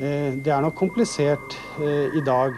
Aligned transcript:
Eh, 0.00 0.32
Det 0.44 0.52
er 0.52 0.60
nok 0.64 0.74
komplisert 0.78 1.56
eh, 1.80 2.16
i 2.16 2.22
dag. 2.24 2.54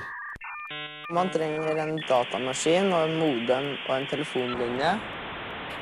Man 1.13 1.29
trenger 1.35 1.77
en 1.83 1.97
datamaskin 2.09 2.93
og 2.93 3.09
en 3.09 3.19
modem 3.19 3.67
og 3.89 3.97
en 3.97 4.07
telefonlinje. 4.11 4.93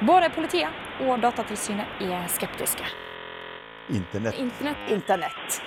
Både 0.07 0.31
politiet 0.35 0.73
og 1.05 1.21
Datatilsynet 1.23 2.01
er 2.07 2.25
skeptiske. 2.33 2.87
Internett. 3.93 4.39
Internett. 4.41 4.89
Internett. 4.95 5.61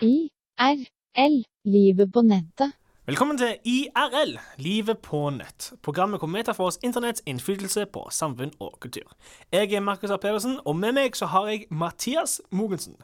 IRL. 0.00 1.36
Livet 1.64 2.12
på 2.12 2.22
nettet. 2.22 2.72
Velkommen 3.04 3.36
til 3.36 3.58
IRL, 3.68 4.38
livet 4.56 5.02
på 5.04 5.18
nett. 5.28 5.66
Programmet 5.84 6.22
hvor 6.22 6.30
vi 6.32 6.40
tar 6.40 6.56
for 6.56 6.70
oss 6.70 6.78
internetts 6.80 7.20
innflytelse 7.28 7.82
på 7.92 8.06
samfunn 8.08 8.54
og 8.64 8.78
kultur. 8.80 9.10
Jeg 9.52 9.74
er 9.76 9.82
Markus 9.84 10.08
A. 10.08 10.16
Pedersen, 10.16 10.54
og 10.64 10.78
med 10.80 10.94
meg 10.96 11.12
så 11.12 11.26
har 11.28 11.50
jeg 11.50 11.66
Mathias 11.68 12.38
Mogensen. 12.48 12.94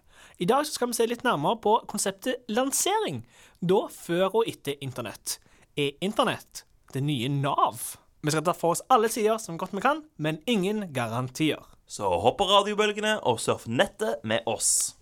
I 0.40 0.46
dag 0.48 0.64
så 0.64 0.72
skal 0.72 0.88
vi 0.88 0.96
se 0.96 1.06
litt 1.10 1.24
nærmere 1.26 1.58
på 1.60 1.74
konseptet 1.84 2.48
lansering, 2.48 3.26
da 3.60 3.82
før 3.92 4.38
og 4.40 4.48
etter 4.48 4.80
internett. 4.80 5.36
Er 5.76 5.92
internett 6.00 6.62
det 6.94 7.02
nye 7.04 7.28
Nav? 7.28 7.98
Vi 8.24 8.32
skal 8.32 8.46
ta 8.48 8.54
for 8.56 8.72
oss 8.72 8.80
alle 8.88 9.10
sider 9.12 9.36
som 9.36 9.58
godt 9.60 9.76
vi 9.76 9.84
kan, 9.84 10.00
men 10.16 10.40
ingen 10.48 10.94
garantier. 10.96 11.60
Så 11.84 12.08
hopp 12.08 12.38
på 12.40 12.48
radiobølgene 12.48 13.18
og 13.20 13.36
surf 13.44 13.68
nettet 13.68 14.24
med 14.24 14.48
oss. 14.48 14.94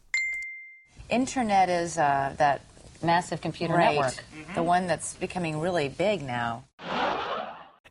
Internet 1.09 1.71
is 1.71 1.97
uh, 1.97 2.35
that 2.37 2.67
massive 3.03 3.41
computer 3.41 3.75
Right. 3.77 3.95
network, 3.95 4.55
the 4.55 4.63
one 4.63 4.87
that's 4.89 5.15
becoming 5.21 5.61
really 5.61 5.89
big 5.89 6.23
now. 6.23 6.63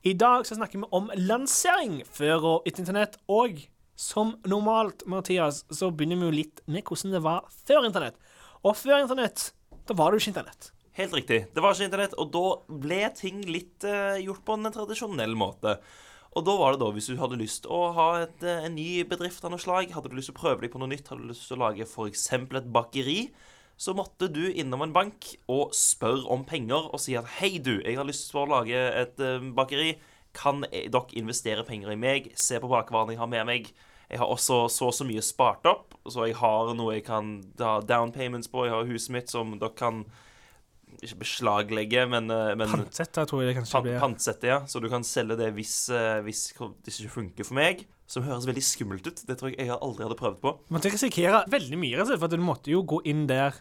I 0.03 0.13
dag 0.13 0.45
så 0.45 0.55
snakker 0.55 0.80
vi 0.80 0.85
om 0.91 1.11
lansering 1.16 2.02
før 2.11 2.45
og 2.45 2.67
etter 2.67 2.83
internett, 2.83 3.17
og 3.27 3.59
som 3.97 4.35
normalt, 4.45 5.03
Mathias, 5.09 5.63
så 5.73 5.89
begynner 5.91 6.20
vi 6.21 6.25
jo 6.30 6.31
litt 6.43 6.61
med 6.67 6.83
hvordan 6.85 7.11
det 7.16 7.21
var 7.25 7.47
før 7.67 7.88
internett. 7.88 8.16
Og 8.63 8.75
før 8.77 9.02
internett, 9.02 9.52
da 9.88 9.94
var 9.97 10.11
det 10.11 10.19
jo 10.19 10.25
ikke 10.27 10.36
internett. 10.36 10.72
Helt 10.97 11.14
riktig. 11.14 11.39
Det 11.53 11.61
var 11.61 11.73
ikke 11.73 11.89
internett, 11.89 12.14
og 12.17 12.31
da 12.33 12.77
ble 12.81 13.02
ting 13.17 13.42
litt 13.45 13.86
uh, 13.86 14.16
gjort 14.21 14.45
på 14.45 14.55
en 14.58 14.71
tradisjonell 14.73 15.36
måte. 15.38 15.77
Og 16.38 16.45
da 16.45 16.53
var 16.59 16.73
det 16.75 16.81
da, 16.83 16.92
hvis 16.94 17.09
du 17.09 17.17
hadde 17.17 17.38
lyst 17.39 17.66
å 17.66 17.92
ha 17.97 18.08
et, 18.21 18.44
eh, 18.45 18.66
en 18.67 18.75
ny 18.75 19.03
bedrift 19.09 19.45
av 19.45 19.49
noe 19.53 19.61
slag, 19.61 19.89
hadde 19.95 20.09
du 20.11 20.17
lyst 20.17 20.30
til 20.30 20.36
å 20.36 20.42
prøve 20.42 20.61
deg 20.61 20.73
på 20.73 20.81
noe 20.81 20.92
nytt, 20.92 21.08
hadde 21.09 21.23
du 21.23 21.31
lyst 21.31 21.47
til 21.49 21.58
å 21.58 21.64
lage 21.64 21.86
f.eks. 21.88 22.25
et 22.33 22.67
bakeri, 22.73 23.31
så 23.78 23.94
måtte 23.94 24.30
du 24.33 24.47
innom 24.50 24.81
en 24.81 24.94
bank 24.94 25.30
og 25.53 25.73
spørre 25.78 26.25
om 26.33 26.45
penger 26.50 26.89
og 26.89 27.02
si 27.02 27.14
at 27.17 27.30
hei, 27.38 27.58
du, 27.61 27.78
jeg 27.78 27.97
har 28.00 28.08
lyst 28.08 28.31
til 28.31 28.42
å 28.42 28.47
lage 28.50 28.78
et 28.78 29.22
eh, 29.22 29.44
bakeri. 29.58 29.92
Kan 30.38 30.64
dere 30.66 31.03
investere 31.17 31.66
penger 31.66 31.94
i 31.94 32.00
meg? 32.00 32.31
Se 32.38 32.58
på 32.61 32.70
bakervarene 32.70 33.16
jeg 33.16 33.22
har 33.22 33.30
med 33.31 33.45
meg. 33.50 33.70
Jeg 34.08 34.22
har 34.22 34.31
også 34.31 34.64
så 34.72 34.88
og 34.89 34.95
så 34.95 35.05
mye 35.08 35.22
spart 35.25 35.67
opp, 35.67 35.98
så 36.08 36.30
jeg 36.30 36.38
har 36.39 36.72
noe 36.78 36.95
jeg 36.95 37.03
kan 37.08 37.38
ha 37.59 37.78
down 37.83 38.14
payments 38.16 38.50
på. 38.50 38.66
Jeg 38.66 38.73
har 38.73 38.89
huset 38.89 39.14
mitt 39.14 39.33
som 39.33 39.58
dere 39.59 39.75
kan 39.78 40.05
ikke 41.03 41.20
beslaglegge, 41.22 42.05
men, 42.09 42.31
eh, 42.31 42.55
men 42.58 42.72
Pantsette, 42.72 43.25
tror 43.30 43.44
jeg 43.44 43.52
det 43.52 43.58
kanskje 43.59 43.78
pan 43.78 43.86
blir. 43.86 44.00
pantsette, 44.02 44.50
ja. 44.50 44.59
Så 44.66 44.81
du 44.81 44.89
kan 44.89 45.05
selge 45.05 45.38
det 45.38 45.52
hvis, 45.53 45.89
eh, 45.94 46.22
hvis 46.25 46.48
det 46.58 46.95
ikke 46.95 47.14
funker 47.20 47.45
for 47.45 47.59
meg. 47.59 47.86
Som 48.08 48.23
høres 48.23 48.47
veldig 48.47 48.63
skummelt 48.63 49.08
ut. 49.08 49.23
Det 49.27 49.36
tror 49.39 49.52
jeg 49.52 49.67
jeg 49.67 49.75
aldri 49.75 50.05
hadde 50.05 50.19
prøvd 50.19 50.38
på. 50.44 50.53
Man 50.69 50.77
måtte 50.77 50.91
risikere 50.94 51.44
veldig 51.52 51.80
mye, 51.80 52.05
for 52.08 52.31
du 52.31 52.38
måtte 52.44 52.72
jo 52.72 52.86
gå 52.88 53.02
inn 53.11 53.25
der 53.27 53.58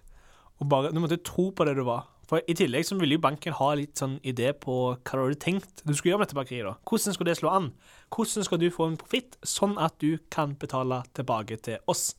og 0.56 0.68
bare 0.70 0.92
Du 0.94 1.00
måtte 1.02 1.18
tro 1.20 1.50
på 1.52 1.66
det 1.68 1.74
du 1.76 1.82
var. 1.84 2.06
For 2.26 2.42
I 2.50 2.54
tillegg 2.58 2.86
så 2.88 2.96
ville 2.98 3.18
jo 3.18 3.22
banken 3.22 3.54
ha 3.54 3.68
litt 3.78 4.00
sånn 4.00 4.16
idé 4.26 4.50
på 4.58 4.76
hva 4.96 5.18
du 5.18 5.20
hadde 5.20 5.38
tenkt 5.42 5.82
du 5.84 5.92
skulle 5.94 6.14
gjøre 6.14 6.22
med 6.22 6.30
dette 6.30 6.38
bakeriet. 6.38 6.66
da. 6.66 6.74
Hvordan 6.88 7.14
skulle 7.14 7.30
det 7.30 7.38
slå 7.38 7.52
an? 7.54 7.68
Hvordan 8.10 8.46
skal 8.48 8.58
du 8.62 8.66
få 8.74 8.88
en 8.90 8.96
profitt, 8.98 9.36
sånn 9.46 9.76
at 9.78 9.94
du 10.02 10.16
kan 10.32 10.56
betale 10.58 11.02
tilbake 11.14 11.60
til 11.62 11.78
oss? 11.86 12.16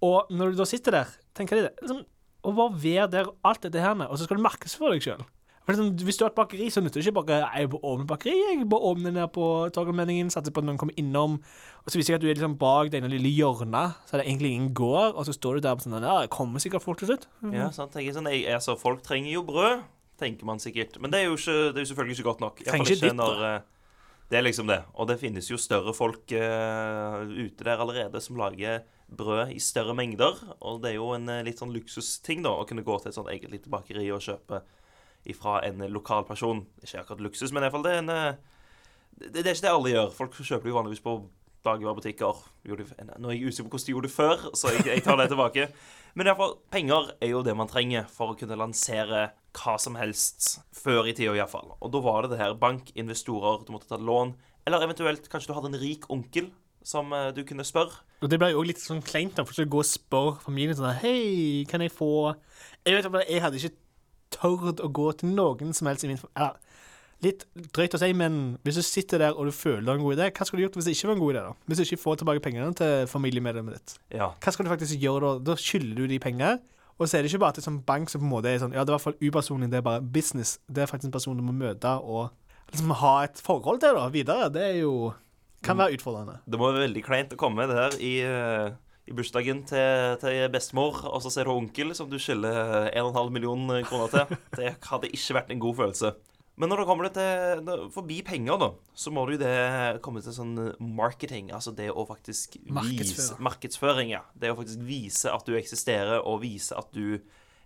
Og 0.00 0.30
når 0.32 0.54
du 0.54 0.62
da 0.62 0.68
sitter 0.68 0.96
der, 0.96 1.12
tenker 1.36 1.58
de 1.58 1.66
det 1.68 1.74
liksom, 1.82 2.06
Å 2.40 2.54
bare 2.56 2.72
være 2.80 3.08
der 3.12 3.26
alt 3.44 3.66
dette 3.66 3.82
her 3.84 3.92
med, 3.92 4.08
og 4.08 4.16
så 4.16 4.24
skal 4.24 4.38
du 4.38 4.46
markedsføre 4.46 4.94
deg 4.94 5.04
sjøl. 5.04 5.26
For 5.64 5.76
liksom, 5.76 6.04
Hvis 6.06 6.16
du 6.16 6.24
har 6.24 6.30
et 6.30 6.38
bakeri, 6.38 6.70
så 6.72 6.80
nytter 6.80 7.00
det 7.00 7.06
ikke 7.06 7.20
bare 7.20 7.40
jeg 7.52 7.70
på 7.70 7.80
åpne 7.84 8.06
bakeri. 8.08 8.36
Jeg 8.50 8.68
bare 8.70 8.90
åpner 8.90 9.12
ned 9.12 9.28
på 9.34 9.44
Torgallmenningen, 9.74 10.30
satser 10.32 10.54
på 10.54 10.62
at 10.62 10.66
noen 10.66 10.78
kommer 10.80 10.96
innom. 10.98 11.36
Og 11.84 11.92
så 11.92 12.00
viser 12.00 12.14
jeg 12.14 12.20
at 12.20 12.24
du 12.24 12.28
er 12.30 12.38
liksom 12.38 12.56
bak 12.60 12.90
det 12.92 13.00
ene 13.00 13.10
lille 13.12 13.32
hjørnet, 13.32 13.98
så 14.08 14.16
er 14.16 14.22
det 14.22 14.28
egentlig 14.28 14.52
ingen 14.54 14.72
gård, 14.74 15.14
og 15.14 15.26
så 15.28 15.34
står 15.36 15.58
du 15.58 15.66
der 15.66 15.76
og 15.76 15.84
sånn 15.84 16.00
Ja, 16.00 16.20
det 16.24 16.32
kommer 16.32 16.62
sikkert 16.62 16.84
folk 16.84 17.00
til 17.00 17.12
slutt. 17.12 17.28
Ja, 17.52 17.68
sant? 17.76 17.92
Tenker 17.92 18.16
sånn, 18.16 18.30
jeg, 18.32 18.46
altså, 18.54 18.76
Folk 18.80 19.04
trenger 19.04 19.32
jo 19.34 19.44
brød, 19.48 19.84
tenker 20.20 20.48
man 20.48 20.62
sikkert. 20.62 20.96
Men 21.00 21.12
det 21.12 21.20
er 21.20 21.28
jo, 21.28 21.36
ikke, 21.36 21.58
det 21.70 21.82
er 21.82 21.86
jo 21.86 21.92
selvfølgelig 21.92 22.18
ikke 22.18 22.28
godt 22.30 22.42
nok. 22.46 22.60
I 22.60 22.64
hvert 22.64 22.74
Trenger 22.74 22.96
ikke 22.96 23.06
ditt 23.06 23.20
når 23.20 23.44
eh, 23.48 23.60
Det 24.30 24.38
er 24.38 24.46
liksom 24.46 24.70
det. 24.70 24.80
Og 24.94 25.10
det 25.10 25.20
finnes 25.20 25.50
jo 25.50 25.60
større 25.60 25.94
folk 25.96 26.32
uh, 26.32 27.20
ute 27.26 27.66
der 27.66 27.80
allerede 27.82 28.20
som 28.22 28.36
lager 28.38 28.84
brød 29.10 29.54
i 29.56 29.58
større 29.58 29.94
mengder. 29.98 30.38
Og 30.60 30.82
det 30.82 30.92
er 30.92 31.00
jo 31.00 31.12
en 31.16 31.28
uh, 31.28 31.40
litt 31.46 31.58
sånn 31.60 31.72
luksusting, 31.74 32.44
da, 32.46 32.52
å 32.54 32.68
kunne 32.68 32.86
gå 32.86 33.00
til 33.00 33.10
et 33.10 33.18
sånt 33.18 33.32
eget 33.32 33.50
lite 33.50 33.72
bakeri 33.72 34.06
og 34.14 34.22
kjøpe 34.22 34.62
ifra 35.28 35.60
en 35.66 35.82
lokal 35.92 36.24
person. 36.28 36.64
Ikke 36.82 37.02
akkurat 37.02 37.26
luksus, 37.26 37.52
men 37.52 37.62
i 37.62 37.68
hvert 37.68 37.76
fall 37.76 37.86
det 37.86 37.92
er 37.96 38.02
en 38.04 38.14
eh, 38.14 38.40
det, 39.20 39.34
det 39.42 39.46
er 39.46 39.54
ikke 39.54 39.66
det 39.66 39.74
alle 39.74 39.94
gjør. 39.94 40.10
Folk 40.16 40.38
kjøper 40.40 40.70
jo 40.70 40.78
vanligvis 40.78 41.04
på 41.04 41.16
dagligvarebutikker. 41.66 42.44
Nå 43.20 43.28
er 43.28 43.36
jeg 43.36 43.50
usikker 43.50 43.68
på 43.68 43.76
hvordan 43.76 43.86
de 43.86 43.94
gjorde 43.94 44.08
det 44.08 44.14
før, 44.14 44.46
så 44.56 44.72
jeg, 44.72 44.86
jeg 44.88 45.04
tar 45.04 45.18
det 45.20 45.28
tilbake. 45.32 45.66
Men 46.16 46.26
i 46.26 46.30
hvert 46.30 46.40
fall, 46.40 46.54
penger 46.72 47.10
er 47.20 47.34
jo 47.34 47.42
det 47.46 47.54
man 47.58 47.70
trenger 47.70 48.08
for 48.10 48.32
å 48.32 48.38
kunne 48.38 48.58
lansere 48.58 49.26
hva 49.56 49.76
som 49.82 49.98
helst. 50.00 50.56
Før 50.74 51.10
i 51.10 51.14
tida, 51.14 51.34
iallfall. 51.36 51.74
Og 51.78 51.92
da 51.92 52.00
var 52.04 52.24
det 52.24 52.34
det 52.34 52.40
her 52.40 52.56
bank, 52.58 52.94
investorer, 52.98 53.60
du 53.66 53.74
måtte 53.74 53.90
ta 53.90 54.00
lån. 54.00 54.32
Eller 54.66 54.86
eventuelt 54.86 55.28
kanskje 55.30 55.52
du 55.52 55.56
hadde 55.58 55.72
en 55.74 55.80
rik 55.82 56.08
onkel 56.12 56.50
som 56.86 57.12
eh, 57.12 57.28
du 57.36 57.42
kunne 57.44 57.66
spørre. 57.66 58.00
Og 58.24 58.30
det 58.32 58.40
ble 58.40 58.50
jo 58.52 58.60
også 58.60 58.70
litt 58.70 58.82
sånn 58.82 59.04
kleint 59.04 59.36
da, 59.36 59.44
for 59.48 59.56
så 59.56 59.64
å 59.64 59.70
gå 59.70 59.82
og 59.82 59.88
spørre 59.88 60.40
familien 60.44 60.76
sånn 60.76 60.98
Hei, 61.00 61.64
kan 61.68 61.80
jeg 61.80 61.92
få 61.92 62.34
Jeg 62.84 62.96
vet 62.96 63.08
bare, 63.12 63.24
jeg 63.28 63.40
hadde 63.44 63.60
ikke 63.60 63.79
tørt 64.34 64.82
å 64.82 64.90
gå 64.90 65.06
til 65.20 65.32
noen 65.36 65.74
som 65.76 65.90
helst 65.90 66.06
i 66.06 66.10
min 66.10 66.20
familie. 66.20 66.52
Litt 67.20 67.44
drøyt 67.76 67.94
å 67.94 68.00
si, 68.00 68.08
men 68.16 68.36
hvis 68.64 68.78
du 68.80 68.84
sitter 68.86 69.20
der 69.20 69.36
og 69.36 69.50
du 69.50 69.52
føler 69.52 69.84
det 69.84 69.92
er 69.92 69.98
en 69.98 70.04
god 70.06 70.16
idé, 70.16 70.28
hva 70.32 70.46
skulle 70.48 70.62
du 70.62 70.64
gjort 70.64 70.78
hvis 70.78 70.86
det 70.88 70.94
ikke 70.96 71.10
var 71.10 71.18
en 71.18 71.22
god 71.24 71.34
idé? 71.34 71.42
da? 71.44 71.68
Hvis 71.68 71.80
du 71.80 71.84
ikke 71.84 72.02
får 72.06 72.20
tilbake 72.22 72.44
pengene 72.46 72.76
til 72.78 73.08
familiemedlemmet 73.12 73.76
ditt? 73.76 73.96
Ja. 74.16 74.30
Hva 74.40 74.54
skal 74.54 74.64
du 74.64 74.72
faktisk 74.72 75.02
gjøre 75.02 75.20
da? 75.26 75.50
Da 75.50 75.56
skylder 75.60 76.00
du 76.00 76.14
de 76.14 76.20
penger. 76.22 76.62
Og 77.00 77.08
så 77.08 77.16
er 77.16 77.24
det 77.24 77.30
ikke 77.32 77.42
bare 77.44 77.56
til 77.56 77.62
er 77.62 77.68
sånn 77.68 77.80
bank 77.84 78.12
som 78.12 78.20
på 78.20 78.26
en 78.28 78.32
måte 78.34 78.48
er 78.50 78.60
sånn 78.60 78.74
Ja, 78.76 78.84
det 78.84 78.92
er 78.92 78.94
i 78.94 78.96
hvert 78.98 79.06
fall 79.06 79.20
upersonlig, 79.20 79.70
det 79.72 79.78
er 79.80 79.84
bare 79.86 80.04
business. 80.04 80.58
Det 80.68 80.84
er 80.84 80.88
faktisk 80.88 81.08
en 81.08 81.16
person 81.16 81.36
du 81.36 81.44
må 81.44 81.54
møte 81.56 81.92
og 82.00 82.28
liksom 82.72 82.92
ha 83.00 83.14
et 83.24 83.40
forhold 83.44 83.80
til 83.84 83.96
da, 83.96 84.06
videre. 84.12 84.48
Det 84.52 84.64
er 84.66 84.78
jo 84.82 85.12
Kan 85.64 85.76
være 85.76 85.98
utfordrende. 85.98 86.38
Det 86.48 86.56
må 86.56 86.70
være 86.70 86.86
veldig 86.86 87.04
kleint 87.04 87.32
å 87.36 87.40
komme 87.40 87.66
det 87.68 87.76
her 87.76 87.96
i, 88.00 88.12
eh, 88.24 88.70
i 89.10 89.16
bursdagen 89.18 89.64
til, 89.66 90.16
til 90.22 90.44
bestemor, 90.54 91.02
og 91.10 91.20
så 91.24 91.32
ser 91.34 91.48
du 91.48 91.54
onkel 91.56 91.94
som 91.98 92.10
du 92.10 92.18
skylder 92.22 92.90
1,5 92.94 93.30
million 93.34 93.64
kroner 93.88 94.12
til. 94.12 94.36
Det 94.54 94.74
hadde 94.86 95.10
ikke 95.10 95.40
vært 95.40 95.50
en 95.54 95.62
god 95.62 95.80
følelse. 95.82 96.12
Men 96.60 96.68
når 96.68 96.82
det 96.82 96.86
kommer 96.90 97.08
til 97.14 97.68
forbi 97.94 98.18
penger, 98.26 98.58
da, 98.60 98.66
så 98.92 99.12
må 99.14 99.24
det 99.26 99.38
jo 99.38 99.42
det 99.46 100.00
komme 100.04 100.20
til 100.20 100.34
sånn 100.36 100.54
marketing. 100.76 101.48
Altså 101.56 101.72
det 101.72 101.88
å 101.88 102.04
faktisk 102.04 102.58
vise. 102.60 103.38
Markedsføring, 103.40 104.12
ja. 104.12 104.20
Det 104.36 104.52
å 104.52 104.58
faktisk 104.58 104.82
vise 104.84 105.32
at 105.32 105.46
du 105.48 105.56
eksisterer, 105.56 106.20
og 106.20 106.42
vise 106.44 106.76
at 106.76 106.90
du 106.92 107.16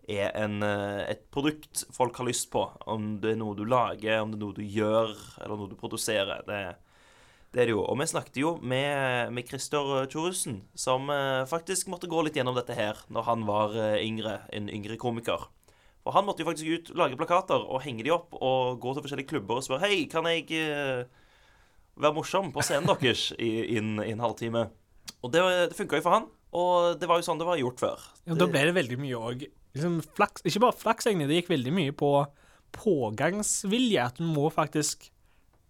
er 0.07 0.31
en, 0.37 0.63
eh, 0.63 1.11
et 1.11 1.25
produkt 1.35 1.87
folk 1.97 2.17
har 2.21 2.29
lyst 2.29 2.53
på. 2.53 2.69
Om 2.87 3.19
det 3.25 3.35
er 3.35 3.41
noe 3.41 3.59
du 3.59 3.65
lager, 3.67 4.21
om 4.23 4.31
det 4.31 4.39
er 4.39 4.45
noe 4.45 4.59
du 4.61 4.63
gjør, 4.63 5.17
eller 5.43 5.59
noe 5.59 5.73
du 5.73 5.79
produserer. 5.81 6.45
Det, 6.47 6.63
det 7.55 7.63
er 7.63 7.71
det 7.71 7.75
jo. 7.77 7.83
Og 7.87 7.99
vi 8.01 8.07
snakket 8.11 8.39
jo 8.41 8.55
med, 8.61 9.31
med 9.35 9.47
Christer 9.49 10.09
Thoresen, 10.11 10.63
som 10.75 11.07
eh, 11.13 11.45
faktisk 11.49 11.91
måtte 11.93 12.11
gå 12.11 12.25
litt 12.27 12.39
gjennom 12.39 12.57
dette 12.59 12.75
her 12.75 12.99
når 13.15 13.29
han 13.29 13.45
var 13.49 13.77
eh, 13.79 14.01
yngre, 14.03 14.41
en 14.55 14.67
yngre 14.73 14.99
komiker. 15.01 15.47
For 16.05 16.17
han 16.17 16.27
måtte 16.27 16.43
jo 16.43 16.51
faktisk 16.51 16.69
ut, 16.69 16.91
lage 16.99 17.17
plakater 17.17 17.63
og 17.63 17.85
henge 17.87 18.05
de 18.05 18.13
opp 18.13 18.35
og 18.37 18.81
gå 18.83 18.93
til 18.93 19.07
forskjellige 19.07 19.31
klubber 19.31 19.61
og 19.61 19.65
spørre 19.65 19.87
Hei, 19.87 20.03
kan 20.11 20.27
jeg 20.29 20.51
eh, 20.59 21.07
være 21.95 22.17
morsom 22.19 22.51
på 22.53 22.65
scenen 22.67 22.91
deres 22.91 23.31
i, 23.39 23.79
en, 23.79 23.97
en 24.03 24.25
halvtime? 24.27 24.67
Og 25.25 25.33
det, 25.33 25.45
det 25.71 25.79
funka 25.79 26.03
jo 26.03 26.05
for 26.05 26.19
han. 26.19 26.31
Og 26.55 26.99
det 27.01 27.09
var 27.11 27.19
jo 27.19 27.27
sånn 27.27 27.41
det 27.41 27.47
var 27.49 27.59
gjort 27.59 27.81
før. 27.83 28.03
Ja, 28.27 28.37
da 28.39 28.51
ble 28.51 28.67
det 28.69 28.77
veldig 28.77 28.99
mye 29.01 29.21
òg 29.31 29.47
liksom 29.75 29.99
Ikke 30.47 30.63
bare 30.63 30.79
flaks, 30.79 31.09
egentlig. 31.09 31.31
Det 31.31 31.41
gikk 31.41 31.55
veldig 31.55 31.75
mye 31.75 31.95
på 31.97 32.11
pågangsvilje. 32.75 34.05
At 34.05 34.21
du 34.21 34.27
må 34.29 34.51
faktisk 34.55 35.09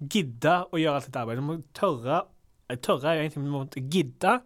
gidde 0.00 0.56
å 0.70 0.80
gjøre 0.80 1.00
alt 1.00 1.08
dette 1.08 1.20
arbeidet. 1.20 1.44
Du 1.44 1.48
må 1.48 1.58
tørre 1.76 2.24
Tørre 2.80 3.10
er 3.10 3.18
jo 3.18 3.24
egentlig 3.26 3.44
du 3.44 3.52
må 3.52 3.64
gidde. 3.92 4.38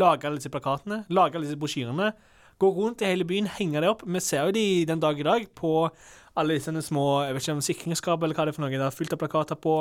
Lage 0.00 0.26
alle 0.26 0.40
disse 0.40 0.50
plakatene, 0.52 1.02
lage 1.12 1.36
alle 1.36 1.46
disse 1.46 1.58
brosjyrene. 1.60 2.08
Gå 2.60 2.70
rundt 2.76 3.02
i 3.04 3.08
hele 3.08 3.26
byen, 3.28 3.48
henge 3.50 3.82
det 3.82 3.90
opp. 3.90 4.04
Vi 4.06 4.22
ser 4.24 4.48
jo 4.48 4.54
de 4.56 4.64
den 4.88 5.02
dag 5.02 5.18
i 5.20 5.26
dag 5.26 5.44
på 5.56 5.90
alle 6.38 6.56
disse 6.56 6.72
små 6.86 7.04
jeg 7.26 7.34
vet 7.34 7.44
ikke 7.44 7.54
om 7.56 7.62
sikringsskap 7.64 8.22
eller 8.22 8.36
hva 8.36 8.46
det 8.46 8.52
er 8.52 8.56
for 8.56 8.64
noe. 8.64 8.72
Det 8.72 8.86
er 8.86 8.94
fullt 8.94 9.14
av 9.16 9.20
plakater 9.20 9.58
på, 9.60 9.74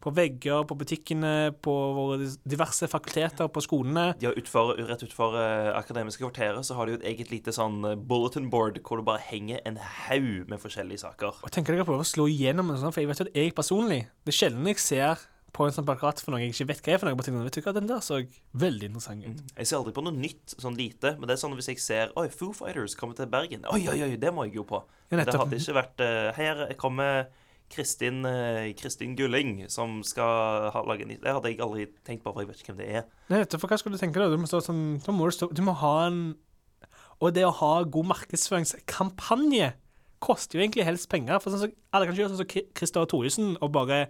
på 0.00 0.12
vegger, 0.16 0.64
på 0.68 0.76
butikkene, 0.80 1.32
på 1.62 1.74
våre 1.96 2.30
diverse 2.48 2.88
fakulteter, 2.90 3.50
på 3.52 3.64
skolene. 3.64 4.06
De 4.20 4.30
har 4.30 4.38
utfor, 4.40 4.74
rett 4.88 5.04
utenfor 5.04 5.36
eh, 5.40 5.70
akademiske 5.76 6.24
kvarteret 6.24 6.66
så 6.66 6.78
har 6.78 6.86
de 6.86 6.96
jo 6.96 7.00
et 7.02 7.08
eget 7.12 7.32
lite 7.34 7.54
sånn 7.56 7.82
eh, 7.92 7.98
bulletin 7.98 8.48
board 8.52 8.80
hvor 8.86 9.00
det 9.00 9.08
bare 9.08 9.24
henger 9.28 9.60
en 9.68 9.80
haug 10.06 10.48
med 10.50 10.62
forskjellige 10.62 11.04
saker. 11.04 11.42
Og 11.44 11.52
tenker 11.54 11.76
dere 11.76 11.88
på 11.88 11.98
å 11.98 12.06
slå 12.06 12.28
igjennom 12.30 12.72
en 12.72 12.80
sånn, 12.80 12.94
for 12.94 13.04
jeg 13.04 13.12
vet 13.12 13.22
jo 13.22 13.28
at 13.28 13.36
jeg 13.36 13.56
personlig 13.56 14.00
Det 14.24 14.32
er 14.32 14.38
sjelden 14.40 14.68
jeg 14.70 14.80
ser 14.82 15.28
på 15.56 15.66
en 15.66 15.74
sånn 15.74 15.86
plakat 15.86 16.22
for 16.22 16.34
noe 16.34 16.42
jeg 16.42 16.54
ikke 16.54 16.68
vet 16.70 16.80
hva 16.84 16.94
er 16.94 17.00
for 17.00 17.10
noe. 17.10 17.18
på 17.18 17.26
bare 17.34 17.46
vet 17.48 17.58
du 17.58 17.64
hva, 17.64 17.74
Den 17.74 17.90
der 17.90 18.02
så 18.04 18.20
veldig 18.62 18.90
interessant 18.90 19.26
ut. 19.26 19.42
Jeg 19.56 19.68
ser 19.68 19.78
aldri 19.80 19.94
på 19.96 20.04
noe 20.06 20.14
nytt, 20.14 20.54
sånn 20.54 20.78
lite. 20.78 21.14
Men 21.18 21.30
det 21.30 21.36
er 21.36 21.42
sånn 21.42 21.56
hvis 21.58 21.70
jeg 21.72 21.82
ser 21.82 22.14
Oi, 22.20 22.28
Foo 22.32 22.54
Fighters 22.56 22.96
kommer 22.98 23.18
til 23.18 23.30
Bergen. 23.30 23.66
Oi, 23.72 23.82
oi, 23.90 23.98
oi, 24.06 24.16
det 24.20 24.32
må 24.34 24.46
jeg 24.46 24.60
jo 24.60 24.66
på. 24.68 24.82
Ja, 25.10 25.24
Det 25.24 25.34
hadde 25.34 25.58
ikke 25.58 25.76
vært 25.80 26.04
uh, 26.04 26.30
Her 26.36 26.62
kommer 26.80 27.26
Kristin, 27.70 28.22
uh, 28.26 28.70
Kristin 28.78 29.16
Gulling, 29.18 29.64
som 29.70 30.00
skal 30.06 30.70
ha, 30.74 30.84
lage 30.86 31.06
en 31.06 31.14
Det 31.16 31.34
hadde 31.34 31.52
jeg 31.52 31.60
aldri 31.62 31.88
tenkt 32.06 32.24
på, 32.24 32.32
for 32.34 32.42
jeg 32.42 32.50
vet 32.50 32.62
ikke 32.62 32.74
hvem 32.74 32.82
det 32.82 32.88
er. 33.00 33.10
Nei, 33.30 33.42
vet 33.42 33.50
du, 33.50 33.58
for 33.62 33.70
hva 33.70 33.78
skal 33.80 33.94
du 33.94 34.00
tenke 34.00 34.22
da? 34.22 34.30
Du 34.30 34.38
må, 34.40 34.50
stå 34.50 34.62
sånn, 34.64 34.98
da 35.04 35.14
må 35.14 35.28
du, 35.30 35.34
stå, 35.36 35.50
du 35.54 35.62
må 35.66 35.76
ha 35.82 35.94
en 36.08 36.24
Og 37.20 37.34
det 37.36 37.44
å 37.44 37.54
ha 37.58 37.74
god 37.84 38.12
markedsføringskampanje 38.14 39.74
koster 40.20 40.58
jo 40.58 40.64
egentlig 40.64 40.84
helst 40.84 41.08
penger. 41.12 41.40
For 41.40 41.52
sånn 41.52 41.64
så, 41.64 41.70
Alle 41.94 42.06
kan 42.06 42.14
ikke 42.14 42.24
gjøre 42.24 42.34
sånn 42.34 42.42
som 42.42 42.50
så 42.50 42.66
Christer 42.76 43.08
Thoresen 43.08 43.54
og 43.58 43.72
bare 43.74 44.04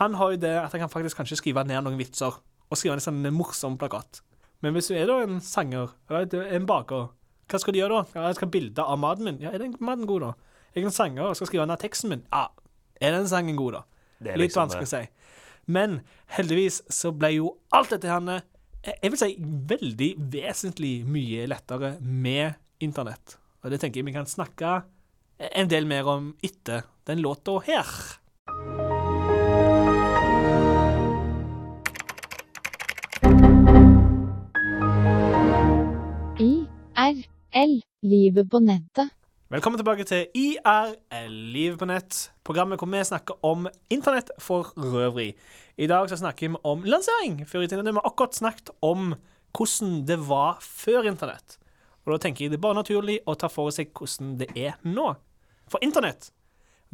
Han 0.00 0.16
har 0.18 0.34
jo 0.34 0.40
det 0.42 0.54
at 0.58 0.72
han 0.74 0.84
kan 0.84 0.92
faktisk 0.92 1.20
kanskje 1.20 1.38
skrive 1.38 1.64
ned 1.66 1.84
noen 1.84 1.98
vitser 2.00 2.34
og 2.34 2.78
skrive 2.78 2.96
en 2.98 3.04
sånn 3.04 3.22
morsom 3.34 3.76
plakat. 3.78 4.22
Men 4.64 4.74
hvis 4.74 4.88
du 4.90 4.96
er 4.96 5.06
da 5.10 5.20
en 5.22 5.40
sanger 5.44 5.92
eller 6.08 6.26
er 6.40 6.56
en 6.56 6.66
baker, 6.66 7.10
hva 7.50 7.60
skal 7.60 7.76
du 7.76 7.78
gjøre 7.78 8.00
da? 8.00 8.04
Ja, 8.16 8.28
jeg 8.30 8.38
skal 8.38 8.48
ha 8.48 8.54
bilde 8.54 8.86
av 8.94 9.00
maten 9.00 9.28
min. 9.28 9.42
Ja, 9.42 9.52
er 9.52 9.60
den 9.60 9.76
maten 9.84 10.08
god, 10.08 10.24
da? 10.24 10.62
Jeg 10.74 10.82
er 10.82 10.88
en 10.88 10.96
sanger 10.96 11.28
og 11.28 11.36
skal 11.38 11.50
skrive 11.50 11.66
ned 11.68 11.82
teksten 11.82 12.10
min. 12.10 12.24
Ja, 12.32 12.48
er 13.04 13.14
den 13.14 13.28
sangen 13.30 13.58
god, 13.60 13.76
da? 13.76 13.82
Det 14.18 14.32
er 14.32 14.40
Litt 14.40 14.48
liksom 14.48 14.64
vanskelig 14.64 14.88
å 14.88 14.92
si. 14.94 15.02
Men 15.74 16.00
heldigvis 16.34 16.80
så 16.92 17.12
ble 17.16 17.34
jo 17.36 17.52
alt 17.76 17.92
dette 17.92 18.10
her 18.10 18.24
eh, 18.32 18.42
jeg 19.02 19.12
vil 19.12 19.20
si 19.20 19.30
veldig 19.74 20.10
vesentlig 20.32 20.94
mye 21.08 21.46
lettere 21.48 21.94
med 22.00 22.56
internett. 22.84 23.38
Og 23.62 23.72
det 23.72 23.80
tenker 23.80 24.00
jeg 24.00 24.08
vi 24.08 24.16
kan 24.16 24.28
snakke 24.28 24.74
en 25.38 25.70
del 25.70 25.88
mer 25.88 26.08
om 26.08 26.32
etter 26.44 26.84
den 27.08 27.22
låta 27.24 27.58
her. 27.68 27.88
Livet 38.14 38.50
på 38.50 38.60
nettet. 38.62 39.10
Velkommen 39.50 39.78
tilbake 39.80 40.04
til 40.06 40.28
IRL, 40.38 41.32
livet 41.54 41.80
på 41.80 41.86
nett, 41.88 42.18
programmet 42.46 42.78
hvor 42.78 42.90
vi 42.92 43.00
snakker 43.06 43.40
om 43.46 43.66
internett 43.90 44.30
for 44.42 44.70
røveri. 44.78 45.32
I 45.76 45.88
dag 45.90 46.10
snakker 46.10 46.52
vi 46.52 46.60
om 46.62 46.84
lansering. 46.86 47.40
Før 47.48 47.64
i 47.64 47.70
tiden 47.70 47.90
har 47.90 48.06
akkurat 48.06 48.36
snakket 48.38 48.70
om 48.86 49.16
hvordan 49.56 50.04
det 50.06 50.20
var 50.28 50.62
før 50.62 51.10
internett. 51.10 51.58
Og 52.04 52.14
da 52.14 52.20
tenker 52.22 52.44
jeg 52.44 52.54
det 52.54 52.60
er 52.60 52.66
bare 52.68 52.78
naturlig 52.82 53.18
å 53.26 53.34
ta 53.40 53.50
for 53.50 53.74
seg 53.74 53.90
hvordan 53.96 54.36
det 54.38 54.52
er 54.54 54.78
nå. 54.86 55.10
For 55.66 55.82
internett 55.82 56.30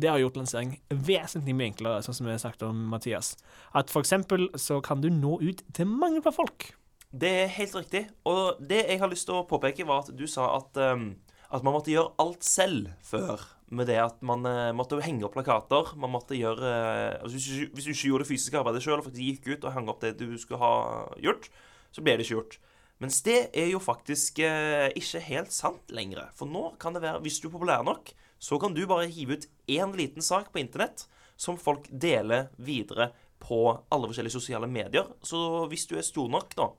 det 0.00 0.08
har 0.08 0.22
gjort 0.22 0.38
lansering 0.40 0.78
vesentlig 0.88 1.52
mye 1.56 1.75
enklere, 1.75 2.05
sånn 2.06 2.17
som 2.17 2.28
vi 2.28 2.32
har 2.32 2.40
snakket 2.40 2.64
om, 2.70 2.87
Mathias. 2.94 3.34
At 3.76 3.93
for 3.93 4.00
eksempel 4.00 4.49
så 4.56 4.81
kan 4.84 5.05
du 5.05 5.11
nå 5.12 5.37
ut 5.43 5.61
til 5.76 5.90
mange 5.90 6.22
flere 6.25 6.38
folk. 6.38 6.70
Det 7.10 7.30
er 7.42 7.54
helt 7.56 7.74
riktig. 7.74 8.04
Og 8.28 8.60
det 8.62 8.84
jeg 8.84 9.00
har 9.00 9.10
lyst 9.10 9.26
til 9.26 9.40
å 9.40 9.46
påpeke, 9.50 9.86
var 9.86 10.04
at 10.04 10.12
du 10.14 10.26
sa 10.30 10.46
at, 10.60 10.78
um, 10.78 11.12
at 11.50 11.64
man 11.66 11.74
måtte 11.74 11.90
gjøre 11.90 12.14
alt 12.22 12.46
selv 12.46 12.92
før. 13.02 13.42
Med 13.70 13.86
det 13.90 13.98
at 14.02 14.22
man 14.26 14.46
uh, 14.46 14.70
måtte 14.74 14.98
henge 15.02 15.26
opp 15.26 15.34
plakater. 15.34 15.92
Man 15.98 16.14
måtte 16.14 16.38
gjøre 16.38 16.62
uh, 16.62 17.18
altså 17.18 17.34
hvis, 17.36 17.50
du, 17.50 17.74
hvis 17.74 17.88
du 17.88 17.92
ikke 17.94 18.12
gjorde 18.12 18.26
det 18.26 18.30
fysiske 18.30 18.60
arbeidet 18.62 18.84
sjøl, 18.86 19.00
og 19.02 19.08
faktisk 19.08 19.26
gikk 19.26 19.50
ut 19.50 19.66
og 19.66 19.74
hang 19.74 19.90
opp 19.90 20.02
det 20.04 20.16
du 20.22 20.28
skulle 20.38 20.62
ha 20.62 20.74
gjort, 21.22 21.50
så 21.90 22.06
ble 22.06 22.14
det 22.14 22.26
ikke 22.26 22.38
gjort. 22.38 22.58
Mens 23.00 23.22
det 23.26 23.38
er 23.56 23.70
jo 23.72 23.80
faktisk 23.82 24.42
uh, 24.44 24.88
ikke 24.94 25.24
helt 25.26 25.54
sant 25.56 25.94
lenger. 25.94 26.28
For 26.38 26.50
nå 26.50 26.76
kan 26.82 26.94
det 26.94 27.02
være, 27.02 27.22
hvis 27.24 27.40
du 27.42 27.48
er 27.50 27.56
populær 27.56 27.86
nok, 27.86 28.14
så 28.40 28.58
kan 28.60 28.76
du 28.76 28.84
bare 28.88 29.10
hive 29.10 29.36
ut 29.36 29.50
én 29.68 29.96
liten 29.98 30.22
sak 30.24 30.52
på 30.54 30.62
internett 30.62 31.08
som 31.40 31.58
folk 31.58 31.88
deler 31.90 32.50
videre 32.60 33.10
på 33.40 33.60
alle 33.90 34.10
forskjellige 34.10 34.37
sosiale 34.37 34.69
medier. 34.70 35.08
Så 35.22 35.66
hvis 35.70 35.87
du 35.90 35.96
er 35.98 36.06
stor 36.06 36.28
nok, 36.31 36.54
da, 36.58 36.70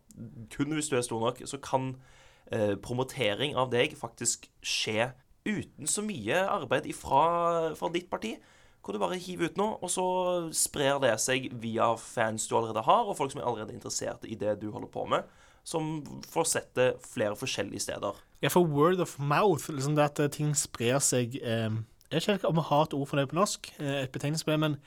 kun 0.54 0.78
hvis 0.78 0.92
du 0.92 0.98
er 0.98 1.06
stor 1.06 1.22
nok, 1.24 1.42
så 1.50 1.60
kan 1.64 1.96
eh, 2.52 2.78
promotering 2.82 3.58
av 3.58 3.72
deg 3.74 3.98
faktisk 4.00 4.48
skje 4.62 5.12
uten 5.46 5.90
så 5.90 6.04
mye 6.06 6.44
arbeid 6.46 6.88
ifra, 6.90 7.74
fra 7.78 7.92
ditt 7.94 8.10
parti. 8.12 8.36
Hvor 8.82 8.96
du 8.96 9.02
bare 9.02 9.20
hiver 9.22 9.52
ut 9.52 9.60
noe, 9.62 9.78
og 9.82 9.92
så 9.94 10.06
sprer 10.58 10.98
det 11.04 11.14
seg 11.22 11.52
via 11.62 11.92
fans 12.02 12.48
du 12.50 12.56
allerede 12.58 12.82
har, 12.88 13.06
og 13.06 13.18
folk 13.18 13.34
som 13.34 13.42
er 13.42 13.50
allerede 13.50 13.76
interessert 13.76 14.26
i 14.26 14.38
det 14.38 14.56
du 14.62 14.72
holder 14.74 14.90
på 14.90 15.06
med, 15.10 15.28
som 15.64 16.00
får 16.26 16.48
sett 16.50 16.72
det 16.78 16.88
flere 17.06 17.38
forskjellige 17.38 17.84
steder. 17.86 18.18
Ja, 18.42 18.50
for 18.50 18.66
word 18.66 19.04
of 19.04 19.20
mouth, 19.20 19.70
liksom 19.70 19.94
det 19.98 20.08
at 20.10 20.34
ting 20.34 20.56
sprer 20.58 20.98
seg 20.98 21.38
eh, 21.38 21.70
Jeg 22.10 22.18
vet 22.18 22.42
ikke 22.42 22.50
om 22.50 22.58
vi 22.58 22.66
har 22.72 22.88
et 22.88 22.96
ord 22.98 23.08
for 23.08 23.22
det 23.22 23.30
på 23.30 23.38
norsk, 23.38 23.70
eh, 23.78 24.02
et 24.02 24.12
betegnelse 24.12 24.48
på 24.48 24.56
det, 24.56 24.60
men 24.66 24.80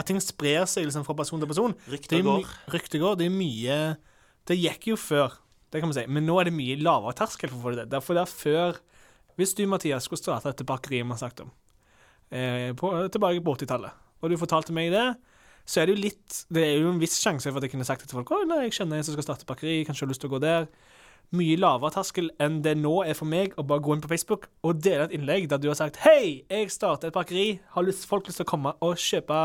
at 0.00 0.08
ting 0.08 0.20
sprer 0.22 0.66
seg 0.70 0.88
liksom 0.88 1.04
fra 1.06 1.16
person 1.18 1.40
til 1.42 1.50
person. 1.50 1.76
Rykter 1.92 2.18
er 2.18 2.26
går. 2.26 2.50
Rykter 2.74 3.02
går. 3.02 3.18
Det 3.20 3.28
er 3.28 3.34
mye 3.34 3.78
Det 4.48 4.56
gikk 4.56 4.90
jo 4.90 4.96
før, 4.98 5.36
det 5.70 5.82
kan 5.82 5.90
man 5.90 5.94
si, 5.94 6.06
men 6.10 6.24
nå 6.26 6.38
er 6.40 6.48
det 6.48 6.56
mye 6.56 6.78
lavere 6.80 7.14
terskel 7.18 7.52
for 7.52 7.60
å 7.60 7.64
få 7.64 7.72
det 7.74 7.84
til. 7.84 7.90
Derfor 7.92 8.18
er 8.18 8.30
før 8.30 8.80
Hvis 9.38 9.54
du, 9.56 9.62
Mathias, 9.70 10.04
skulle 10.04 10.20
starte 10.20 10.50
dette 10.50 10.66
bakeriet 10.68 11.06
vi 11.06 11.12
har 11.14 11.20
snakket 11.20 11.44
om, 11.46 11.52
eh, 12.34 12.72
på, 12.76 12.90
tilbake 13.08 13.40
på 13.44 13.54
80-tallet, 13.56 14.00
og 14.20 14.28
du 14.28 14.36
fortalte 14.36 14.74
meg 14.76 14.90
det, 14.92 15.04
så 15.64 15.80
er 15.80 15.86
det 15.86 15.94
jo 15.94 16.02
litt 16.02 16.40
Det 16.50 16.64
er 16.66 16.82
jo 16.82 16.90
en 16.90 17.00
viss 17.00 17.14
sjanse 17.22 17.48
for 17.48 17.60
at 17.60 17.64
jeg 17.64 17.72
kunne 17.72 17.86
sagt 17.88 18.02
det 18.02 18.10
til 18.10 18.18
folk. 18.18 18.32
Å, 18.34 18.42
nei, 18.50 18.64
jeg 18.66 18.80
kjenner 18.80 18.98
en 18.98 19.06
som 19.06 19.16
skal 19.16 19.28
starte 19.30 19.48
bakeri, 19.48 19.84
kanskje 19.86 20.04
har 20.04 20.12
lyst 20.12 20.24
til 20.24 20.28
å 20.28 20.34
gå 20.34 20.42
der 20.42 20.66
mye 21.36 21.58
lavere 21.60 21.92
terskel 21.94 22.30
enn 22.42 22.58
det 22.64 22.72
nå 22.80 22.92
er 23.04 23.14
for 23.14 23.30
meg 23.30 23.52
å 23.58 23.64
bare 23.66 23.82
gå 23.84 23.94
inn 23.94 24.02
på 24.02 24.10
Facebook 24.10 24.48
og 24.66 24.80
dele 24.82 25.06
et 25.06 25.14
innlegg 25.14 25.46
der 25.50 25.60
du 25.62 25.68
har 25.70 25.78
sagt 25.78 26.00
Hei, 26.02 26.42
jeg 26.50 26.72
starter 26.74 27.10
et 27.10 27.14
bakeri. 27.14 27.60
Har 27.76 27.86
lyst, 27.86 28.08
folk 28.10 28.26
lyst 28.26 28.40
til 28.40 28.48
å 28.48 28.50
komme 28.50 28.72
og 28.82 28.98
kjøpe 28.98 29.36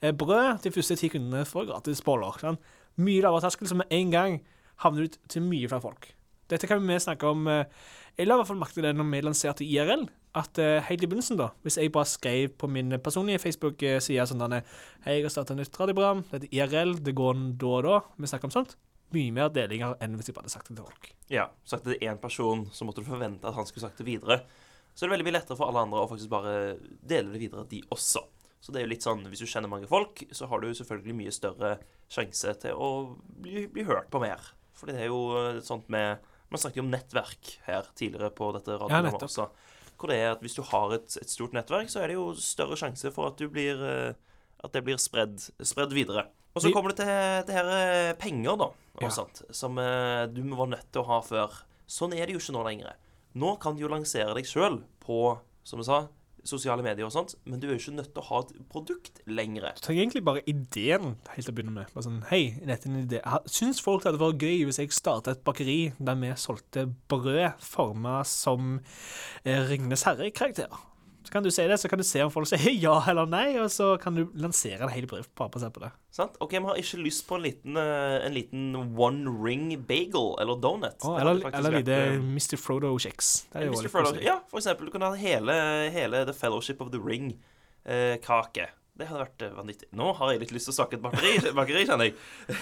eh, 0.00 0.10
brød 0.10 0.64
de 0.64 0.72
første 0.74 0.96
ti 0.98 1.10
kundene 1.12 1.44
for 1.46 1.68
gratis 1.68 2.02
boller. 2.02 2.34
Sånn. 2.42 2.58
Mye 2.98 3.22
lavere 3.22 3.44
terskel, 3.44 3.70
som 3.70 3.82
med 3.82 3.92
en 3.94 4.10
gang 4.14 4.38
havner 4.82 5.06
ut 5.06 5.18
til 5.30 5.46
mye 5.46 5.68
flere 5.70 5.84
folk. 5.84 6.08
Dette 6.50 6.66
kan 6.70 6.82
vi 6.82 6.98
snakke 7.02 7.30
om 7.30 7.46
eh, 7.50 7.68
Jeg 8.18 8.26
la 8.26 8.34
i 8.34 8.40
hvert 8.40 8.50
fall 8.50 8.58
merke 8.58 8.74
til 8.74 8.86
det 8.88 8.94
når 8.96 9.10
vi 9.12 9.22
lanserte 9.28 9.66
IRL. 9.66 10.08
At 10.36 10.58
eh, 10.58 10.82
helt 10.88 11.06
i 11.06 11.08
begynnelsen, 11.08 11.38
da, 11.38 11.52
hvis 11.62 11.78
jeg 11.78 11.94
bare 11.94 12.10
skrev 12.10 12.50
på 12.58 12.66
min 12.66 12.98
personlige 12.98 13.44
Facebook-side 13.44 14.26
sånn 14.26 14.42
denne, 14.42 14.64
Hei, 15.06 15.20
jeg 15.20 15.28
har 15.28 15.36
starta 15.36 15.54
nytt 15.54 15.78
radioprogram. 15.78 16.26
Det 16.26 16.40
heter 16.40 16.58
IRL. 16.58 16.98
Det 17.06 17.14
går 17.14 17.46
da 17.62 17.72
og 17.78 17.86
da. 17.86 18.02
Vi 18.18 18.32
snakker 18.32 18.50
om 18.50 18.56
sånt 18.58 18.74
mye 19.14 19.32
mer 19.34 19.50
delinger 19.54 19.94
enn 20.02 20.16
hvis 20.18 20.30
jeg 20.30 20.36
bare 20.36 20.46
hadde 20.46 20.54
sagt 20.56 20.70
det 20.70 20.78
til 20.78 20.86
folk. 20.86 21.10
Ja, 21.32 21.48
sagt 21.68 21.86
det 21.86 21.96
til 21.96 22.08
én 22.08 22.20
person, 22.22 22.64
så 22.74 22.86
måtte 22.86 23.04
du 23.04 23.08
forvente 23.08 23.46
at 23.46 23.56
han 23.56 23.68
skulle 23.68 23.86
sagt 23.86 24.00
det 24.02 24.08
videre. 24.08 24.40
Så 24.94 25.04
det 25.04 25.10
er 25.10 25.16
veldig 25.16 25.26
mye 25.28 25.36
lettere 25.36 25.58
for 25.58 25.68
alle 25.68 25.84
andre 25.84 26.02
å 26.02 26.08
faktisk 26.10 26.32
bare 26.32 26.54
dele 27.04 27.34
det 27.34 27.42
videre, 27.42 27.66
de 27.68 27.82
også. 27.92 28.24
Så 28.64 28.72
det 28.72 28.80
er 28.80 28.86
jo 28.86 28.92
litt 28.94 29.04
sånn, 29.04 29.26
Hvis 29.30 29.44
du 29.44 29.46
kjenner 29.46 29.70
mange 29.70 29.88
folk, 29.90 30.24
så 30.34 30.48
har 30.50 30.62
du 30.62 30.72
selvfølgelig 30.74 31.14
mye 31.18 31.34
større 31.34 31.76
sjanse 32.10 32.54
til 32.62 32.74
å 32.74 32.88
bli, 33.42 33.66
bli 33.70 33.84
hørt 33.86 34.08
på 34.10 34.22
mer. 34.22 34.42
Fordi 34.76 34.96
det 34.96 35.04
er 35.04 35.12
jo 35.12 35.60
sånt 35.64 35.86
med 35.92 36.24
Man 36.50 36.60
snakket 36.62 36.78
jo 36.78 36.84
om 36.84 36.92
nettverk 36.92 37.52
her 37.66 37.88
tidligere 37.98 38.30
på 38.30 38.52
dette 38.54 38.76
radioprogrammet 38.78 39.22
ja, 39.22 39.28
også. 39.28 39.46
Hvor 39.98 40.12
det 40.12 40.18
er 40.22 40.28
at 40.34 40.42
hvis 40.44 40.54
du 40.54 40.62
har 40.68 40.92
et, 40.94 41.16
et 41.18 41.30
stort 41.30 41.56
nettverk, 41.56 41.90
så 41.90 42.02
er 42.02 42.12
det 42.12 42.18
jo 42.18 42.28
større 42.38 42.78
sjanse 42.78 43.10
for 43.14 43.32
at 43.32 43.40
du 43.40 43.48
blir 43.50 43.82
eh, 43.82 44.18
At 44.64 44.72
det 44.72 44.84
blir 44.86 44.98
spredd 44.98 45.92
videre. 45.92 46.28
Og 46.56 46.64
så 46.64 46.72
kommer 46.72 46.92
det 46.94 47.02
til 47.04 47.12
det 47.46 47.54
her 47.58 47.70
eh, 47.76 48.12
penger, 48.18 48.56
da, 48.56 48.70
og 48.96 49.02
Ja. 49.04 49.12
sånt, 49.12 49.42
som 49.54 49.76
eh, 49.78 50.26
du 50.32 50.40
var 50.56 50.66
nødt 50.72 50.88
til 50.90 51.02
å 51.04 51.08
ha 51.10 51.20
før. 51.20 51.52
Sånn 51.86 52.16
er 52.16 52.26
det 52.26 52.34
jo 52.34 52.40
ikke 52.40 52.56
nå 52.56 52.64
lenger. 52.66 52.94
Nå 53.36 53.58
kan 53.60 53.76
du 53.76 53.82
jo 53.84 53.88
lansere 53.92 54.32
deg 54.34 54.46
sjøl 54.48 54.80
på, 55.04 55.38
som 55.62 55.78
jeg 55.82 55.86
sa, 55.90 56.06
sosiale 56.46 56.80
medier 56.80 57.04
og 57.04 57.10
sånt, 57.12 57.34
men 57.44 57.58
du 57.58 57.66
er 57.66 57.74
jo 57.74 57.80
ikke 57.80 57.96
nødt 57.98 58.12
til 58.14 58.22
å 58.22 58.26
ha 58.28 58.38
et 58.44 58.52
produkt 58.70 59.20
lenger. 59.26 59.72
Du 59.76 59.82
trenger 59.82 60.04
egentlig 60.04 60.24
bare 60.24 60.42
ideen 60.46 61.16
helt 61.34 61.42
til 61.44 61.50
å 61.52 61.56
begynne 61.58 61.74
med. 61.74 61.90
Bare 61.92 62.06
sånn, 62.06 62.20
hei, 62.30 62.54
dette 62.64 62.86
er 62.86 62.92
en 62.92 63.00
idé. 63.02 63.20
Syns 63.50 63.80
folk 63.82 64.04
det 64.04 64.12
hadde 64.12 64.22
vært 64.22 64.44
gøy 64.46 64.64
hvis 64.68 64.78
jeg 64.78 64.94
startet 64.94 65.40
et 65.40 65.44
bakeri 65.44 65.78
der 65.98 66.14
vi 66.22 66.30
solgte 66.38 66.86
brød 67.10 67.58
forma 67.66 68.20
som 68.24 68.76
eh, 69.44 69.58
Ringenes 69.68 70.06
herre-karakterer? 70.06 70.78
Så 71.26 71.32
kan 71.34 71.42
du 71.42 71.50
se 71.50 71.64
det, 71.66 71.76
så 71.82 71.88
kan 71.90 71.98
du 71.98 72.04
se 72.06 72.20
om 72.22 72.30
folk 72.30 72.46
sier 72.46 72.70
ja 72.86 72.94
eller 73.10 73.26
nei, 73.26 73.56
og 73.58 73.66
så 73.74 73.96
kan 73.98 74.14
du 74.14 74.28
lansere 74.38 74.86
en 74.86 74.92
hel 74.94 75.08
bedrift 75.10 75.32
bare 75.34 75.50
basert 75.50 75.74
på 75.74 75.82
det. 75.82 75.90
Sant? 76.14 76.36
OK, 76.38 76.54
vi 76.54 76.62
har 76.68 76.78
ikke 76.78 77.00
lyst 77.02 77.24
på 77.26 77.34
en 77.40 77.42
liten, 77.42 77.76
eh, 77.82 78.26
en 78.28 78.36
liten 78.36 78.68
one 78.94 79.32
ring 79.42 79.72
bagel 79.88 80.36
eller 80.42 80.60
donut. 80.62 81.02
Oh, 81.02 81.18
eller 81.18 81.42
eller 81.50 81.80
lite 81.80 81.98
eh, 82.14 82.14
Mr. 83.74 83.90
Frodo. 83.90 84.14
Ja, 84.22 84.38
for 84.46 84.62
eksempel. 84.62 84.86
Du 84.86 84.94
kunne 84.94 85.10
ha 85.10 85.18
hele, 85.18 85.58
hele 85.90 86.22
The 86.30 86.36
Fellowship 86.36 86.80
of 86.80 86.94
the 86.94 87.02
Ring-kake. 87.02 88.68
det 88.96 89.10
hadde 89.10 89.20
vært 89.26 89.42
eh, 89.44 89.52
vanvittig. 89.52 89.88
Nå 89.98 90.12
har 90.16 90.30
jeg 90.32 90.40
litt 90.46 90.52
lyst 90.56 90.70
til 90.70 90.72
å 90.72 90.78
snakke 90.78 90.96
et 90.96 91.02
bakeri, 91.04 91.34
bakeri 91.58 91.82
kjenner 91.84 92.08
jeg. 92.08 92.14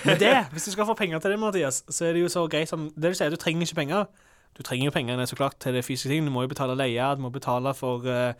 Men 0.08 0.18
det, 0.18 0.32
hvis 0.56 0.66
du 0.66 0.72
skal 0.74 0.88
få 0.88 0.96
penger 0.98 1.20
til 1.22 1.36
det, 1.36 1.38
Mathias, 1.38 1.84
så 1.86 2.08
er 2.08 2.16
det 2.16 2.24
jo 2.24 2.32
så 2.32 2.48
greit 2.50 2.72
som 2.72 2.88
Det 2.96 3.12
du 3.12 3.18
sier, 3.20 3.30
du 3.30 3.38
trenger 3.38 3.68
ikke 3.68 3.82
penger. 3.84 4.08
Du 4.54 4.62
trenger 4.62 4.88
jo 4.88 4.94
pengene 4.94 5.26
så 5.26 5.36
klart 5.38 5.58
til 5.62 5.74
det 5.74 5.84
fysiske 5.84 6.12
ting. 6.12 6.26
Du 6.26 6.32
må 6.34 6.44
jo 6.44 6.50
betale 6.52 6.76
leie, 6.78 7.10
du 7.16 7.24
må 7.24 7.30
betale 7.34 7.74
for 7.74 8.06
uh, 8.06 8.34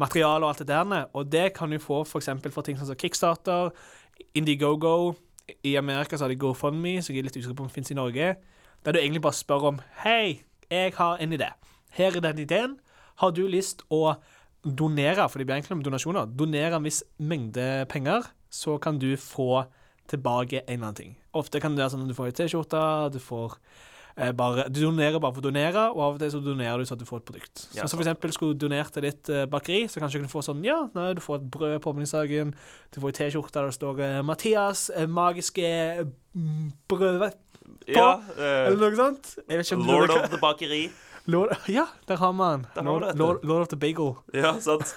materiale 0.00 0.46
og 0.46 0.54
alt 0.54 0.62
det 0.64 0.68
der. 0.70 1.08
Og 1.12 1.28
det 1.32 1.52
kan 1.56 1.70
du 1.70 1.78
få 1.82 2.02
f.eks. 2.06 2.30
for, 2.42 2.54
for 2.54 2.66
ting 2.66 2.78
som 2.78 2.96
Kickstarter, 2.96 3.70
Indiegogo. 4.34 5.14
I 5.64 5.76
Amerika 5.76 6.16
så 6.16 6.24
har 6.24 6.32
de 6.32 6.40
GoFundMe, 6.40 6.98
så 7.02 7.12
jeg 7.12 7.22
er 7.22 7.28
litt 7.28 7.36
usikker 7.36 7.56
på 7.56 7.64
om 7.64 7.70
det 7.70 7.76
fins 7.76 7.92
i 7.92 7.96
Norge. 7.96 8.34
Der 8.84 8.92
du 8.92 9.00
egentlig 9.00 9.22
bare 9.24 9.36
spør 9.36 9.70
om 9.72 9.80
Hei, 10.04 10.42
jeg 10.70 10.92
har 10.96 11.20
en 11.20 11.32
idé. 11.32 11.52
Her 11.96 12.16
er 12.16 12.20
den 12.20 12.44
ideen. 12.44 12.76
Har 13.18 13.32
du 13.34 13.46
lyst 13.48 13.82
å 13.90 14.14
donere, 14.64 15.28
for 15.28 15.40
det 15.40 15.46
blir 15.48 15.56
egentlig 15.56 15.78
om 15.78 15.84
donasjoner, 15.86 16.28
donere 16.38 16.76
en 16.76 16.86
viss 16.86 17.02
mengde 17.18 17.86
penger, 17.90 18.26
så 18.50 18.76
kan 18.82 18.98
du 19.00 19.12
få 19.16 19.64
tilbake 20.08 20.62
en 20.62 20.66
eller 20.66 20.88
annen 20.88 20.98
ting. 20.98 21.14
Ofte 21.36 21.60
kan 21.60 21.76
det 21.76 21.84
være 21.84 21.94
sånn 21.94 22.04
at 22.06 22.12
du 22.12 22.16
får 22.16 22.30
ei 22.30 22.36
T-skjorte, 22.38 22.82
du 23.14 23.20
får 23.22 23.58
bare 24.36 24.64
Du 24.68 24.80
donerer 24.82 25.18
bare 25.22 25.34
for 25.36 25.42
å 25.42 25.46
donere, 25.48 25.84
og 25.94 26.00
av 26.02 26.16
og 26.16 26.22
til 26.22 26.30
så 26.34 26.40
donerer 26.42 26.78
du 26.78 26.88
så 26.88 26.96
at 26.96 27.02
du 27.02 27.06
får 27.08 27.22
et 27.22 27.26
produkt. 27.30 27.64
Ja, 27.76 27.82
så, 27.82 27.88
så 27.92 27.96
for 27.96 28.04
eksempel 28.04 28.32
skulle 28.34 28.56
du 28.56 28.66
donert 28.66 28.92
til 28.94 29.06
ditt 29.06 29.30
eh, 29.30 29.46
bakeri, 29.50 29.84
så 29.88 30.02
kanskje 30.02 30.18
du 30.18 30.24
kunne 30.24 30.34
få 30.34 30.42
sånn 30.46 30.64
Ja, 30.66 30.78
nei, 30.94 31.12
du 31.18 31.22
får 31.24 31.40
et 31.40 31.50
brød 31.54 31.76
på 31.84 31.92
åpningsdagen, 31.94 32.54
du 32.94 33.00
får 33.00 33.12
ei 33.12 33.18
T-skjorte 33.20 33.58
der 33.58 33.68
det 33.70 33.76
står 33.78 34.00
eh, 34.06 34.22
'Mathias, 34.26 34.88
eh, 34.94 35.06
magiske 35.06 35.68
brødvett' 36.88 37.38
brød', 37.44 37.94
Ja, 37.94 38.08
uh, 38.18 38.66
eller 38.68 38.80
noe 38.80 38.96
sånt. 38.96 39.36
Jeg 39.48 39.58
vet 39.60 39.66
ikke 39.66 39.76
om 39.78 39.86
du- 39.86 39.92
Lord 39.92 40.10
of 40.10 40.30
the 40.30 40.40
Bakeri. 40.42 40.88
Lord, 41.28 41.52
ja, 41.68 41.84
der 42.08 42.16
har 42.16 42.32
man. 42.32 42.66
Lord, 42.76 43.14
Lord 43.44 43.60
of 43.60 43.68
the 43.68 43.76
Bagel. 43.76 44.16
Ja, 44.34 44.58
sant. 44.60 44.94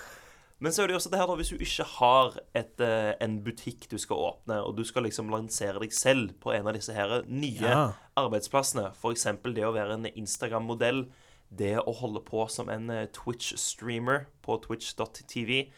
Men 0.61 0.71
så 0.73 0.83
er 0.83 0.87
det 0.91 0.93
jo 0.93 0.99
også 0.99 1.09
det 1.09 1.17
her 1.19 1.29
da, 1.31 1.35
hvis 1.39 1.49
du 1.49 1.57
ikke 1.65 1.85
har 1.97 2.35
et, 2.55 2.81
eh, 2.85 3.13
en 3.25 3.39
butikk 3.41 3.87
du 3.89 3.95
skal 3.97 4.19
åpne, 4.27 4.59
og 4.61 4.75
du 4.77 4.83
skal 4.85 5.07
liksom 5.07 5.31
lansere 5.33 5.81
deg 5.81 5.93
selv 5.95 6.35
på 6.43 6.53
en 6.53 6.67
av 6.69 6.75
disse 6.77 6.93
her 6.93 7.23
nye 7.25 7.65
Ja. 7.65 7.93
arbeidsplassene, 8.15 8.91
f.eks. 8.93 9.23
det 9.55 9.65
å 9.65 9.73
være 9.73 9.95
en 9.97 10.05
Instagram-modell, 10.11 11.07
det 11.49 11.73
å 11.81 11.91
holde 11.97 12.21
på 12.23 12.45
som 12.53 12.69
en 12.69 12.89
eh, 12.93 13.07
Twitch-streamer 13.07 14.27
på 14.45 14.59
twitch.tv, 14.61 15.71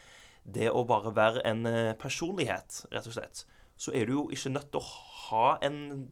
det 0.44 0.68
å 0.70 0.84
bare 0.86 1.14
være 1.16 1.40
en 1.48 1.64
eh, 1.66 1.94
personlighet, 1.94 2.84
rett 2.92 3.06
og 3.08 3.16
slett, 3.16 3.46
så 3.80 3.90
er 3.96 4.04
du 4.06 4.12
jo 4.18 4.28
ikke 4.30 4.52
nødt 4.52 4.68
til 4.70 4.80
å 4.80 4.90
ha 5.30 5.58
en 5.62 6.10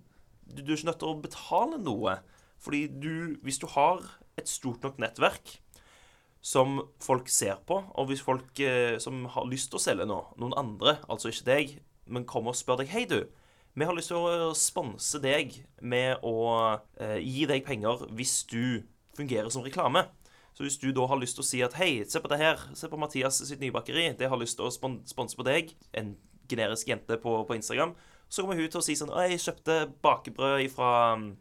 Du 0.49 0.63
du 0.63 0.73
er 0.73 0.77
ikke 0.77 0.89
nødt 0.91 0.99
til 0.99 1.09
å 1.13 1.21
betale 1.23 1.77
noe. 1.79 2.17
Fordi 2.59 2.87
du, 2.89 3.37
hvis 3.45 3.59
du 3.63 3.67
har 3.77 4.01
et 4.37 4.49
stort 4.49 4.83
nok 4.83 4.99
nettverk 4.99 5.61
som 6.43 6.81
folk 7.03 7.29
ser 7.31 7.61
på, 7.69 7.77
og 7.95 8.09
hvis 8.11 8.23
folk 8.25 8.59
eh, 8.61 8.97
som 9.03 9.25
har 9.31 9.47
lyst 9.47 9.71
til 9.71 9.79
å 9.79 9.83
selge 9.83 10.07
noe, 10.11 10.33
noen 10.43 10.57
andre, 10.59 10.97
altså 11.09 11.31
ikke 11.31 11.47
deg, 11.47 11.77
men 12.11 12.27
kommer 12.27 12.51
og 12.51 12.59
spør 12.59 12.81
deg 12.83 12.91
Hei, 12.91 13.05
du. 13.07 13.21
Vi 13.79 13.87
har 13.89 13.95
lyst 13.97 14.11
til 14.11 14.19
å 14.19 14.51
sponse 14.59 15.21
deg 15.23 15.55
med 15.81 16.19
å 16.27 16.35
eh, 17.01 17.21
gi 17.23 17.47
deg 17.49 17.63
penger 17.65 18.03
hvis 18.13 18.43
du 18.51 18.83
fungerer 19.17 19.49
som 19.55 19.63
reklame. 19.65 20.03
Så 20.53 20.67
hvis 20.67 20.77
du 20.83 20.91
da 20.93 21.07
har 21.09 21.17
lyst 21.17 21.39
til 21.39 21.45
å 21.45 21.49
si 21.49 21.63
at 21.65 21.79
hei, 21.79 22.03
se 22.05 22.21
på 22.21 22.29
det 22.29 22.41
her, 22.43 22.61
se 22.77 22.91
på 22.91 22.99
Mathias 23.01 23.39
sitt 23.41 23.63
nye 23.63 23.73
bakeri, 23.73 24.11
det 24.19 24.29
har 24.29 24.41
lyst 24.41 24.59
til 24.59 24.67
å 24.69 24.75
spon 24.75 24.99
sponse 25.09 25.39
på 25.39 25.47
deg, 25.47 25.71
en 25.97 26.11
generisk 26.51 26.91
jente 26.91 27.17
på, 27.23 27.39
på 27.49 27.57
Instagram, 27.57 27.95
så 28.29 28.43
kommer 28.43 28.59
hun 28.61 28.69
til 28.69 28.83
å 28.83 28.85
si 28.85 28.99
sånn 28.99 29.15
jeg 29.31 29.41
kjøpte 29.41 29.79
bakebrød 30.05 30.67
ifra 30.67 30.91
i- 31.17 31.33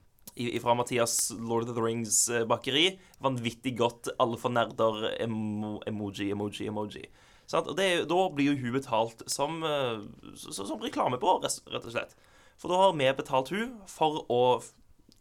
fra 0.61 0.73
Mathias 0.77 1.31
Lord 1.37 1.69
of 1.69 1.75
the 1.75 1.81
Rings 1.83 2.29
eh, 2.29 2.45
bakeri. 2.45 2.99
Vanvittig 3.21 3.75
godt. 3.77 4.09
Alle 4.19 4.37
for 4.37 4.49
nerder. 4.49 5.09
Emo 5.21 5.79
emoji, 5.87 6.29
emoji, 6.31 6.67
emoji. 6.71 7.05
Sånn? 7.51 7.67
Og 7.67 7.75
det, 7.77 7.89
da 8.07 8.19
blir 8.31 8.51
jo 8.53 8.59
hun 8.63 8.73
betalt 8.79 9.23
som, 9.27 9.59
som, 9.61 10.35
så- 10.35 10.53
så- 10.55 10.67
som 10.69 10.79
reklamebyrå, 10.79 11.41
rett 11.43 11.85
og 11.85 11.91
slett. 11.91 12.15
For 12.57 12.69
da 12.71 12.77
har 12.77 12.93
vi 12.93 13.09
betalt 13.17 13.49
hun 13.49 13.73
for 13.89 14.21
å 14.29 14.41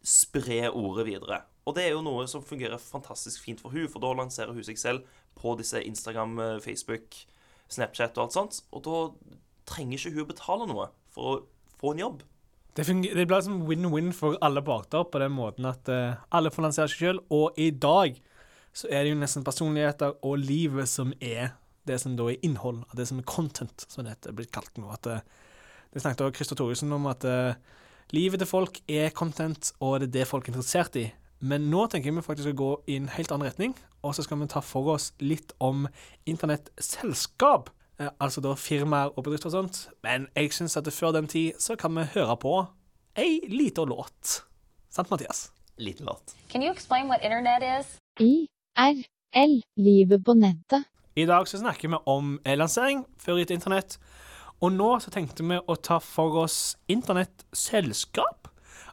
spre 0.03 0.69
ordet 0.71 1.07
videre. 1.09 1.43
Og 1.67 1.75
det 1.77 1.85
er 1.85 1.91
jo 1.95 2.03
noe 2.03 2.27
som 2.31 2.43
fungerer 2.43 2.79
fantastisk 2.81 3.43
fint 3.45 3.61
for 3.61 3.71
hun, 3.75 3.89
for 3.89 4.01
da 4.01 4.13
lanserer 4.17 4.55
hun 4.57 4.65
seg 4.65 4.79
selv 4.81 5.05
på 5.39 5.57
disse 5.59 5.81
Instagram, 5.85 6.39
eh, 6.41 6.59
Facebook, 6.61 7.17
Snapchat 7.71 8.17
og 8.19 8.25
alt 8.25 8.33
sånt. 8.37 8.61
Og 8.73 8.83
da 8.83 9.01
trenger 9.67 9.99
ikke 9.99 10.13
hun 10.15 10.25
å 10.25 10.31
betale 10.33 10.67
noe 10.71 10.89
for 11.13 11.23
å 11.35 11.43
få 11.81 11.93
en 11.93 11.99
jobb. 12.05 12.23
Det, 12.77 12.85
det 12.87 13.27
blir 13.27 13.37
liksom 13.37 13.65
win-win 13.67 14.13
for 14.15 14.39
alle 14.45 14.63
parter 14.63 15.05
på 15.11 15.21
den 15.23 15.33
måten 15.35 15.67
at 15.67 15.89
uh, 15.91 16.21
alle 16.31 16.53
får 16.55 16.69
lansere 16.69 16.91
seg 16.93 17.01
selv, 17.03 17.25
og 17.35 17.59
i 17.59 17.71
dag 17.75 18.21
så 18.77 18.87
er 18.87 19.03
det 19.03 19.15
jo 19.15 19.19
nesten 19.19 19.45
personligheter 19.47 20.15
og 20.23 20.39
livet 20.39 20.89
som 20.89 21.11
er 21.19 21.57
det 21.89 21.99
som 21.99 22.15
da 22.15 22.29
er 22.31 22.39
innhold, 22.47 22.85
det 22.95 23.09
som 23.09 23.19
er 23.19 23.27
content, 23.27 23.87
som 23.91 24.07
det 24.07 24.15
er 24.15 24.37
blitt 24.37 24.53
kalt 24.55 24.79
nå. 24.79 24.87
At, 24.95 25.09
uh, 25.11 25.49
det 25.91 26.05
snakket 26.05 26.29
også 26.29 26.39
Christer 26.39 26.61
Thoresen 26.61 26.95
om, 26.95 27.09
at 27.11 27.27
uh, 27.27 27.59
livet 28.15 28.43
til 28.43 28.51
folk 28.51 28.79
er 28.87 29.11
content, 29.11 29.73
og 29.83 29.99
det 29.99 30.11
er 30.11 30.17
det 30.21 30.31
folk 30.31 30.47
er 30.47 30.55
interessert 30.55 30.99
i. 31.01 31.09
Men 31.41 31.71
nå 31.73 31.87
tenker 31.89 32.11
jeg 32.11 32.19
vi 32.21 32.25
faktisk 32.27 32.51
skal 32.51 32.59
gå 32.61 32.71
i 32.93 33.01
en 33.01 33.11
helt 33.11 33.33
annen 33.33 33.49
retning, 33.49 33.75
og 34.05 34.15
så 34.15 34.25
skal 34.25 34.39
vi 34.41 34.49
ta 34.53 34.63
for 34.65 34.95
oss 34.95 35.11
litt 35.25 35.55
om 35.59 35.87
internettselskap. 36.29 37.73
Eh, 38.01 38.09
altså 38.21 38.41
da 38.41 38.55
firmaer 38.57 39.13
og 39.17 39.25
bedrifter 39.25 39.51
og 39.51 39.53
sånt. 39.53 39.81
Men 40.03 40.29
jeg 40.37 40.53
syns 40.57 40.77
at 40.77 40.89
før 40.93 41.13
den 41.13 41.29
tid 41.29 41.59
så 41.61 41.77
kan 41.77 41.93
vi 41.97 42.07
høre 42.15 42.37
på 42.41 42.55
ei 43.19 43.41
lita 43.49 43.85
låt. 43.85 44.41
Sant, 44.91 45.11
Mathias? 45.11 45.51
Liten 45.77 46.07
låt. 46.07 46.35
Can 46.49 46.63
you 46.63 46.73
explain 46.73 47.09
what 47.09 47.21
internet 47.23 47.63
is? 47.81 47.99
IRL. 48.21 49.61
Livet 49.77 50.25
på 50.25 50.35
nettet. 50.35 50.85
I 51.17 51.27
dag 51.27 51.49
så 51.49 51.59
snakker 51.59 51.89
vi 51.89 51.99
om 52.07 52.39
lansering 52.47 53.05
før 53.19 53.43
gitt 53.43 53.51
internett. 53.51 53.99
Og 54.61 54.73
nå 54.73 54.99
så 55.01 55.13
tenkte 55.13 55.45
vi 55.45 55.59
å 55.61 55.77
ta 55.77 55.99
for 56.01 56.45
oss 56.45 56.77
internettselskap. 56.89 58.49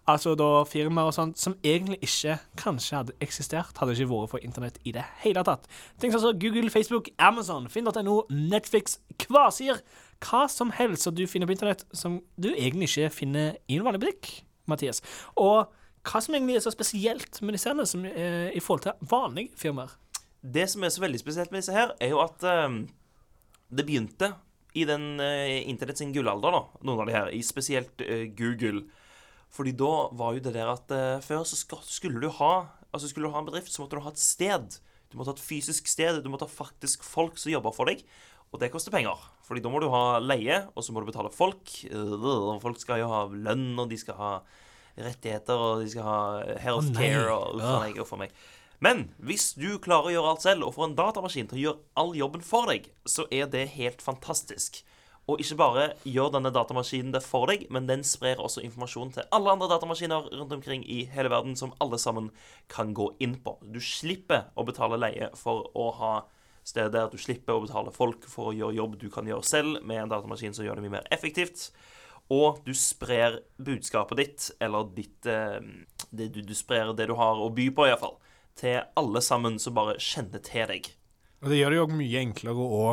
Altså 0.08 0.38
da 0.40 0.64
firmaer 0.64 1.10
og 1.10 1.16
sånt 1.18 1.40
som 1.40 1.58
egentlig 1.68 1.98
ikke 2.06 2.38
kanskje 2.62 3.00
hadde 3.02 3.16
eksistert, 3.24 3.76
hadde 3.76 3.92
ikke 3.98 4.08
vært 4.08 4.32
for 4.32 4.46
internett 4.46 4.78
i 4.88 4.94
det 4.96 5.04
hele 5.24 5.44
tatt. 5.44 5.66
Ting 6.00 6.14
som 6.14 6.24
så 6.24 6.32
Google, 6.32 6.72
Facebook, 6.72 7.10
Amazon, 7.20 7.68
Finn.no, 7.70 8.22
Netflix, 8.32 9.02
Kvasir. 9.20 9.82
Hva 10.24 10.46
som 10.50 10.72
helst 10.74 11.04
som 11.04 11.16
du 11.16 11.26
finner 11.28 11.50
på 11.50 11.58
internett 11.58 11.84
som 11.92 12.22
du 12.40 12.54
egentlig 12.54 12.88
ikke 12.88 13.12
finner 13.18 13.58
i 13.68 13.78
en 13.78 13.86
vanlig 13.86 14.06
butikk, 14.06 14.32
Mathias. 14.72 15.04
Og 15.36 15.68
hva 16.08 16.22
som 16.24 16.38
egentlig 16.38 16.56
er 16.56 16.64
så 16.64 16.72
spesielt 16.72 17.42
med 17.44 17.58
disse 17.58 17.68
her, 17.68 17.86
som, 17.86 18.06
eh, 18.06 18.50
i 18.56 18.64
forhold 18.64 18.88
til 18.88 19.10
vanlige 19.12 19.52
firmaer. 19.60 19.92
Det 20.42 20.70
som 20.70 20.84
er 20.84 20.90
så 20.90 21.04
veldig 21.04 21.20
spesielt 21.20 21.52
med 21.52 21.62
disse 21.62 21.76
her, 21.76 21.92
er 22.00 22.10
jo 22.16 22.22
at 22.24 22.44
eh, 22.44 22.80
det 23.76 23.86
begynte 23.86 24.32
i 24.78 24.86
den 24.86 25.20
eh, 25.20 25.68
internett 25.70 25.98
sin 25.98 26.14
gullalder, 26.14 26.52
da, 26.54 26.64
noen 26.86 27.02
av 27.02 27.10
de 27.10 27.16
her, 27.16 27.30
i 27.34 27.42
spesielt 27.46 28.02
eh, 28.02 28.30
Google. 28.38 28.86
Fordi 29.54 29.74
da 29.78 29.94
var 30.18 30.36
jo 30.36 30.44
det 30.44 30.54
der 30.56 30.70
at 30.72 30.92
eh, 30.94 31.22
før 31.24 31.46
så 31.48 31.58
skulle 31.58 32.22
du 32.22 32.30
ha 32.40 32.68
Altså 32.96 33.10
skulle 33.12 33.28
du 33.28 33.34
ha 33.36 33.42
en 33.42 33.46
bedrift, 33.46 33.70
så 33.70 33.84
måtte 33.84 33.98
du 34.00 34.02
ha 34.02 34.10
et 34.10 34.22
sted. 34.22 34.78
Du 35.12 35.18
måtte 35.20 35.34
ha 35.34 35.36
et 35.36 35.44
fysisk 35.44 35.90
sted. 35.92 36.22
Du 36.24 36.30
måtte 36.32 36.48
ha 36.48 36.50
faktisk 36.50 37.04
folk 37.06 37.36
som 37.38 37.52
jobber 37.52 37.76
for 37.76 37.92
deg. 37.92 38.00
Og 38.56 38.62
det 38.62 38.72
koster 38.74 38.96
penger. 38.96 39.20
Fordi 39.46 39.62
da 39.62 39.70
må 39.70 39.82
du 39.84 39.90
ha 39.92 40.20
leie, 40.24 40.62
og 40.72 40.86
så 40.86 40.96
må 40.96 41.04
du 41.04 41.10
betale 41.10 41.30
folk. 41.36 41.74
Øh, 41.92 42.56
folk 42.64 42.80
skal 42.82 43.04
jo 43.04 43.10
ha 43.12 43.26
lønn, 43.28 43.74
og 43.76 43.92
de 43.92 44.00
skal 44.00 44.18
ha 44.18 44.32
rettigheter, 44.98 45.60
og 45.60 45.84
de 45.84 45.92
skal 45.92 46.08
ha 46.08 46.20
healthcare 46.64 47.36
og 47.36 48.02
uff 48.02 48.16
a 48.16 48.22
meg. 48.24 48.34
Men 48.84 49.08
hvis 49.26 49.52
du 49.58 49.80
klarer 49.82 50.10
å 50.10 50.14
gjøre 50.14 50.34
alt 50.34 50.46
selv, 50.46 50.68
og 50.68 50.76
får 50.76 50.90
en 50.90 50.98
datamaskin 50.98 51.50
til 51.50 51.60
å 51.60 51.64
gjøre 51.64 51.84
all 52.02 52.14
jobben 52.18 52.46
for 52.46 52.70
deg, 52.70 52.90
så 53.10 53.26
er 53.34 53.50
det 53.54 53.68
helt 53.78 54.04
fantastisk. 54.06 54.84
Og 55.28 55.42
ikke 55.44 55.58
bare 55.60 55.86
gjør 56.08 56.30
denne 56.38 56.54
datamaskinen 56.56 57.12
det 57.12 57.20
for 57.26 57.50
deg, 57.52 57.66
men 57.74 57.88
den 57.90 58.06
sprer 58.08 58.40
også 58.40 58.62
informasjon 58.64 59.12
til 59.18 59.28
alle 59.36 59.52
andre 59.52 59.68
datamaskiner 59.74 60.30
rundt 60.32 60.56
omkring 60.56 60.86
i 60.88 61.02
hele 61.12 61.32
verden, 61.34 61.58
som 61.60 61.74
alle 61.84 62.00
sammen 62.00 62.30
kan 62.72 62.94
gå 62.96 63.10
inn 63.24 63.36
på. 63.44 63.58
Du 63.60 63.82
slipper 63.84 64.48
å 64.56 64.64
betale 64.68 65.00
leie 65.02 65.28
for 65.36 65.68
å 65.76 65.90
ha 66.00 66.14
steder. 66.68 67.10
Du 67.12 67.20
slipper 67.20 67.58
å 67.58 67.66
betale 67.66 67.92
folk 67.96 68.24
for 68.32 68.52
å 68.52 68.56
gjøre 68.56 68.78
jobb 68.80 68.96
du 69.02 69.10
kan 69.12 69.28
gjøre 69.28 69.44
selv, 69.48 69.82
med 69.84 70.06
en 70.06 70.14
datamaskin 70.16 70.56
som 70.56 70.64
gjør 70.68 70.80
det 70.80 70.88
mye 70.88 70.96
mer 70.96 71.12
effektivt. 71.12 71.70
Og 72.32 72.64
du 72.64 72.72
sprer 72.76 73.42
budskapet 73.60 74.20
ditt, 74.20 74.48
eller 74.64 74.88
ditt 74.96 75.28
eh, 75.28 75.60
det, 76.12 76.32
du, 76.36 76.42
du 76.44 76.56
sprer 76.56 76.94
det 76.96 77.08
du 77.12 77.16
har 77.20 77.40
å 77.40 77.52
by 77.56 77.68
på, 77.76 77.88
iallfall, 77.88 78.16
til 78.60 78.80
alle 79.00 79.24
sammen 79.24 79.60
som 79.60 79.76
bare 79.76 80.00
kjenner 80.00 80.44
til 80.44 80.72
deg. 80.72 80.90
Og 81.44 81.52
det 81.52 81.60
gjør 81.60 81.74
det 81.76 81.80
jo 81.80 81.88
mye 82.00 82.24
enklere 82.24 82.68
å 82.80 82.84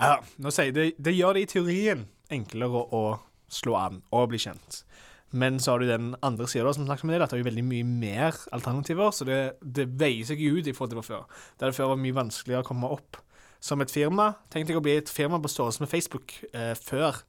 ja, 0.00 0.16
nå 0.40 0.52
sier 0.54 0.70
jeg 0.70 0.76
det, 0.76 0.86
det 0.98 1.16
gjør 1.16 1.36
det 1.36 1.44
i 1.44 1.50
teorien 1.54 2.06
enklere 2.32 2.84
å 2.94 3.04
slå 3.50 3.76
an 3.78 4.02
og 4.14 4.30
bli 4.32 4.40
kjent. 4.40 4.84
Men 5.30 5.60
så 5.62 5.72
har 5.72 5.82
du 5.82 5.86
den 5.86 6.14
andre 6.26 6.48
sida 6.50 6.72
som 6.74 6.86
snakker 6.88 7.06
med 7.06 7.16
deg, 7.16 7.24
at 7.24 7.32
det 7.32 7.38
er 7.38 7.44
jo 7.44 7.50
veldig 7.50 7.66
mye 7.66 7.86
mer 7.86 8.38
alternativer, 8.54 9.12
så 9.14 9.26
det, 9.28 9.40
det 9.62 9.86
veier 10.00 10.26
seg 10.26 10.42
ut 10.42 10.66
i 10.66 10.74
forhold 10.74 10.90
til 10.90 10.98
det 10.98 11.02
var 11.02 11.10
før. 11.10 11.42
Der 11.60 11.70
det 11.70 11.78
før 11.78 11.92
var 11.92 12.00
mye 12.02 12.16
vanskeligere 12.16 12.64
å 12.64 12.70
komme 12.70 12.90
opp 12.90 13.20
som 13.62 13.82
et 13.84 13.92
firma. 13.92 14.32
Tenk 14.50 14.66
deg 14.66 14.80
å 14.80 14.82
bli 14.82 14.96
et 14.98 15.12
firma 15.12 15.38
på 15.38 15.52
størrelse 15.52 15.84
med 15.84 15.92
Facebook 15.92 16.34
eh, 16.50 16.72
før. 16.74 17.22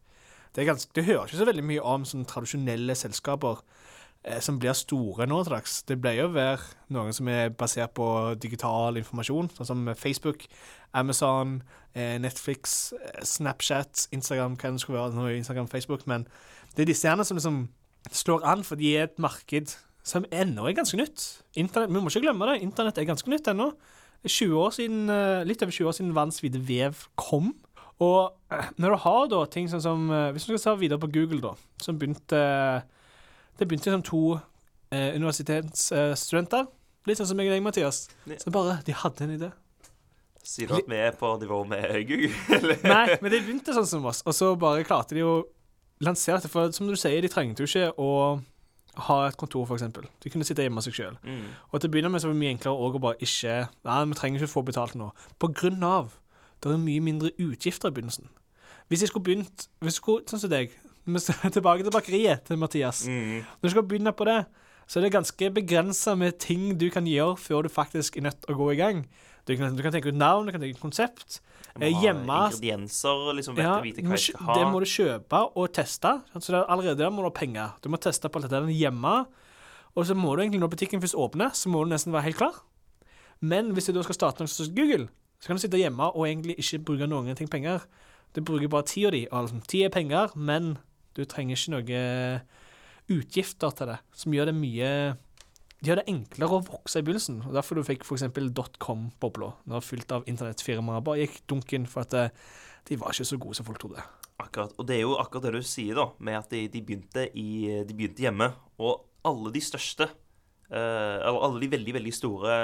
Det, 0.56 0.66
ganske, 0.68 0.90
det 0.96 1.06
hører 1.06 1.28
ikke 1.28 1.40
så 1.44 1.48
veldig 1.48 1.68
mye 1.68 1.86
om 1.94 2.08
sånne 2.08 2.28
tradisjonelle 2.28 2.96
selskaper 2.98 3.62
eh, 4.26 4.40
som 4.44 4.58
blir 4.60 4.74
store 4.78 5.28
nå 5.30 5.44
til 5.44 5.56
dags. 5.60 5.78
Det 5.86 6.00
pleier 6.02 6.26
å 6.26 6.34
være 6.34 6.96
noen 6.96 7.14
som 7.16 7.30
er 7.32 7.54
basert 7.54 7.94
på 8.00 8.08
digital 8.42 8.98
informasjon, 9.04 9.52
sånn 9.60 9.70
som 9.70 9.94
Facebook, 10.00 10.48
Amazon, 10.94 11.62
eh, 11.96 12.18
Netflix, 12.22 12.94
eh, 12.94 13.24
Snapchat, 13.24 14.08
Instagram, 14.12 14.58
hva 14.58 14.72
det 14.72 14.82
skulle 14.82 15.00
være, 15.00 15.16
nå 15.16 15.28
Instagram 15.36 15.68
Facebook, 15.68 16.08
men 16.08 16.28
det 16.76 16.84
er 16.84 16.92
disse 16.92 17.08
gjerne 17.08 17.26
som 17.26 17.38
liksom 17.38 17.62
slår 18.12 18.46
an, 18.48 18.64
for 18.64 18.76
de 18.76 18.98
er 18.98 19.04
et 19.04 19.20
marked 19.20 19.76
som 20.04 20.26
ennå 20.32 20.68
er 20.68 20.78
ganske 20.78 20.98
nytt. 20.98 21.44
Internett, 21.56 21.92
vi 21.94 22.00
må 22.00 22.10
ikke 22.10 22.26
glemme 22.26 22.48
det, 22.50 22.62
internett 22.62 22.98
er 22.98 23.10
ganske 23.10 23.30
nytt 23.30 23.48
ennå. 23.48 23.72
20 24.26 24.58
år 24.58 24.72
siden, 24.72 25.10
eh, 25.10 25.44
litt 25.44 25.64
over 25.64 25.72
20 25.72 25.88
år 25.88 25.98
siden 25.98 26.16
verdens 26.16 26.42
hvite 26.42 26.62
vev 26.62 27.08
kom. 27.18 27.56
Og 28.00 28.34
når 28.78 28.90
du 28.90 28.98
har 29.04 29.28
da 29.28 29.46
ting 29.46 29.68
sånn 29.70 29.82
som 29.82 30.08
Hvis 30.10 30.48
du 30.48 30.58
skal 30.58 30.60
se 30.60 30.80
videre 30.80 31.00
på 31.00 31.12
Google, 31.12 31.42
da, 31.42 31.52
som 31.78 32.00
begynte 32.00 32.84
Det 33.60 33.68
begynte 33.68 33.92
som 33.92 34.02
to 34.02 34.40
eh, 34.92 35.14
universitetsstudenter. 35.16 36.68
Litt 37.06 37.18
sånn 37.18 37.30
som 37.32 37.38
meg 37.40 37.50
og 37.50 37.56
deg, 37.56 37.64
Mathias. 37.66 38.06
Så 38.42 38.54
bare 38.54 38.80
De 38.86 38.94
hadde 38.94 39.26
en 39.26 39.36
idé. 39.38 39.52
Sier 40.44 40.70
du 40.70 40.78
at 40.80 40.88
vi 40.90 40.98
er 40.98 41.18
på 41.18 41.30
nivå 41.42 41.64
med 41.70 41.98
Google? 42.10 42.78
Nei, 42.94 43.18
men 43.22 43.34
de 43.34 43.42
begynte 43.42 43.76
sånn 43.76 43.90
som 43.90 44.08
oss, 44.10 44.24
og 44.26 44.36
så 44.36 44.54
bare 44.60 44.86
klarte 44.88 45.18
de 45.18 45.26
å 45.26 45.36
lansere 46.02 46.40
dette. 46.40 46.50
For 46.52 46.72
som 46.76 46.90
du 46.90 46.98
sier, 46.98 47.22
de 47.22 47.30
trengte 47.32 47.64
jo 47.64 47.70
ikke 47.70 47.92
å 48.02 48.12
ha 49.08 49.18
et 49.28 49.38
kontor, 49.40 49.70
eksempel. 49.72 50.08
De 50.24 50.32
kunne 50.34 50.46
sitte 50.48 50.66
hjemme 50.66 50.82
av 50.82 50.86
seg 50.86 50.98
sjøl. 50.98 51.20
Mm. 51.24 51.46
Og 51.72 51.80
til 51.80 51.88
å 51.88 51.94
begynne 51.94 52.12
med 52.12 52.24
så 52.24 52.28
var 52.28 52.36
det 52.36 52.42
mye 52.42 52.56
enklere 52.56 52.90
å 52.90 53.02
bare 53.02 53.22
ikke 53.24 53.56
Nei, 53.88 54.00
vi 54.10 54.18
trenger 54.20 54.42
ikke 54.42 54.52
få 54.52 54.66
betalt 54.68 54.98
nå. 55.00 55.12
På 55.40 55.52
grunn 55.54 55.84
av 55.88 56.18
det 56.62 56.70
er 56.70 56.82
mye 56.82 57.02
mindre 57.02 57.32
utgifter 57.42 57.90
i 57.90 57.96
begynnelsen. 57.96 58.28
Hvis 58.92 59.06
jeg 59.06 59.10
skulle 59.10 59.26
begynt 59.26 59.68
hvis 59.82 59.96
jeg 59.96 60.02
skulle, 60.02 60.26
Sånn 60.30 60.44
som 60.44 60.52
deg. 60.52 60.74
Tilbake 61.56 61.86
til 61.86 61.94
bakeriet 61.94 62.44
til 62.46 62.60
Mathias. 62.62 63.06
Mm. 63.08 63.42
Når 63.42 63.70
du 63.70 63.74
skal 63.74 63.88
begynne 63.88 64.14
på 64.14 64.28
det, 64.30 64.44
så 64.86 65.00
er 65.00 65.08
det 65.08 65.16
ganske 65.16 65.50
begrensa 65.56 66.14
med 66.20 66.38
ting 66.44 66.76
du 66.78 66.90
kan 66.94 67.08
gjøre 67.08 67.40
før 67.40 67.66
du 67.66 67.72
faktisk 67.72 68.20
er 68.20 68.28
nødt 68.28 68.42
til 68.44 68.54
å 68.54 68.60
gå 68.60 68.68
i 68.74 68.80
gang. 68.82 69.06
Du 69.48 69.56
kan, 69.58 69.74
du 69.76 69.82
kan 69.84 69.94
tenke 69.94 70.12
ut 70.12 70.18
navn, 70.18 70.46
du 70.46 70.54
kan 70.54 70.62
tenke 70.62 70.78
ut 70.78 70.84
konsept. 70.84 71.40
Jeg 71.72 71.80
må 71.80 71.88
ha 71.88 72.02
Hjemme 72.04 72.40
ingredienser, 72.50 73.22
liksom 73.38 73.56
vet 73.58 73.66
ja, 73.66 73.78
vite 73.84 74.04
hva 74.06 74.18
jeg 74.18 74.26
skal 74.28 74.48
ha. 74.50 74.58
Det 74.60 74.66
må 74.70 74.82
du 74.84 74.88
kjøpe 74.92 75.40
og 75.56 75.72
teste. 75.76 76.12
Så 76.36 76.52
det 76.52 76.60
er 76.60 76.68
allerede 76.74 77.00
der 77.00 77.14
må 77.14 77.24
du 77.24 77.30
ha 77.30 77.36
penger. 77.36 77.78
Du 77.82 77.90
må 77.94 78.00
teste 78.02 78.30
på 78.30 78.42
alt 78.42 78.50
dette 78.52 78.76
hjemme. 78.76 79.14
Og 79.96 80.06
så 80.08 80.16
må 80.16 80.36
du 80.36 80.44
egentlig, 80.44 80.62
når 80.62 80.72
butikken 80.76 81.02
først 81.04 81.18
åpner, 81.20 81.56
så 81.58 81.72
må 81.72 81.84
du 81.84 81.92
nesten 81.92 82.14
være 82.16 82.30
helt 82.30 82.40
klar. 82.40 82.62
Men 83.42 83.72
hvis 83.76 83.90
du 83.90 83.96
da 83.98 84.04
skal 84.06 84.20
starte 84.20 84.44
noe 84.44 84.52
som 84.52 84.70
Google, 84.76 85.10
så 85.42 85.50
kan 85.50 85.58
du 85.58 85.64
sitte 85.64 85.80
hjemme 85.82 86.12
og 86.12 86.28
egentlig 86.28 86.56
ikke 86.62 86.84
bruke 86.92 87.10
noen 87.10 87.36
ting 87.36 87.50
penger. 87.52 87.88
Du 88.36 88.44
bruker 88.46 88.70
bare 88.72 88.88
tida 88.88 89.12
di. 89.12 89.26
og 89.32 89.42
Altså, 89.42 89.60
tid 89.68 89.88
er 89.88 89.96
penger, 89.96 90.36
men 90.36 90.76
du 91.18 91.26
trenger 91.26 91.58
ikke 91.58 91.74
noe 91.74 92.04
utgifter 93.12 93.74
til 93.76 93.92
det, 93.92 93.98
som 94.16 94.36
gjør 94.36 94.52
det 94.52 94.56
mye 94.56 94.92
det 95.82 95.90
gjør 95.90 95.98
det 95.98 96.12
enklere 96.12 96.58
å 96.60 96.66
vokse 96.66 97.02
i 97.02 97.06
begynnelsen. 97.06 97.40
og 97.48 97.56
Derfor 97.58 97.80
du 97.80 97.86
fikk 97.88 98.04
f.eks. 98.06 98.28
dotcom-bobla. 98.54 99.48
Det 99.66 99.74
var 99.74 99.86
fylt 99.86 100.12
av 100.14 100.28
internettfirmaer. 100.30 101.02
Bare 101.02 101.24
gikk 101.24 101.40
dunken 101.50 101.88
for 101.90 102.06
at 102.06 102.14
eh, 102.14 102.36
de 102.86 102.98
var 103.02 103.16
ikke 103.16 103.26
så 103.26 103.40
gode 103.42 103.58
som 103.58 103.66
folk 103.66 103.82
trodde. 103.82 104.04
Akkurat. 104.42 104.76
Og 104.78 104.86
det 104.86 105.00
er 105.00 105.08
jo 105.08 105.18
akkurat 105.18 105.48
det 105.48 105.56
du 105.58 105.66
sier, 105.66 105.98
da, 105.98 106.12
med 106.22 106.38
at 106.38 106.54
de, 106.54 106.68
de, 106.70 106.84
begynte, 106.86 107.26
i, 107.34 107.82
de 107.82 107.98
begynte 107.98 108.22
hjemme. 108.22 108.52
Og 108.78 109.02
alle 109.26 109.56
de 109.58 109.66
største, 109.66 110.12
eh, 110.70 111.26
alle 111.26 111.66
de 111.66 111.74
veldig, 111.74 111.98
veldig 111.98 112.14
store 112.14 112.56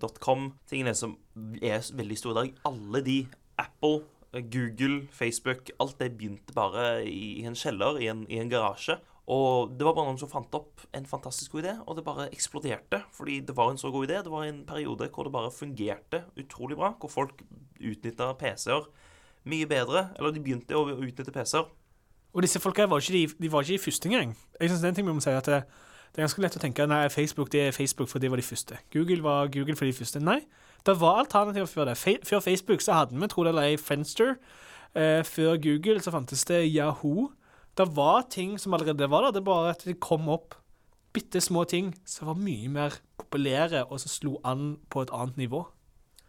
dotcom-tingene 0.00 0.96
som 0.96 1.18
er 1.60 1.84
veldig 2.00 2.20
store 2.20 2.32
i 2.32 2.40
dag, 2.40 2.58
alle 2.72 3.04
de 3.04 3.18
Apple, 3.60 4.06
Google, 4.48 5.02
Facebook, 5.12 5.68
alt 5.84 6.00
det 6.00 6.14
begynte 6.16 6.56
bare 6.56 7.04
i 7.04 7.44
en 7.44 7.60
kjeller, 7.60 8.00
i 8.00 8.08
en, 8.08 8.24
i 8.32 8.40
en 8.40 8.48
garasje. 8.50 8.96
Og 9.32 9.70
det 9.72 9.86
var 9.86 9.94
bare 9.96 10.10
noen 10.10 10.20
som 10.20 10.28
fant 10.28 10.52
opp 10.56 10.82
en 10.92 11.06
fantastisk 11.08 11.54
god 11.54 11.62
idé, 11.62 11.74
og 11.86 11.96
det 11.96 12.04
bare 12.04 12.26
eksploderte. 12.34 13.00
Fordi 13.16 13.38
det 13.48 13.56
var 13.56 13.70
en 13.72 13.80
så 13.80 13.90
god 13.90 14.08
idé. 14.08 14.18
Det 14.24 14.32
var 14.32 14.44
en 14.44 14.64
periode 14.68 15.08
hvor 15.08 15.24
det 15.24 15.32
bare 15.32 15.52
fungerte 15.52 16.24
utrolig 16.40 16.76
bra. 16.76 16.92
Hvor 17.00 17.12
folk 17.12 17.40
utnytta 17.80 18.34
PC-er 18.40 18.84
mye 19.48 19.66
bedre. 19.70 20.10
Eller 20.18 20.34
de 20.34 20.44
begynte 20.44 20.76
å 20.76 20.84
utnytte 20.92 21.32
PC-er. 21.32 21.72
Og 22.34 22.42
disse 22.42 22.60
folka 22.60 22.84
var 22.90 23.00
de, 23.00 23.24
var 23.50 23.62
ikke 23.62 23.72
de 23.72 23.78
første 23.78 24.08
engang. 24.08 24.36
Jeg 24.60 24.68
synes 24.68 24.80
det 24.80 24.88
er 24.88 24.92
en 24.92 24.98
ting 24.98 25.06
vi 25.06 25.14
må 25.14 25.22
si 25.22 25.30
at 25.30 25.46
det, 25.46 25.60
det 26.10 26.20
er 26.20 26.26
ganske 26.26 26.42
lett 26.42 26.56
å 26.58 26.62
tenke 26.62 26.86
nei, 26.90 27.04
Facebook 27.08 27.52
det 27.52 27.60
er 27.68 27.72
Facebook 27.72 28.10
for 28.10 28.18
de 28.18 28.30
var 28.30 28.42
de 28.42 28.46
første. 28.46 28.78
Google 28.92 29.22
var 29.22 29.48
Google 29.54 29.76
for 29.78 29.86
de 29.86 29.94
første. 29.94 30.20
Nei, 30.20 30.40
det 30.86 30.96
var 31.00 31.22
alternativer 31.22 31.70
før 31.70 31.88
det. 31.92 31.96
Før 32.26 32.42
Facebook 32.42 32.82
så 32.82 32.98
hadde 32.98 33.14
vi, 33.14 33.28
tro 33.30 33.46
det 33.46 33.54
eller 33.54 33.70
ei, 33.70 33.78
Friendster. 33.78 34.34
Eh, 34.94 35.22
før 35.24 35.56
Google 35.62 36.02
så 36.02 36.10
fantes 36.10 36.44
det 36.50 36.60
Yahoo. 36.74 37.30
Det 37.74 37.88
var 37.96 38.28
ting 38.30 38.58
som 38.60 38.74
allerede 38.76 39.10
var 39.10 39.26
der, 39.26 39.34
det 39.34 39.42
er 39.42 39.48
bare 39.48 39.72
at 39.74 39.82
det 39.86 39.98
kom 40.02 40.28
opp 40.30 40.54
bitte 41.14 41.40
små 41.42 41.64
ting 41.70 41.92
som 42.06 42.28
var 42.30 42.38
mye 42.38 42.70
mer 42.70 42.98
populære, 43.18 43.84
og 43.86 44.00
som 44.02 44.10
slo 44.10 44.36
an 44.46 44.76
på 44.90 45.04
et 45.04 45.12
annet 45.14 45.38
nivå. 45.44 45.62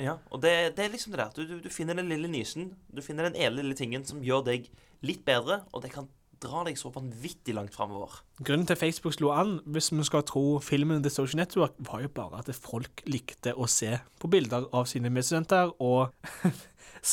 Ja, 0.02 0.18
og 0.30 0.42
det, 0.44 0.76
det 0.76 0.86
er 0.86 0.92
liksom 0.92 1.14
det 1.14 1.22
der. 1.22 1.32
Du, 1.36 1.46
du, 1.48 1.60
du 1.64 1.72
finner 1.72 1.96
den 1.98 2.10
lille 2.12 2.28
nysen. 2.28 2.74
Du 2.92 3.02
finner 3.02 3.30
den 3.30 3.38
ene 3.40 3.62
lille 3.62 3.78
tingen 3.78 4.04
som 4.06 4.24
gjør 4.24 4.44
deg 4.50 4.70
litt 5.06 5.24
bedre, 5.26 5.64
og 5.72 5.86
det 5.86 5.94
kan 5.94 6.10
dra 6.44 6.66
deg 6.68 6.78
så 6.78 6.92
vanvittig 6.94 7.56
langt 7.56 7.74
framover. 7.74 8.20
Grunnen 8.44 8.68
til 8.68 8.78
Facebook 8.78 9.16
slo 9.16 9.32
an, 9.34 9.58
hvis 9.66 9.92
vi 9.94 10.06
skal 10.06 10.26
tro 10.28 10.60
filmen 10.64 11.02
The 11.04 11.14
Social 11.14 11.40
Network, 11.40 11.78
var 11.80 12.04
jo 12.04 12.12
bare 12.12 12.42
at 12.44 12.52
folk 12.58 13.06
likte 13.10 13.56
å 13.56 13.70
se 13.72 13.96
på 14.20 14.32
bilder 14.32 14.68
av 14.76 14.90
sine 14.92 15.10
medstudenter 15.14 15.72
og 15.80 16.12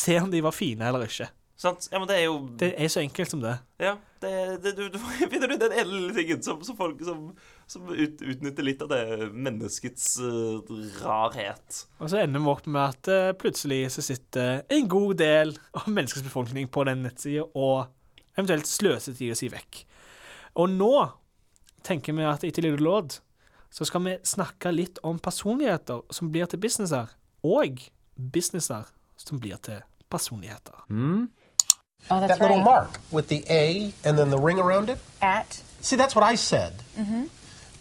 se 0.03 0.19
om 0.21 0.33
de 0.33 0.43
var 0.45 0.57
fine 0.57 0.89
eller 0.89 1.07
ikke. 1.07 1.31
Sant? 1.63 1.87
Ja, 1.93 2.01
men 2.03 2.09
det 2.11 2.17
er 2.19 2.25
jo 2.27 2.39
Det 2.59 2.73
er 2.75 2.89
så 2.91 3.01
enkelt 3.05 3.31
som 3.31 3.43
det. 3.43 3.53
Ja, 3.79 3.95
det, 4.23 4.33
det, 4.65 4.73
du, 4.79 4.89
du 4.91 4.99
finner 5.33 5.47
du 5.47 5.55
den 5.61 5.75
ene 5.77 5.87
lille 5.91 6.15
tingen 6.17 6.43
som, 6.43 6.63
som 6.67 6.77
folk 6.79 7.03
som, 7.07 7.29
som 7.71 7.91
ut, 7.93 8.19
utnytter 8.19 8.67
litt 8.67 8.83
av 8.83 8.91
det 8.91 9.29
menneskets 9.31 10.09
uh, 10.23 10.73
rarhet. 11.05 11.83
Og 12.03 12.11
så 12.11 12.23
ender 12.25 12.43
vi 12.43 12.51
opp 12.51 12.67
med 12.67 12.83
at 12.83 13.11
uh, 13.13 13.31
plutselig 13.39 13.85
så 13.95 14.03
sitter 14.09 14.65
en 14.75 14.89
god 14.91 15.15
del 15.23 15.55
av 15.79 15.87
menneskets 15.87 16.27
befolkning 16.27 16.67
på 16.73 16.87
den 16.89 17.05
nettsida 17.07 17.47
og 17.55 17.93
eventuelt 18.35 18.67
sløser 18.67 19.15
tida 19.15 19.37
si 19.39 19.51
vekk. 19.53 19.85
Og 20.59 20.73
nå 20.73 20.95
tenker 21.87 22.17
vi 22.17 22.27
at 22.27 22.43
i 22.47 22.51
Til 22.55 22.67
lille 22.67 22.83
låd 22.83 23.21
så 23.73 23.87
skal 23.89 24.03
vi 24.05 24.17
snakke 24.27 24.75
litt 24.75 24.99
om 25.07 25.21
personligheter 25.23 26.03
som 26.13 26.29
blir 26.33 26.51
til 26.51 26.61
businesser, 26.61 27.07
og 27.47 27.79
businesser 28.35 28.91
som 29.17 29.41
blir 29.41 29.57
til 29.65 29.81
personligheter. 30.13 30.83
Oh, 32.11 32.21
that's 32.21 32.39
that 32.39 32.41
little 32.41 32.61
mark 32.61 32.99
with 33.11 33.29
the 33.29 33.45
A 33.49 33.93
and 34.05 34.19
then 34.19 34.31
the 34.31 34.39
ring 34.39 34.59
around 34.59 34.91
it. 34.91 34.99
At. 35.21 35.63
See, 35.81 35.97
that's 35.97 36.15
what 36.15 36.25
I 36.25 36.35
said. 36.37 36.73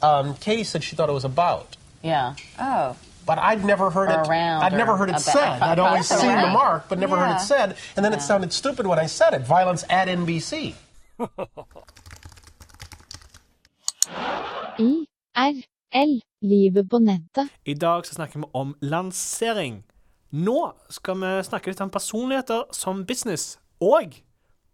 Um, 0.01 0.35
Katie 0.35 0.63
said 0.63 0.83
she 0.83 0.95
thought 0.95 1.09
it 1.09 1.13
was 1.13 1.25
about, 1.25 1.77
Yeah. 2.01 2.33
Oh. 2.59 2.95
but 3.25 3.37
I'd 3.37 3.63
never 3.63 3.89
heard 3.91 4.09
Or 4.09 4.21
it. 4.21 4.27
around 4.27 4.63
I'd 4.63 4.73
never 4.73 4.95
heard 4.97 5.09
it 5.09 5.21
about- 5.21 5.21
said. 5.21 5.61
I'd 5.61 5.79
always 5.79 6.09
about 6.11 6.21
seen 6.21 6.41
the 6.41 6.47
mark, 6.49 6.89
but 6.89 6.97
never 6.99 7.17
heard 7.17 7.35
it 7.35 7.41
said. 7.41 7.75
And 7.95 8.03
then 8.05 8.13
it 8.13 8.21
sounded 8.21 8.51
stupid 8.53 8.87
when 8.87 8.97
I 8.99 9.05
said 9.07 9.33
it. 9.33 9.41
Violence 9.41 9.83
at 9.89 10.07
NBC. 10.07 10.73
IRL. 15.35 16.21
Livet 16.41 16.89
på 16.89 16.99
nettet. 16.99 17.47
I 17.65 17.73
dag 17.73 18.05
så 18.05 18.13
snakker 18.15 18.39
vi 18.39 18.45
om 18.53 18.75
lansering. 18.81 19.83
Nå 20.29 20.73
skal 20.89 21.19
vi 21.21 21.43
snakke 21.43 21.69
litt 21.69 21.81
om 21.81 21.89
personligheter 21.89 22.63
som 22.71 23.03
business, 23.05 23.59
og 23.81 24.19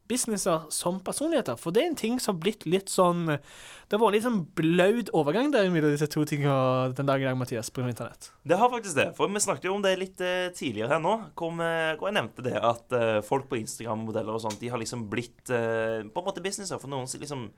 businesser 0.07 0.69
som 0.71 1.01
personligheter. 1.03 1.57
For 1.59 1.75
det 1.75 1.81
er 1.83 1.89
en 1.89 1.97
ting 1.99 2.19
som 2.23 2.35
har 2.35 2.43
blitt 2.45 2.63
litt 2.63 2.87
sånn 2.87 3.25
Det 3.27 3.91
har 3.91 3.99
vært 3.99 4.15
litt 4.15 4.23
sånn 4.23 4.45
blaut 4.55 5.11
overgang 5.15 5.51
der 5.51 5.67
mellom 5.71 5.91
disse 5.91 6.07
to 6.11 6.23
tingene 6.27 6.93
den 6.95 7.09
dag 7.09 7.23
i 7.23 7.27
dag, 7.27 7.35
Mathias, 7.39 7.71
på 7.73 7.83
internett. 7.83 8.29
Det 8.47 8.59
har 8.59 8.71
faktisk 8.71 8.95
det. 8.95 9.09
For 9.17 9.27
vi 9.27 9.43
snakket 9.43 9.67
jo 9.67 9.75
om 9.75 9.83
det 9.83 9.97
litt 9.99 10.23
eh, 10.23 10.47
tidligere 10.55 10.95
her 10.95 11.03
nå, 11.03 11.15
hvor, 11.35 11.55
hvor 11.59 12.07
jeg 12.07 12.17
nevnte 12.19 12.45
det 12.45 12.55
at 12.55 12.95
eh, 12.95 13.19
folk 13.27 13.49
på 13.51 13.59
Instagram-modeller 13.59 14.37
og 14.39 14.45
sånt, 14.45 14.61
de 14.63 14.71
har 14.71 14.79
liksom 14.79 15.09
blitt 15.11 15.51
eh, 15.51 16.07
på 16.07 16.23
en 16.23 16.29
måte 16.29 16.43
businesser. 16.45 16.79
For 16.79 16.91
noen 16.91 17.09
liksom 17.19 17.49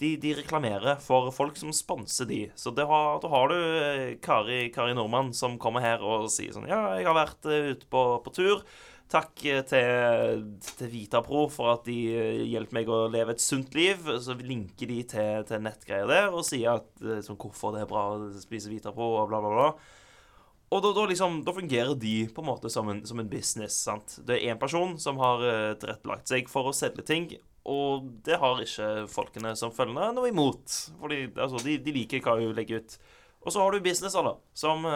de, 0.00 0.14
de 0.16 0.32
reklamerer 0.38 1.00
for 1.04 1.28
folk 1.34 1.58
som 1.60 1.72
sponser 1.76 2.28
de. 2.28 2.40
Så 2.58 2.72
har, 2.72 3.18
da 3.20 3.30
har 3.32 3.52
du 3.52 3.58
eh, 3.58 4.06
Kari, 4.22 4.62
Kari 4.74 4.94
Nordmann 4.96 5.34
som 5.36 5.58
kommer 5.60 5.84
her 5.84 6.00
og 6.04 6.30
sier 6.32 6.54
sånn 6.56 6.68
Ja, 6.70 6.96
jeg 6.96 7.08
har 7.08 7.18
vært 7.18 7.48
eh, 7.50 7.74
ute 7.74 7.90
på, 7.90 8.04
på 8.24 8.32
tur. 8.34 8.64
Takk 9.10 9.40
eh, 9.50 9.62
til, 9.66 10.42
til 10.78 10.90
Vitapro 10.92 11.46
for 11.50 11.72
at 11.72 11.88
de 11.88 11.96
eh, 12.14 12.42
hjelper 12.52 12.76
meg 12.76 12.90
å 12.92 13.08
leve 13.10 13.34
et 13.34 13.42
sunt 13.42 13.74
liv. 13.74 14.06
Så 14.22 14.36
linker 14.38 14.86
de 14.86 15.00
til, 15.10 15.46
til 15.48 15.64
nettgreier 15.64 16.06
der 16.10 16.30
og 16.30 16.46
sier 16.46 16.78
at, 16.78 16.92
sånn, 17.26 17.38
hvorfor 17.40 17.74
det 17.74 17.82
er 17.82 17.90
bra 17.90 18.04
å 18.14 18.30
spise 18.38 18.70
Vitapro 18.70 19.08
og 19.18 19.32
bla, 19.32 19.42
bla, 19.42 19.50
bla. 19.56 19.68
Og 20.70 20.84
da, 20.84 20.92
da, 20.94 21.08
liksom, 21.10 21.40
da 21.42 21.54
fungerer 21.56 21.96
de 21.98 22.14
på 22.30 22.44
en 22.44 22.50
måte 22.52 22.70
som 22.70 22.86
en, 22.92 23.02
som 23.06 23.18
en 23.18 23.30
business. 23.30 23.80
sant? 23.88 24.20
Det 24.22 24.36
er 24.36 24.52
én 24.52 24.60
person 24.60 24.94
som 25.02 25.18
har 25.18 25.42
tilrettelagt 25.82 26.30
seg 26.30 26.46
for 26.52 26.70
å 26.70 26.76
selge 26.76 27.02
ting, 27.02 27.26
og 27.66 28.06
det 28.22 28.38
har 28.38 28.62
ikke 28.62 29.08
folkene 29.10 29.56
som 29.58 29.74
følger 29.74 30.14
noe 30.14 30.30
imot. 30.30 30.76
Fordi 31.00 31.24
altså, 31.32 31.58
de, 31.66 31.80
de 31.82 31.96
liker 31.98 32.22
hva 32.22 32.36
hun 32.38 32.54
legger 32.54 32.84
ut. 32.84 32.94
Og 33.42 33.50
så 33.50 33.64
har 33.64 33.74
du 33.74 33.82
businesser 33.82 34.22
da, 34.22 34.36
som, 34.54 34.86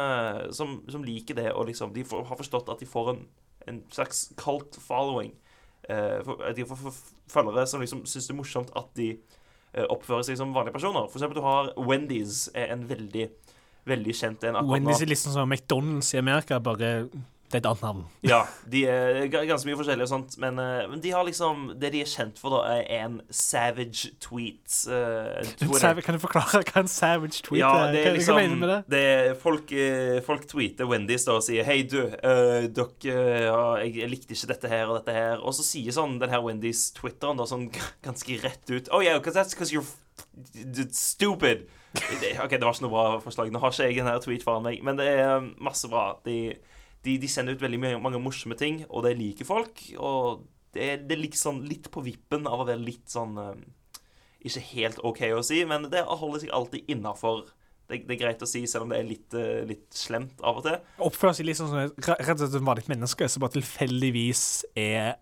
som, 0.54 0.78
som 0.94 1.02
liker 1.02 1.40
det, 1.40 1.48
og 1.50 1.66
liksom, 1.66 1.90
de 1.96 2.06
har 2.06 2.38
forstått 2.38 2.70
at 2.70 2.84
de 2.84 2.86
får 2.86 3.16
en, 3.16 3.24
en 3.70 3.82
slags 3.92 4.26
cult 4.40 4.78
following. 4.80 5.32
Eh, 5.88 6.54
de 6.56 6.66
får 6.68 6.94
følgere 7.30 7.66
som 7.68 7.82
liksom 7.82 8.04
syns 8.08 8.28
det 8.28 8.34
er 8.34 8.38
morsomt 8.38 8.72
at 8.78 8.88
de 8.96 9.10
eh, 9.14 9.84
oppfører 9.88 10.24
seg 10.28 10.38
som 10.40 10.54
vanlige 10.56 10.76
personer. 10.76 11.08
For 11.10 11.20
eksempel 11.20 11.40
du 11.40 11.46
har 11.46 11.72
Wendy's, 11.76 12.46
er 12.56 12.72
en 12.74 12.86
veldig, 12.88 13.28
veldig 13.90 14.16
kjent 14.16 14.44
en 14.48 14.60
akkurat 14.60 14.68
nå. 14.70 14.74
Wendy's 14.76 15.04
er 15.04 15.12
liksom 15.12 15.36
som 15.36 15.52
McDonald's 15.52 16.14
i 16.14 16.20
Amerika, 16.22 16.60
bare 16.62 16.94
det 17.54 17.60
er 17.60 17.62
et 17.62 17.70
annet 17.70 17.82
navn. 17.84 18.02
Ja, 18.26 18.40
de 18.70 18.80
er 18.90 19.28
ganske 19.30 19.68
mye 19.68 19.78
forskjellige 19.78 20.06
og 20.08 20.10
sånt, 20.10 20.34
men, 20.42 20.58
eh, 20.58 20.86
men 20.90 21.02
de 21.04 21.12
har 21.14 21.24
liksom 21.26 21.78
Det 21.80 21.92
de 21.94 22.00
er 22.02 22.10
kjent 22.10 22.40
for, 22.40 22.56
da, 22.56 22.80
er 22.82 23.04
en 23.04 23.20
savage 23.30 24.10
tweet. 24.20 24.66
Uh, 24.88 25.38
en 25.62 26.02
Kan 26.02 26.18
du 26.18 26.22
forklare 26.22 26.62
hva 26.64 26.82
en 26.82 26.90
savage 26.90 27.42
tweet 27.46 27.60
Ja, 27.62 27.86
er? 27.86 27.92
det 27.94 28.02
Hva 28.02 28.10
er 28.10 28.10
hva 28.10 28.18
liksom 28.18 28.40
mener 28.40 28.54
du 28.54 28.60
med 28.64 28.72
det? 28.72 28.80
det 28.94 29.02
er 29.04 29.34
folk, 29.38 29.72
eh, 29.72 30.18
folk 30.26 30.48
tweeter 30.50 30.90
Wendy's 30.90 31.26
da 31.28 31.38
og 31.38 31.46
sier 31.46 31.66
Hei, 31.66 31.82
du, 31.86 32.00
uh, 32.10 32.66
dere 32.66 33.44
ja, 33.44 33.62
jeg, 33.84 34.10
likte 34.10 34.34
ikke 34.34 34.50
dette 34.50 34.72
her 34.72 34.90
og 34.90 34.98
dette 34.98 35.14
her. 35.14 35.38
Og 35.44 35.54
så 35.54 35.62
sier 35.66 35.94
sånn 35.94 36.18
den 36.22 36.32
her 36.32 36.42
Wendy's-twitteren 36.42 37.38
da 37.38 37.46
sånn 37.48 37.70
ganske 38.04 38.40
rett 38.42 38.74
ut 38.74 38.90
Oh 38.90 39.02
yeah, 39.04 39.18
because 39.18 39.38
that's 39.38 39.54
because 39.54 39.72
you're 39.72 39.86
stupid. 40.90 41.68
OK, 41.94 42.50
det 42.50 42.64
var 42.66 42.74
ikke 42.74 42.84
noe 42.84 42.90
bra 42.92 43.04
forslag. 43.22 43.52
Nå 43.54 43.60
har 43.62 43.74
ikke 43.74 43.86
jeg 43.86 44.02
en 44.02 44.10
her 44.10 44.22
tweet 44.22 44.42
foran 44.46 44.64
meg, 44.66 44.80
men 44.82 44.98
det 44.98 45.06
er 45.14 45.44
masse 45.62 45.88
bra. 45.90 46.16
De, 46.26 46.54
de, 47.04 47.16
de 47.20 47.30
sender 47.30 47.56
ut 47.56 47.62
veldig 47.64 47.80
mye, 47.82 48.02
mange 48.02 48.20
morsomme 48.22 48.56
ting, 48.58 48.82
og 48.88 49.04
det 49.06 49.16
liker 49.18 49.48
folk. 49.48 49.82
Og 50.00 50.44
det 50.74 50.88
det 51.08 51.16
er 51.16 51.22
liksom 51.22 51.62
litt 51.68 51.90
på 51.94 52.02
vippen 52.04 52.48
av 52.50 52.64
å 52.64 52.68
være 52.68 52.82
litt 52.82 53.06
sånn 53.12 53.36
eh, 53.38 53.66
Ikke 54.48 54.64
helt 54.72 55.02
OK 55.06 55.22
å 55.32 55.44
si, 55.46 55.62
men 55.68 55.88
det 55.92 56.02
holder 56.04 56.44
seg 56.44 56.54
alltid 56.56 56.90
innafor. 56.90 57.46
Det, 57.88 58.00
det 58.08 58.16
er 58.16 58.22
greit 58.22 58.42
å 58.42 58.48
si, 58.48 58.64
selv 58.68 58.86
om 58.86 58.94
det 58.94 59.02
er 59.02 59.08
litt, 59.08 59.36
eh, 59.36 59.62
litt 59.68 59.86
slemt 59.94 60.40
av 60.42 60.60
og 60.60 60.66
til. 60.66 60.80
Oppfører 61.04 61.36
seg 61.36 61.48
litt 61.48 61.60
sånn 61.60 61.70
som 61.72 61.82
rett 61.84 61.94
og 62.00 62.40
slett 62.40 62.48
et 62.48 62.64
vanlig 62.64 62.88
menneske 62.90 63.28
som 63.28 63.44
bare 63.44 63.58
tilfeldigvis 63.58 64.44
er 64.80 65.14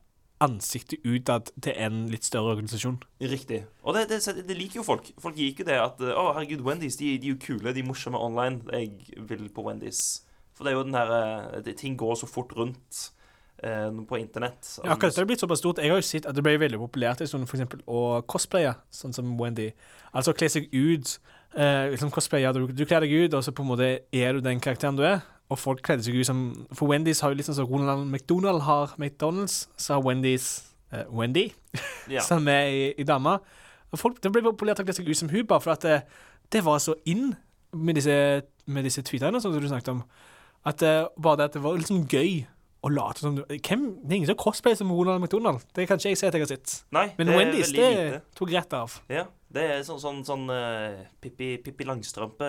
ansiktet 0.42 1.04
utad 1.06 1.52
til 1.62 1.76
en 1.78 2.06
litt 2.10 2.26
større 2.26 2.56
organisasjon. 2.56 2.98
Riktig. 3.30 3.60
Og 3.86 3.94
det, 3.94 4.08
det, 4.10 4.18
det 4.48 4.56
liker 4.58 4.80
jo 4.80 4.86
folk. 4.86 5.12
Folk 5.22 5.38
liker 5.38 5.62
jo 5.62 5.68
det 5.70 5.78
at 5.78 6.02
Å, 6.02 6.24
herregud, 6.34 6.64
Wendy's, 6.66 6.98
de, 6.98 7.12
de 7.22 7.30
er 7.30 7.36
jo 7.36 7.42
kule, 7.42 7.74
de 7.74 7.82
er 7.84 7.86
morsomme 7.86 8.18
online. 8.18 8.62
Jeg 8.74 9.22
vil 9.28 9.46
på 9.54 9.62
Wendy's. 9.68 10.24
For 10.62 10.68
det 10.68 10.72
er 10.72 10.78
jo 10.78 10.86
den 10.86 10.94
her 10.94 11.10
eh, 11.18 11.58
det, 11.66 11.74
Ting 11.80 11.96
går 11.98 12.14
så 12.20 12.28
fort 12.30 12.52
rundt 12.54 13.00
eh, 13.66 13.90
på 14.06 14.18
internett. 14.20 14.62
Ja, 14.84 14.94
akkurat 14.94 15.16
det 15.16 15.24
er 15.24 15.26
blitt 15.32 15.42
såpass 15.42 15.58
stort. 15.58 15.82
Jeg 15.82 15.90
har 15.90 15.98
jo 15.98 16.06
sett 16.06 16.28
at 16.30 16.38
det 16.38 16.44
ble 16.46 16.54
veldig 16.62 16.78
populært 16.78 17.24
sånn, 17.26 17.48
for 17.50 17.58
eksempel, 17.58 17.82
å 17.90 18.22
cosplaye, 18.30 18.76
sånn 18.94 19.14
som 19.16 19.34
Wendy. 19.40 19.72
Altså 20.14 20.34
kle 20.38 20.46
seg 20.52 20.70
ut. 20.70 21.16
Eh, 21.58 21.90
liksom 21.92 22.14
cosplay, 22.14 22.44
ja, 22.46 22.52
du, 22.54 22.62
du 22.70 22.84
kler 22.86 23.02
deg 23.02 23.12
ut, 23.26 23.34
og 23.34 23.42
så 23.44 23.52
på 23.52 23.64
en 23.66 23.72
måte 23.74 23.90
er 24.14 24.38
du 24.38 24.44
den 24.46 24.62
karakteren 24.62 24.96
du 24.96 25.02
er. 25.04 25.20
Og 25.52 25.58
folk 25.60 25.82
kledde 25.84 26.06
seg 26.06 26.16
ut 26.16 26.24
som 26.24 26.38
For 26.72 26.88
Wendys 26.88 27.20
har 27.20 27.34
jo 27.34 27.36
litt 27.36 27.48
sånn 27.50 27.58
som 27.58 27.66
Ronald 27.68 28.06
McDonald 28.06 28.62
har 28.64 28.94
McDonald's, 29.02 29.66
så 29.76 29.98
har 29.98 30.06
Wendys 30.06 30.52
eh, 30.94 31.04
Wendy, 31.10 31.48
Ja. 32.08 32.22
som 32.30 32.46
er 32.48 32.70
i, 32.70 32.82
i 33.02 33.04
dama. 33.04 33.40
Og 33.92 34.00
folk, 34.00 34.22
det 34.22 34.30
ble 34.32 34.46
populært 34.46 34.80
å 34.80 34.86
kle 34.86 34.94
seg 34.96 35.10
ut 35.10 35.18
som 35.18 35.28
hun, 35.34 35.42
bare 35.50 35.60
for 35.66 35.74
at 35.74 35.84
det, 35.84 35.98
det 36.54 36.62
var 36.64 36.78
så 36.80 36.94
inn 37.04 37.34
med 37.72 37.96
disse, 37.96 38.14
med 38.68 38.84
disse 38.88 39.02
tweetene 39.04 39.40
sånn 39.40 39.52
som 39.52 39.60
du 39.64 39.68
snakket 39.68 39.92
om. 39.94 40.02
At 40.64 40.82
uh, 40.86 41.08
bare 41.20 41.36
det 41.40 41.44
at 41.50 41.56
det 41.58 41.62
var 41.64 41.76
liksom 41.80 42.04
gøy 42.06 42.44
å 42.82 42.90
late 42.90 43.22
som 43.22 43.36
du 43.36 43.42
Hvem, 43.46 43.82
Det 44.02 44.10
er 44.10 44.16
ingen 44.16 44.30
som 44.32 44.38
cosplayer 44.38 44.76
som 44.78 44.90
Ronald 44.90 45.22
McDonald. 45.22 45.62
Det 45.74 45.86
kan 45.88 45.98
ikke 45.98 46.10
jeg 46.12 46.18
si 46.18 46.26
at 46.26 46.34
jeg 46.34 46.42
har 46.42 46.50
sett. 46.50 46.84
Nei, 46.94 47.08
Men 47.18 47.30
det 47.30 47.36
Wendys, 47.38 47.70
det 47.74 47.90
lite. 47.94 48.22
tok 48.38 48.50
rett 48.54 48.74
av. 48.74 48.96
Ja, 49.10 49.24
det 49.54 49.62
er 49.70 49.84
sånn, 49.86 50.00
sånn, 50.02 50.24
sånn 50.26 50.48
uh, 50.50 51.04
Pippi, 51.22 51.56
Pippi 51.62 51.86
Langstrømpe 51.86 52.48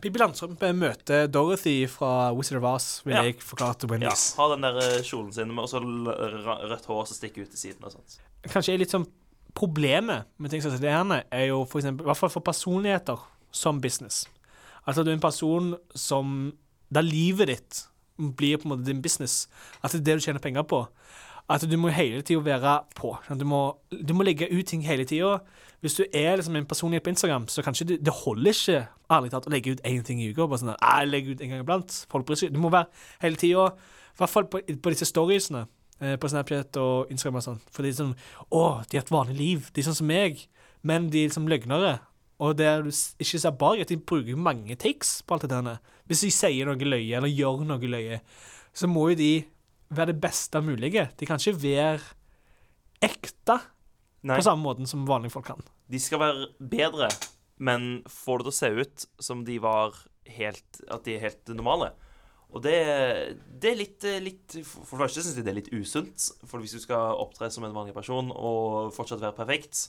Pippi 0.00 0.20
Langstrømpe 0.22 0.70
møter 0.78 1.26
Dorothy 1.26 1.88
fra 1.90 2.30
Wizard 2.36 2.60
of 2.62 2.68
Oz, 2.70 2.86
vil 3.04 3.16
Ja. 3.16 3.22
jeg 3.26 3.40
forklare 3.42 3.74
til 3.80 3.88
Ja, 3.88 3.94
Wendys. 3.96 4.26
har 4.36 4.52
den 4.54 4.62
der 4.62 4.76
eh, 4.78 5.02
kjolen 5.02 5.32
sin 5.34 5.48
med 5.52 5.64
også 5.64 5.80
rødt 5.82 6.86
hår 6.86 7.06
som 7.08 7.16
stikker 7.18 7.42
ut 7.42 7.50
til 7.50 7.58
siden 7.58 7.82
og 7.84 7.92
sånt. 7.96 8.20
Kanskje 8.46 8.74
er 8.74 8.78
litt 8.78 8.94
sånn 8.94 9.08
Problemet 9.58 10.28
med 10.38 10.50
ting 10.52 10.62
som 10.62 10.70
det 10.70 10.90
her, 10.92 11.24
er 11.32 11.46
jo 11.48 11.64
for 11.66 11.80
eksempel, 11.80 12.04
i 12.04 12.06
hvert 12.06 12.16
fall 12.20 12.30
for 12.30 12.44
personligheter 12.46 13.18
som 13.50 13.80
business. 13.80 14.26
Altså 14.86 15.02
du 15.02 15.10
er 15.10 15.14
en 15.16 15.20
person 15.24 15.72
som 15.96 16.52
Der 16.94 17.04
livet 17.04 17.50
ditt 17.52 17.84
blir 18.18 18.58
på 18.58 18.68
en 18.68 18.74
måte 18.74 18.86
din 18.86 19.02
business. 19.02 19.48
At 19.82 19.92
det 19.92 20.00
er 20.00 20.04
det 20.04 20.18
du 20.18 20.24
tjener 20.26 20.42
penger 20.42 20.62
på. 20.62 20.86
At 21.48 21.64
du 21.64 21.76
må 21.80 21.88
hele 21.88 22.22
tida 22.22 22.40
være 22.44 22.74
på. 22.96 23.14
Du 23.38 23.44
må, 23.44 23.78
du 23.90 24.12
må 24.14 24.26
legge 24.26 24.50
ut 24.52 24.66
ting 24.66 24.82
hele 24.84 25.04
tida. 25.08 25.38
Hvis 25.80 25.94
du 25.94 26.04
er 26.12 26.36
liksom 26.36 26.56
en 26.56 26.66
personlighet 26.66 27.04
på 27.06 27.14
Instagram, 27.14 27.48
så 27.48 27.62
kanskje 27.62 27.86
det, 27.86 27.98
det 28.04 28.12
holder 28.24 28.50
ikke 28.50 28.80
ærlig 29.14 29.30
talt 29.30 29.46
å 29.46 29.52
legge 29.54 29.72
ut 29.72 29.84
én 29.86 30.02
ting 30.04 30.20
i 30.20 30.28
uka. 30.32 30.48
Bare 30.48 30.60
sånn 30.60 30.74
at, 30.74 30.82
jeg 30.82 31.08
legger 31.08 31.36
ut 31.36 31.44
en 31.44 31.54
gang 31.54 31.62
iblant. 31.62 31.98
Folk 32.10 32.26
bryr 32.26 32.40
seg. 32.40 32.52
Du 32.52 32.60
må 32.60 32.72
være 32.74 32.90
hele 33.22 33.40
tida, 33.40 33.68
i 33.70 34.18
hvert 34.18 34.32
fall 34.32 34.48
på, 34.50 34.60
på 34.60 34.92
disse 34.92 35.06
storiesene 35.08 35.64
eh, 36.02 36.16
på 36.18 36.30
Snapchat 36.32 36.80
og 36.82 37.12
Instagram 37.14 37.38
og 37.40 37.46
sånn. 37.46 37.60
For 37.72 37.86
de 37.86 37.94
sånn 37.94 38.14
Å, 38.50 38.64
de 38.90 38.98
har 38.98 39.06
et 39.06 39.14
vanlig 39.14 39.38
liv. 39.38 39.70
De 39.72 39.80
er 39.80 39.88
sånn 39.88 40.00
som 40.02 40.10
meg. 40.10 40.42
Men 40.82 41.08
de 41.12 41.22
er 41.22 41.30
liksom 41.30 41.48
løgnere. 41.50 42.00
Og 42.38 42.54
det 42.58 42.68
du 42.86 42.90
ikke 42.92 43.40
ser 43.42 43.54
bak, 43.58 43.80
at 43.82 43.90
de 43.90 43.98
bruker 43.98 44.38
mange 44.38 44.76
takes 44.78 45.18
på 45.26 45.34
alt 45.34 45.48
det 45.48 45.56
der. 45.56 45.80
Hvis 46.06 46.22
de 46.22 46.30
sier 46.34 46.68
noe 46.68 46.78
løye, 46.78 47.16
eller 47.18 47.32
gjør 47.32 47.64
noe 47.66 47.90
løye, 47.90 48.20
så 48.72 48.90
må 48.90 49.08
jo 49.10 49.18
de 49.18 49.32
være 49.90 50.12
det 50.12 50.20
beste 50.22 50.62
mulige. 50.62 51.08
De 51.18 51.26
kan 51.26 51.40
ikke 51.40 51.58
være 51.58 52.14
ekte 53.02 53.58
Nei, 54.26 54.36
på 54.36 54.44
samme 54.46 54.62
måten 54.62 54.86
som 54.90 55.06
vanlige 55.08 55.34
folk 55.34 55.48
kan. 55.50 55.62
de 55.88 55.98
skal 56.02 56.20
være 56.20 56.48
bedre, 56.58 57.08
men 57.58 58.02
får 58.06 58.42
det 58.42 58.44
til 58.44 58.52
å 58.52 58.58
se 58.58 58.70
ut 58.82 59.06
som 59.22 59.44
de 59.46 59.58
var 59.62 59.96
helt 60.28 60.82
At 60.92 61.06
de 61.06 61.14
er 61.16 61.22
helt 61.24 61.50
normale. 61.56 61.94
Og 62.52 62.62
det, 62.64 62.76
det 63.60 63.70
er 63.70 63.78
litt, 63.78 64.04
litt 64.24 64.56
For 64.64 64.96
det 64.96 65.06
første 65.06 65.24
syns 65.24 65.38
jeg 65.38 65.46
det 65.46 65.52
er 65.52 65.58
litt 65.58 65.72
usunt. 65.72 66.26
For 66.48 66.60
hvis 66.60 66.76
du 66.76 66.82
skal 66.82 67.16
opptre 67.20 67.50
som 67.52 67.64
en 67.64 67.74
vanlig 67.74 67.96
person 67.96 68.30
og 68.32 68.92
fortsatt 68.96 69.22
være 69.24 69.36
perfekt, 69.36 69.88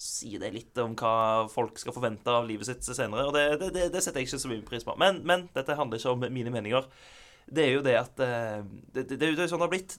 sier 0.00 0.40
det 0.40 0.52
litt 0.54 0.78
om 0.80 0.94
hva 0.96 1.46
folk 1.52 1.78
skal 1.80 1.92
forvente 1.92 2.32
av 2.32 2.46
livet 2.48 2.68
sitt 2.68 2.86
senere. 2.86 3.26
Og 3.28 3.34
det, 3.36 3.72
det, 3.74 3.88
det, 3.92 4.00
setter 4.00 4.22
jeg 4.22 4.30
ikke 4.30 4.40
så 4.40 4.50
mye 4.50 4.66
pris 4.66 4.86
på. 4.86 4.94
Men, 5.00 5.20
men 5.28 5.48
dette 5.56 5.76
handler 5.76 6.00
ikke 6.00 6.14
om 6.14 6.24
mine 6.32 6.52
meninger. 6.54 6.86
Det 7.50 7.64
er 7.66 7.72
jo 7.74 7.82
det 7.82 7.96
at 7.98 8.20
eh, 8.22 8.62
Det, 8.94 9.04
det, 9.10 9.18
er 9.26 9.32
jo 9.34 9.48
sånn 9.50 9.60
det 9.60 9.66
har 9.66 9.72
blitt. 9.72 9.96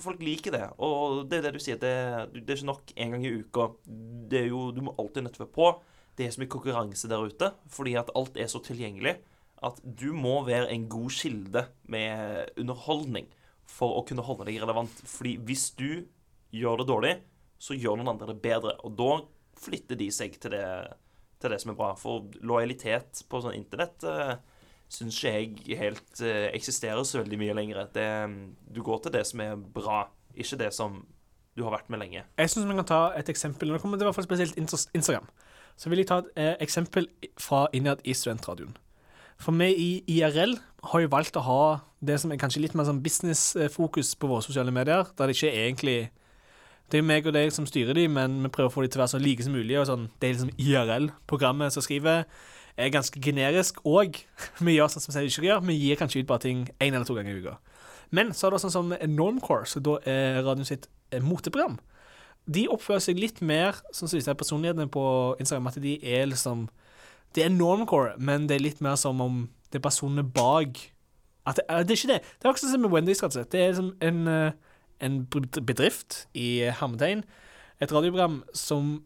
Folk 0.00 0.24
liker 0.24 0.56
det. 0.56 0.64
Og 0.80 1.26
det 1.28 1.40
er 1.40 1.48
det 1.48 1.56
du 1.56 1.60
sier. 1.62 1.80
Det 1.82 1.92
er 1.92 2.56
ikke 2.56 2.70
nok 2.70 2.94
én 2.96 3.12
gang 3.12 3.28
i 3.28 3.34
uka. 3.42 3.68
Det 3.84 4.44
er 4.44 4.50
jo, 4.54 4.70
du 4.72 4.82
må 4.86 4.96
alltid 4.96 5.26
nødt 5.26 5.36
til 5.36 5.44
å 5.44 5.48
være 5.48 5.56
på. 5.58 5.70
Det 6.16 6.24
er 6.24 6.32
så 6.32 6.40
mye 6.40 6.54
konkurranse 6.56 7.10
der 7.12 7.28
ute 7.28 7.52
fordi 7.68 7.92
at 8.00 8.12
alt 8.16 8.38
er 8.40 8.48
så 8.48 8.62
tilgjengelig 8.64 9.18
at 9.64 9.80
du 9.84 10.10
må 10.16 10.38
være 10.46 10.70
en 10.72 10.86
god 10.88 11.12
kilde 11.12 11.66
med 11.92 12.56
underholdning 12.60 13.28
for 13.68 13.98
å 13.98 14.04
kunne 14.08 14.24
holde 14.24 14.46
deg 14.48 14.60
relevant. 14.62 15.00
Fordi 15.08 15.36
hvis 15.44 15.70
du 15.76 16.06
gjør 16.56 16.80
det 16.80 16.88
dårlig, 16.88 17.14
så 17.58 17.76
gjør 17.76 17.98
noen 17.98 18.12
andre 18.14 18.32
det 18.32 18.42
bedre. 18.44 18.76
Og 18.86 18.94
da 18.98 19.10
flytter 19.60 19.98
de 19.98 20.10
seg 20.12 20.36
til 20.40 20.54
det, 20.56 20.66
til 21.40 21.52
det 21.52 21.60
som 21.62 21.72
er 21.72 21.78
bra. 21.78 21.94
For 21.98 22.28
lojalitet 22.44 23.24
på 23.30 23.42
sånn 23.42 23.56
internett 23.56 24.04
uh, 24.06 24.36
syns 24.92 25.18
ikke 25.18 25.34
jeg 25.72 25.80
helt 25.80 26.22
uh, 26.22 26.46
eksisterer 26.52 27.02
så 27.06 27.22
veldig 27.22 27.40
mye 27.40 27.56
lenger. 27.56 27.84
Det, 27.94 28.08
du 28.72 28.82
går 28.86 29.04
til 29.04 29.16
det 29.16 29.26
som 29.28 29.42
er 29.44 29.56
bra, 29.56 30.04
ikke 30.36 30.60
det 30.64 30.72
som 30.76 31.02
du 31.56 31.64
har 31.64 31.72
vært 31.72 31.88
med 31.92 32.02
lenge. 32.02 32.22
Jeg 32.36 32.52
syns 32.52 32.68
vi 32.68 32.76
kan 32.76 32.88
ta 32.88 33.02
et 33.16 33.30
eksempel. 33.32 33.70
Når 33.70 33.78
det 33.78 33.84
kommer 33.84 34.00
til 34.00 34.08
hvert 34.08 34.18
fall 34.18 34.28
spesielt 34.28 34.58
Instagram, 34.60 35.28
så 35.76 35.92
vil 35.92 36.02
jeg 36.02 36.10
ta 36.10 36.20
et 36.20 36.28
eh, 36.40 36.56
eksempel 36.64 37.08
fra 37.40 37.66
innad 37.76 38.02
i 38.04 38.12
studentradioen. 38.16 38.76
For 39.40 39.56
vi 39.56 39.68
i 39.72 39.88
IRL 40.16 40.56
har 40.92 41.02
jo 41.02 41.12
valgt 41.12 41.36
å 41.36 41.44
ha 41.44 41.62
det 42.04 42.18
som 42.20 42.32
er 42.32 42.40
kanskje 42.40 42.62
litt 42.64 42.76
mer 42.76 42.86
sånn 42.88 43.02
businessfokus 43.04 44.14
på 44.20 44.28
våre 44.30 44.44
sosiale 44.44 44.72
medier, 44.72 45.08
der 45.16 45.28
det 45.28 45.36
ikke 45.36 45.52
er 45.52 45.64
egentlig 45.66 45.98
Det 46.92 47.00
er 47.00 47.06
meg 47.06 47.26
og 47.26 47.34
deg 47.34 47.50
som 47.54 47.66
styrer 47.66 47.96
de, 47.98 48.06
men 48.08 48.38
vi 48.44 48.50
prøver 48.54 48.70
å 48.70 48.74
få 48.74 48.84
de 48.84 48.90
til 48.92 49.00
å 49.00 49.04
være 49.04 49.14
så 49.16 49.22
like 49.22 49.42
som 49.42 49.56
mulig. 49.56 49.78
og 49.80 49.88
sånn, 49.88 50.08
Det 50.20 50.28
er 50.28 50.34
liksom 50.36 50.52
IRL-programmet 50.58 51.74
som 51.74 51.82
skriver, 51.82 52.24
er 52.76 52.92
ganske 52.92 53.20
generisk, 53.20 53.80
og 53.84 54.20
vi 54.66 54.76
gjør 54.76 54.92
sånn 54.92 55.02
som 55.02 55.16
vi 55.16 55.26
ikke 55.26 55.48
gjør. 55.48 55.64
Vi 55.66 55.78
gir 55.80 55.98
kanskje 55.98 56.22
ut 56.22 56.30
bare 56.30 56.44
ting 56.44 56.68
én 56.78 56.94
eller 56.94 57.04
to 57.08 57.16
ganger 57.16 57.34
i 57.34 57.42
uka. 57.42 57.56
Men 58.10 58.30
så 58.32 58.46
er 58.46 58.54
det 58.54 58.62
sånn 58.62 58.74
som 58.74 58.94
Normcore, 59.08 59.66
så 59.66 59.82
da 59.82 59.98
er 60.06 60.42
radioen 60.46 60.68
sitt 60.68 60.86
eh, 61.10 61.22
moteprogram. 61.22 61.80
De 62.46 62.68
oppfører 62.70 63.02
seg 63.02 63.18
litt 63.18 63.40
mer 63.42 63.74
sånn 63.90 64.06
som 64.06 64.20
disse 64.20 64.34
personlighetene 64.38 64.86
på 64.92 65.34
Instagram, 65.42 65.72
at 65.72 65.80
de 65.82 65.98
er 66.02 66.28
liksom 66.30 66.68
Det 67.34 67.42
er 67.44 67.50
normcore, 67.50 68.14
men 68.16 68.46
det 68.46 68.54
er 68.56 68.62
litt 68.62 68.78
mer 68.80 68.94
som 68.96 69.20
om 69.20 69.48
det 69.68 69.80
er 69.80 69.82
personene 69.84 70.22
bak 70.22 70.78
at 71.46 71.58
det, 71.58 71.64
eh, 71.68 71.82
det 71.82 71.90
er 71.90 71.98
ikke 71.98 72.12
det. 72.12 72.22
Det 72.22 72.44
er 72.44 72.48
akkurat 72.48 72.70
som 72.70 72.80
med 72.80 72.90
Wendy's. 72.90 73.22
rett 73.22 73.30
og 73.30 73.32
slett. 73.32 73.50
Det 73.50 73.60
er 73.60 73.68
liksom 73.72 73.90
en, 74.00 74.28
eh, 74.28 74.52
en 75.04 75.20
bedrift 75.28 76.24
i 76.36 76.70
hermetegn, 76.78 77.24
et 77.82 77.92
radioprogram 77.92 78.40
som 78.56 78.96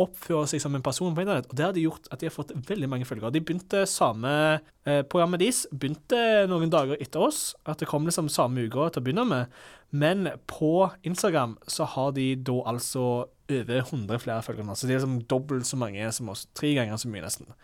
oppfører 0.00 0.48
seg 0.50 0.62
som 0.62 0.74
en 0.74 0.82
person 0.82 1.14
på 1.14 1.22
internett. 1.22 1.46
Og 1.50 1.58
det 1.58 1.64
har 1.64 1.74
de 1.74 1.84
gjort 1.84 2.08
at 2.10 2.20
de 2.20 2.26
har 2.26 2.34
fått 2.34 2.50
veldig 2.66 2.88
mange 2.90 3.06
følgere. 3.06 3.30
De 3.34 3.42
begynte 3.44 3.84
samme 3.90 4.32
eh, 4.58 5.02
Programmet 5.06 5.42
deres 5.42 5.64
begynte 5.70 6.18
noen 6.50 6.72
dager 6.72 6.98
etter 7.02 7.22
oss. 7.22 7.52
At 7.62 7.82
det 7.82 7.88
kom 7.90 8.06
liksom 8.08 8.30
samme 8.32 8.66
uka 8.66 8.88
til 8.90 9.02
å 9.02 9.06
begynne 9.06 9.26
med. 9.30 9.54
Men 9.94 10.32
på 10.50 10.88
Instagram 11.06 11.56
så 11.70 11.86
har 11.94 12.14
de 12.16 12.32
da 12.34 12.58
altså 12.72 13.04
over 13.44 13.78
100 13.84 14.18
flere 14.24 14.42
følgere. 14.42 14.74
Så 14.74 14.88
de 14.88 14.96
er 14.96 15.02
liksom 15.02 15.20
dobbelt 15.30 15.68
så 15.68 15.78
mange 15.78 16.10
som 16.16 16.32
oss. 16.32 16.48
Tre 16.58 16.72
ganger 16.74 16.98
så 16.98 17.10
mye, 17.12 17.22
nesten. 17.22 17.54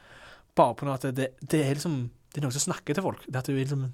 Bare 0.58 0.76
på 0.78 0.86
noe 0.86 0.98
at 1.00 1.10
det, 1.16 1.32
det 1.42 1.64
er 1.64 1.76
liksom 1.78 2.08
Det 2.30 2.38
er 2.38 2.44
noe 2.46 2.54
som 2.54 2.68
snakker 2.68 2.94
til 2.94 3.02
folk. 3.02 3.24
Det 3.26 3.40
at 3.40 3.48
du 3.50 3.56
er 3.56 3.64
liksom, 3.64 3.88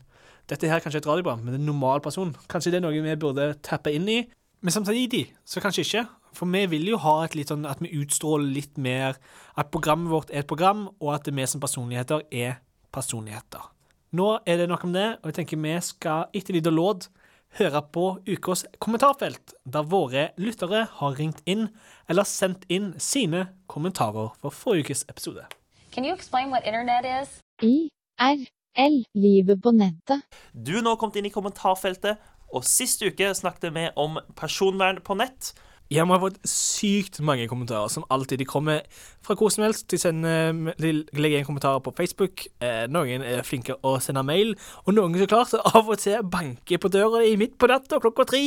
dette 0.51 0.69
her 0.71 0.79
er 0.79 0.85
kanskje 0.85 1.03
et 1.03 1.09
radioprogram, 1.09 1.43
men 1.43 1.55
det 1.55 1.59
er 1.59 1.65
en 1.65 1.73
normal 1.73 2.03
person. 2.05 2.35
Kanskje 2.51 2.73
det 2.75 2.81
er 2.81 2.87
noe 2.87 3.03
vi 3.03 3.17
burde 3.19 3.53
tappe 3.67 3.93
inn 3.95 4.07
i. 4.09 4.21
Men 4.63 4.73
samtidig 4.73 5.27
så 5.45 5.61
kanskje 5.63 5.85
ikke. 5.85 6.07
For 6.37 6.49
vi 6.53 6.65
vil 6.71 6.89
jo 6.91 7.01
ha 7.01 7.17
et 7.25 7.37
litt 7.39 7.51
sånn 7.53 7.67
at 7.69 7.81
vi 7.81 7.95
utstråler 7.97 8.49
litt 8.53 8.79
mer 8.79 9.17
at 9.57 9.71
programmet 9.73 10.13
vårt 10.13 10.33
er 10.33 10.45
et 10.45 10.51
program, 10.51 10.89
og 11.01 11.15
at 11.17 11.31
vi 11.33 11.47
som 11.49 11.63
personligheter 11.63 12.27
er 12.31 12.59
personligheter. 12.93 13.73
Nå 14.17 14.29
er 14.47 14.61
det 14.61 14.69
nok 14.71 14.85
om 14.87 14.95
det, 14.95 15.07
og 15.21 15.31
jeg 15.31 15.41
tenker 15.41 15.63
vi 15.63 15.77
skal 15.85 16.29
etter 16.37 16.61
og 16.61 16.77
låt 16.77 17.09
høre 17.57 17.83
på 17.93 18.05
ukas 18.29 18.65
kommentarfelt, 18.83 19.55
der 19.65 19.87
våre 19.89 20.31
lyttere 20.37 20.87
har 20.99 21.17
ringt 21.19 21.41
inn 21.47 21.69
eller 22.09 22.29
sendt 22.29 22.67
inn 22.69 22.93
sine 23.01 23.47
kommentarer 23.67 24.35
for 24.41 24.51
forrige 24.51 24.91
ukes 24.91 25.07
episode. 25.09 25.47
Can 25.93 26.05
you 26.05 26.15
explain 26.15 26.51
what 26.51 26.67
internet 26.67 27.05
is? 27.23 27.41
IRL. 28.77 29.05
Livet 29.15 29.63
på 29.63 29.73
nettet. 29.73 30.25
Du 30.53 30.77
er 30.79 30.85
nå 30.85 30.97
kommet 31.01 31.17
inn 31.21 31.29
i 31.29 31.35
kommentarfeltet, 31.35 32.21
og 32.55 32.65
sist 32.65 33.03
uke 33.03 33.33
snakket 33.35 33.75
vi 33.75 33.89
om 33.99 34.21
personvern 34.39 35.03
på 35.05 35.17
nett. 35.19 35.55
Ja, 35.87 36.03
vi 36.03 36.11
har 36.11 36.19
fått 36.19 36.41
sykt 36.51 37.21
mange 37.23 37.45
kommentarer, 37.47 37.87
som 37.89 38.03
alltid. 38.11 38.41
De 38.41 38.45
kommer 38.45 38.81
fra 39.23 39.37
hvor 39.39 39.53
som 39.55 39.63
helst. 39.63 39.87
De 39.87 39.99
sender 40.03 40.51
de 40.83 40.91
legger 41.15 41.37
igjen 41.37 41.47
kommentarer 41.47 41.79
på 41.79 41.93
Facebook. 41.95 42.43
Eh, 42.59 42.89
noen 42.91 43.23
er 43.23 43.45
flinke 43.47 43.77
å 43.87 43.93
sende 44.03 44.25
mail, 44.27 44.57
og 44.83 44.97
noen 44.97 45.15
så 45.15 45.29
klart 45.31 45.55
av 45.63 45.87
og 45.87 46.01
til 46.03 46.27
banker 46.27 46.83
på 46.83 46.91
døra 46.91 47.23
i 47.23 47.37
midt 47.39 47.55
på 47.55 47.71
natta 47.71 48.01
klokka 48.03 48.27
tre 48.27 48.43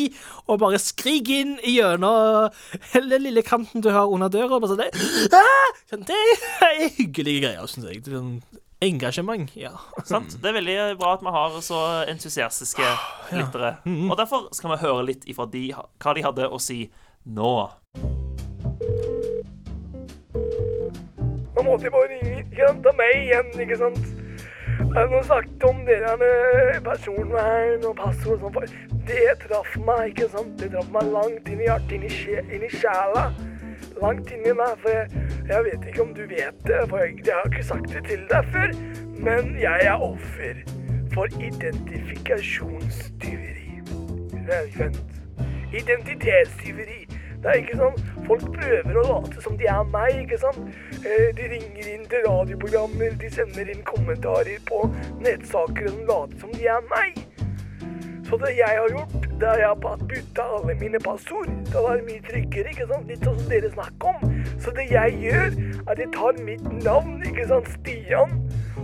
og 0.49 0.59
bare 0.59 0.83
skriker 0.83 1.45
inn 1.45 1.55
gjennom 1.63 2.51
den 2.91 3.23
lille 3.23 3.45
kanten 3.47 3.87
du 3.87 3.93
har 3.95 4.11
under 4.11 4.27
døra. 4.27 4.59
Bare 4.59 4.75
sånn, 4.75 4.83
det, 4.83 5.39
ah! 5.39 5.83
Sånn, 5.93 6.03
det 6.11 6.19
er 6.19 6.89
hyggelige 6.99 7.47
greier, 7.47 7.71
syns 7.71 7.87
jeg. 7.87 8.03
Det 8.03 8.11
er 8.11 8.19
sånn 8.19 8.41
engasjement. 8.81 9.51
Ja. 9.55 9.71
Sant? 10.11 10.37
Det 10.41 10.49
er 10.49 10.57
veldig 10.59 10.77
bra 10.99 11.13
at 11.17 11.25
vi 11.25 11.33
har 11.35 11.59
så 11.65 11.81
entusiastiske 12.09 12.87
lyttere. 13.35 13.75
Og 14.09 14.15
derfor 14.19 14.49
skal 14.55 14.73
vi 14.75 14.81
høre 14.85 15.05
litt 15.11 15.27
ifra 15.29 15.47
de, 15.51 15.69
hva 15.75 16.15
de 16.15 16.25
hadde 16.25 16.47
å 16.47 16.61
si 16.63 16.85
nå. 17.25 17.53
Nå 21.59 21.65
måtte 21.67 21.89
jeg 21.89 21.91
bare 21.91 22.07
ringe 22.13 22.39
ikke 22.39 22.67
sant, 22.69 22.81
til 22.85 22.97
meg 23.01 23.15
igjen, 23.19 23.53
ikke 23.65 23.79
sant. 23.83 24.05
Jeg 24.79 25.09
har 25.11 25.23
snakket 25.27 25.63
om 25.67 25.81
det 25.85 25.97
der 26.01 26.15
med 26.21 26.77
personvern 26.85 27.83
og 27.89 27.97
passord 27.99 28.37
og 28.37 28.45
sånn. 28.45 28.53
for 28.55 29.03
Det 29.09 29.25
traff 29.43 29.75
meg, 29.83 30.13
ikke 30.13 30.29
sant. 30.31 30.53
Det 30.61 30.69
traff 30.71 30.87
meg 30.95 31.11
langt 31.11 31.51
inn 31.51 31.59
i 31.59 31.67
hjertet, 31.67 31.97
inn 31.97 32.05
i, 32.07 32.11
sje, 32.13 32.43
inn 32.47 32.63
i 32.63 32.71
sjela. 32.71 33.25
Langt 34.01 34.31
inni 34.31 34.53
meg. 34.55 34.77
For 34.83 34.89
jeg, 34.89 35.07
jeg 35.49 35.63
vet 35.67 35.85
ikke 35.91 36.01
om 36.01 36.13
du 36.15 36.21
vet 36.29 36.67
det, 36.67 36.89
for 36.89 36.97
jeg, 37.03 37.09
jeg 37.25 37.33
har 37.35 37.45
ikke 37.51 37.63
sagt 37.67 37.89
det 37.93 38.03
til 38.07 38.21
deg 38.31 38.43
før. 38.53 38.69
Men 39.19 39.43
jeg 39.59 39.79
er 39.91 39.97
offer 40.11 40.55
for 41.13 41.25
identifikasjonstyveri. 41.39 43.69
Vent. 44.77 45.01
Identitetstyveri. 45.73 47.01
Det 47.39 47.47
er 47.47 47.53
ikke 47.61 47.77
sånn 47.79 47.97
Folk 48.27 48.45
prøver 48.53 48.97
å 48.99 49.03
late 49.07 49.41
som 49.41 49.55
de 49.57 49.65
er 49.71 49.83
meg, 49.89 50.11
ikke 50.25 50.37
sant. 50.41 50.59
Eh, 51.01 51.29
De 51.37 51.43
ringer 51.53 51.85
inn 51.93 52.05
til 52.11 52.21
radioprogrammer, 52.27 53.09
de 53.21 53.29
sender 53.33 53.65
inn 53.73 53.83
kommentarer 53.87 54.59
på 54.69 54.79
nettsaker 55.23 55.85
som 55.89 56.01
later 56.05 56.37
som 56.43 56.51
de 56.53 56.63
er 56.69 56.81
meg. 56.91 57.11
Så 58.29 58.37
det 58.37 58.49
jeg 58.57 58.77
har 58.77 58.89
gjort, 58.89 59.23
det 59.41 59.47
er 59.49 59.57
jeg 59.57 59.67
har 59.67 60.01
bytta 60.09 60.43
alle 60.55 60.73
mine 60.77 60.99
passord 61.01 61.49
å 61.73 61.81
være 61.87 62.03
mye 62.05 62.21
tryggere, 62.27 62.69
ikke 62.69 62.85
sant? 62.91 63.07
Litt 63.09 63.23
sånn 63.25 63.39
som 63.39 63.47
dere 63.49 63.71
snakker 63.73 64.11
om. 64.11 64.35
Så 64.61 64.73
det 64.77 64.85
jeg 64.91 65.15
gjør, 65.23 65.55
er 65.79 65.89
at 65.89 66.01
jeg 66.03 66.11
tar 66.13 66.41
mitt 66.45 66.67
navn, 66.85 67.15
ikke 67.25 67.47
sant, 67.49 67.71
Stian, 67.73 68.35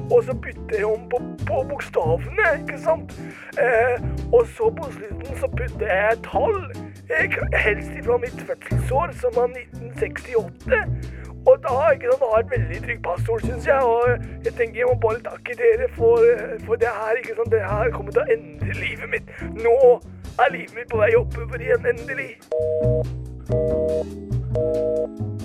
og 0.09 0.23
så 0.25 0.33
bytter 0.33 0.79
jeg 0.79 0.87
om 0.89 1.05
på, 1.11 1.19
på 1.45 1.61
bokstavene, 1.69 2.47
ikke 2.63 2.79
sant? 2.81 3.13
Eh, 3.61 4.01
og 4.31 4.49
så 4.57 4.71
på 4.79 4.89
slutten 4.97 5.37
så 5.43 5.51
putter 5.53 5.93
jeg 5.93 6.23
tall, 6.25 6.59
helst 7.53 7.93
fra 8.07 8.17
mitt 8.25 8.41
fødselsår, 8.49 9.13
som 9.21 9.37
var 9.37 9.53
1968. 9.53 10.81
Og 11.45 11.55
da 11.65 11.73
ikke 11.93 12.09
sant, 12.11 12.23
har 12.33 12.47
veldig 12.55 12.79
trygg 12.85 13.01
passord, 13.05 13.41
syns 13.45 13.67
jeg. 13.69 13.81
Og 13.81 14.45
jeg 14.45 14.53
tenker 14.57 14.81
jeg 14.81 14.89
må 14.89 14.97
bare 15.05 15.21
takke 15.29 15.57
dere 15.61 15.89
for, 15.97 16.25
for 16.65 16.75
det 16.81 16.91
her. 16.99 17.21
ikke 17.21 17.37
sant, 17.37 17.51
Det 17.53 17.61
her 17.61 17.91
kommer 17.97 18.11
til 18.15 18.23
å 18.23 18.29
endre 18.37 18.79
livet 18.81 19.11
mitt. 19.13 19.31
Nå 19.65 19.77
er 20.41 20.51
livet 20.57 20.75
mitt 20.79 20.89
på 20.91 21.03
vei 21.03 21.13
oppover 21.19 21.61
igjen, 21.61 21.85
endelig. 21.93 22.31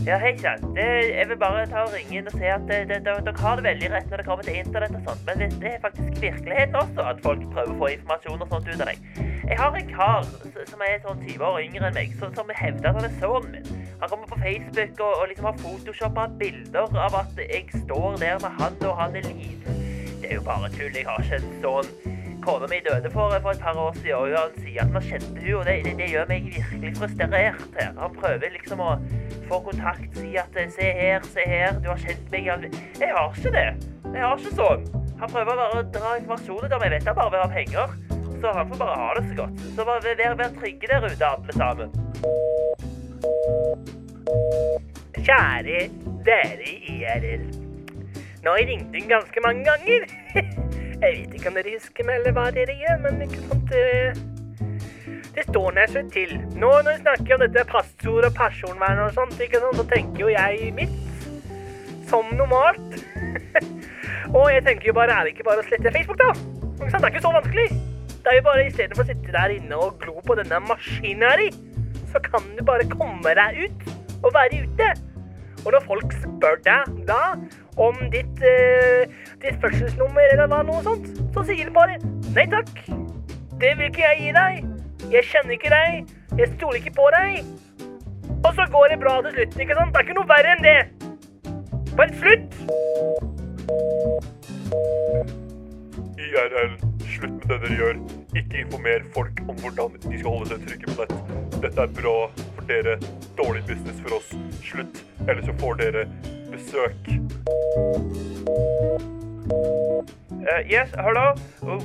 Ja, 0.07 0.17
hei 0.19 0.33
sann. 0.41 0.63
Jeg 0.77 1.29
vil 1.29 1.37
bare 1.39 1.67
ta 1.69 1.83
og 1.85 1.93
ringe 1.93 2.17
inn 2.19 2.29
og 2.31 2.33
si 2.33 2.49
at 2.49 2.65
det, 2.71 3.03
dere 3.05 3.35
har 3.43 3.61
det 3.61 3.65
veldig 3.67 3.91
rett 3.93 4.09
når 4.11 4.23
det 4.23 4.27
kommer 4.27 4.47
til 4.47 4.57
internett 4.63 4.97
og 4.97 5.03
sånt, 5.11 5.27
men 5.29 5.53
det 5.61 5.75
er 5.75 5.83
faktisk 5.83 6.23
virkeligheten 6.25 6.79
også 6.81 7.05
at 7.13 7.21
folk 7.27 7.45
prøver 7.53 7.75
å 7.75 7.79
få 7.83 7.91
informasjon 7.95 8.47
og 8.47 8.55
sånt 8.55 8.71
ut 8.73 8.81
av 8.81 8.89
deg. 8.89 9.05
Jeg 9.51 9.59
har 9.61 9.77
en 9.77 9.93
kar 9.93 10.27
som 10.73 10.85
er 10.89 10.99
sånn 11.05 11.23
20 11.29 11.47
år 11.51 11.61
yngre 11.67 11.91
enn 11.91 11.99
meg, 12.01 12.17
som, 12.19 12.33
som 12.35 12.51
hevder 12.63 12.91
at 12.91 13.01
han 13.01 13.11
er 13.11 13.17
sønnen 13.21 13.55
min. 13.59 13.80
Han 14.01 14.09
kommer 14.09 14.27
på 14.27 14.39
Facebook 14.45 15.01
og, 15.07 15.13
og 15.21 15.29
liksom 15.29 15.45
har 15.45 15.57
photoshoppa 15.63 16.29
bilder 16.39 16.97
av 17.07 17.19
at 17.23 17.43
jeg 17.45 17.67
står 17.85 18.17
der 18.23 18.39
med 18.45 18.51
han 18.61 18.79
og 18.89 18.97
han 19.01 19.17
er 19.17 19.29
liten. 19.29 19.77
Det 20.21 20.31
er 20.31 20.35
jo 20.35 20.43
bare 20.43 20.71
tull. 20.77 20.97
Jeg 20.97 21.07
har 21.09 21.21
ikke 21.25 21.41
en 21.41 21.53
sånn. 21.65 21.91
Kona 22.41 22.67
mi 22.71 22.79
døde 22.87 23.11
for, 23.13 23.35
for 23.45 23.51
et 23.51 23.61
par 23.61 23.77
år 23.77 23.93
siden, 23.99 24.15
og 24.15 24.31
han 24.33 24.55
sier 24.63 24.81
at 24.83 24.95
han 24.97 25.03
kjente 25.05 25.41
henne. 25.41 25.57
og 25.59 25.67
det, 25.67 25.75
det, 25.85 25.93
det 25.99 26.07
gjør 26.09 26.31
meg 26.31 26.47
virkelig 26.55 26.93
frustrert 26.97 27.35
her. 27.37 27.59
Han 27.99 28.17
prøver 28.17 28.55
liksom 28.57 28.81
å 28.81 28.95
få 29.51 29.61
kontakt, 29.69 30.17
si 30.17 30.33
at 30.41 30.57
se 30.77 30.89
her, 31.01 31.27
se 31.35 31.45
her, 31.53 31.77
du 31.85 31.91
har 31.93 32.01
kjent 32.01 32.33
meg 32.33 32.49
Jeg 32.49 33.13
har 33.17 33.37
ikke 33.37 33.53
det. 33.59 33.69
Jeg 34.15 34.25
har 34.25 34.41
ikke 34.41 34.57
sånn. 34.57 34.89
Han 35.21 35.35
prøver 35.35 35.53
bare 35.53 35.83
å 35.83 35.87
dra 35.99 36.17
informasjon 36.23 36.65
ut 36.65 36.73
av 36.73 36.81
meg, 36.81 36.97
vet 36.97 37.13
han 37.13 37.21
bare 37.21 37.35
vil 37.37 37.45
ha 37.45 37.53
penger. 37.53 37.97
Så 38.41 38.57
han 38.57 38.73
får 38.73 38.85
bare 38.87 39.01
ha 39.05 39.15
det 39.19 39.29
så 39.29 39.41
godt. 39.43 39.65
Så 39.77 39.85
bare 39.85 40.17
vær, 40.17 40.37
vær 40.41 40.55
trygge 40.57 40.89
der 40.89 41.11
ute, 41.11 41.35
alle 41.35 41.61
sammen. 41.61 42.70
Kjære 45.21 45.81
dere 46.25 46.65
i 46.67 46.75
IRL. 46.95 47.43
Nå 48.41 48.51
har 48.51 48.59
jeg 48.63 48.69
ringt 48.71 48.95
inn 48.97 49.11
ganske 49.11 49.43
mange 49.45 49.65
ganger. 49.67 50.07
Jeg 51.01 51.15
vet 51.17 51.35
ikke 51.37 51.49
om 51.49 51.57
dere 51.57 51.73
husker 51.73 52.05
meg 52.05 52.19
eller 52.21 52.35
hva 52.37 52.47
dere 52.53 52.75
gjør, 52.77 52.99
men 53.05 53.23
ikke 53.25 53.39
sant 53.49 53.71
Det, 53.73 53.85
det 55.37 55.45
står 55.47 55.77
nær 55.77 55.93
seg 55.93 56.11
til. 56.13 56.35
Nå 56.61 56.73
når 56.85 56.91
vi 56.91 56.97
snakker 57.01 57.37
om 57.37 57.45
dette 57.45 57.65
passord 57.71 58.27
og 58.29 58.35
personvern 58.37 59.01
og 59.07 59.15
sånt, 59.17 59.41
ikke 59.41 59.63
sant, 59.63 59.81
så 59.81 59.87
tenker 59.93 60.27
jo 60.27 60.33
jeg 60.33 60.73
mitt 60.77 60.93
som 62.11 62.29
normalt. 62.37 63.01
og 64.37 64.47
jeg 64.53 64.65
tenker 64.69 64.91
jo 64.91 64.97
bare, 65.01 65.17
er 65.17 65.29
det 65.29 65.37
ikke 65.37 65.49
bare 65.49 65.65
å 65.65 65.69
slette 65.69 65.95
Facebook, 65.97 66.21
da? 66.21 66.35
Det 66.81 66.93
er 67.01 67.11
ikke 67.13 67.25
så 67.25 67.33
vanskelig. 67.37 67.69
Det 68.21 68.29
er 68.33 68.41
jo 68.41 68.47
bare 68.51 68.69
istedenfor 68.69 69.05
å 69.05 69.09
sitte 69.09 69.37
der 69.37 69.57
inne 69.57 69.81
og 69.81 69.97
glo 70.01 70.21
på 70.27 70.37
denne 70.37 70.61
maskineriet 70.69 71.70
så 72.13 72.23
kan 72.25 72.45
du 72.59 72.65
bare 72.65 72.89
komme 72.91 73.35
deg 73.39 73.65
ut 73.65 73.89
og 74.25 74.35
være 74.35 74.65
ute. 74.65 74.91
Og 75.65 75.73
når 75.75 75.85
folk 75.85 76.15
spør 76.23 76.61
deg 76.65 76.93
da 77.09 77.23
om 77.81 77.97
ditt, 78.13 78.43
eh, 78.45 79.11
ditt 79.43 79.61
fødselsnummer 79.63 80.33
eller 80.33 80.49
hva 80.49 80.63
noe 80.67 80.83
sånt, 80.85 81.11
så 81.35 81.45
sier 81.49 81.69
du 81.69 81.75
bare 81.77 81.99
nei 82.35 82.47
takk. 82.53 82.73
Det 83.61 83.75
vil 83.77 83.91
ikke 83.91 84.07
jeg 84.07 84.21
gi 84.23 84.33
deg. 84.37 84.65
Jeg 85.13 85.25
kjenner 85.33 85.57
ikke 85.57 85.73
deg. 85.75 86.15
Jeg 86.39 86.53
stoler 86.57 86.81
ikke 86.81 86.97
på 86.97 87.09
deg. 87.17 87.45
Og 88.41 88.55
så 88.57 88.65
går 88.73 88.87
det 88.89 89.01
bra 89.03 89.21
til 89.23 89.37
slutt, 89.37 89.59
ikke 89.61 89.77
sant? 89.77 89.93
Det 89.93 90.01
er 90.01 90.07
ikke 90.09 90.19
noe 90.21 90.31
verre 90.31 90.55
enn 90.57 90.65
det. 90.65 90.81
Bare 91.97 92.13
slutt! 92.23 92.53
IRL, 96.17 96.73
slutt 97.21 97.45
med 97.49 97.49
det 97.49 97.61
dere 97.69 97.79
gjør. 97.79 98.01
Ikke 98.37 98.63
informer 98.65 99.07
folk 99.15 99.43
om 99.49 99.57
hvordan 99.61 99.97
de 100.03 100.19
skal 100.19 100.31
holde 100.31 100.51
seg 100.51 100.67
trygge 100.67 100.87
på 100.91 101.05
nett. 101.05 101.15
Dette 101.61 101.85
er 101.85 101.95
bra 102.01 102.17
for 102.57 102.69
dere, 102.71 102.97
dårlig 103.37 103.65
business 103.69 104.01
for 104.05 104.17
oss. 104.21 104.33
Slutt, 104.65 105.03
ellers 105.29 105.49
så 105.49 105.57
får 105.61 105.81
dere 105.83 106.07
besøk. 106.51 107.11
Uh, 110.41 110.63
yes, 110.65 110.89
hello. 110.97 111.35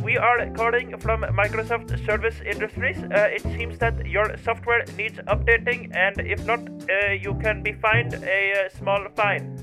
We 0.04 0.18
are 0.18 0.50
calling 0.56 0.98
from 1.00 1.26
Microsoft 1.36 1.92
Service 2.06 2.40
Industries. 2.46 2.98
Uh, 2.98 3.28
it 3.36 3.42
seems 3.42 3.78
that 3.80 4.06
your 4.06 4.38
software 4.44 4.86
needs 4.98 5.20
updating, 5.28 5.92
and 5.94 6.16
if 6.22 6.46
not, 6.46 6.60
uh, 6.60 7.12
you 7.12 7.36
can 7.44 7.62
be 7.62 7.74
fined 7.74 8.14
a 8.14 8.70
small 8.78 9.08
fine. 9.16 9.60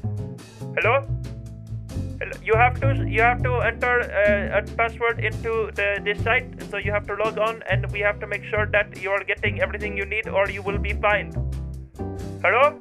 Hello? 0.77 1.22
You 2.43 2.55
have 2.57 2.81
to 2.81 2.89
you 3.09 3.23
have 3.23 3.43
to 3.43 3.53
enter 3.61 4.01
uh, 4.03 4.59
a 4.59 4.63
password 4.77 5.19
into 5.21 5.71
the 5.75 6.01
this 6.05 6.23
site, 6.23 6.49
so 6.71 6.77
you 6.77 6.93
have 6.93 7.07
to 7.07 7.15
log 7.15 7.39
on, 7.39 7.63
and 7.71 7.91
we 7.93 8.01
have 8.01 8.21
to 8.21 8.27
make 8.27 8.45
sure 8.45 8.67
that 8.67 9.03
you 9.03 9.11
are 9.11 9.25
getting 9.25 9.61
everything 9.61 9.97
you 9.97 10.07
need, 10.07 10.29
or 10.29 10.49
you 10.51 10.63
will 10.63 10.79
be 10.79 10.93
fined. 10.95 11.35
Hello? 12.43 12.79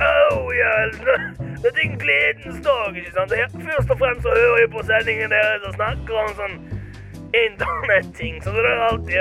oh 0.00 0.52
ja, 0.54 0.72
det 1.62 1.70
er 1.74 1.80
en 1.82 1.98
gledens 1.98 2.64
dag, 2.64 2.96
ikke 2.96 3.12
sant? 3.12 3.32
Først 3.68 3.90
og 3.90 3.98
fremst 3.98 4.22
så 4.22 4.32
hører 4.36 4.58
jeg 4.58 4.70
på 4.70 4.82
sendingen 4.90 5.30
deres 5.30 5.62
og 5.68 5.74
snakker 5.74 6.14
om 6.24 6.34
sånn 6.40 6.58
internetting, 7.46 8.42
Så 8.44 8.52
det 8.52 8.64
er 8.64 8.84
alltid? 8.90 9.18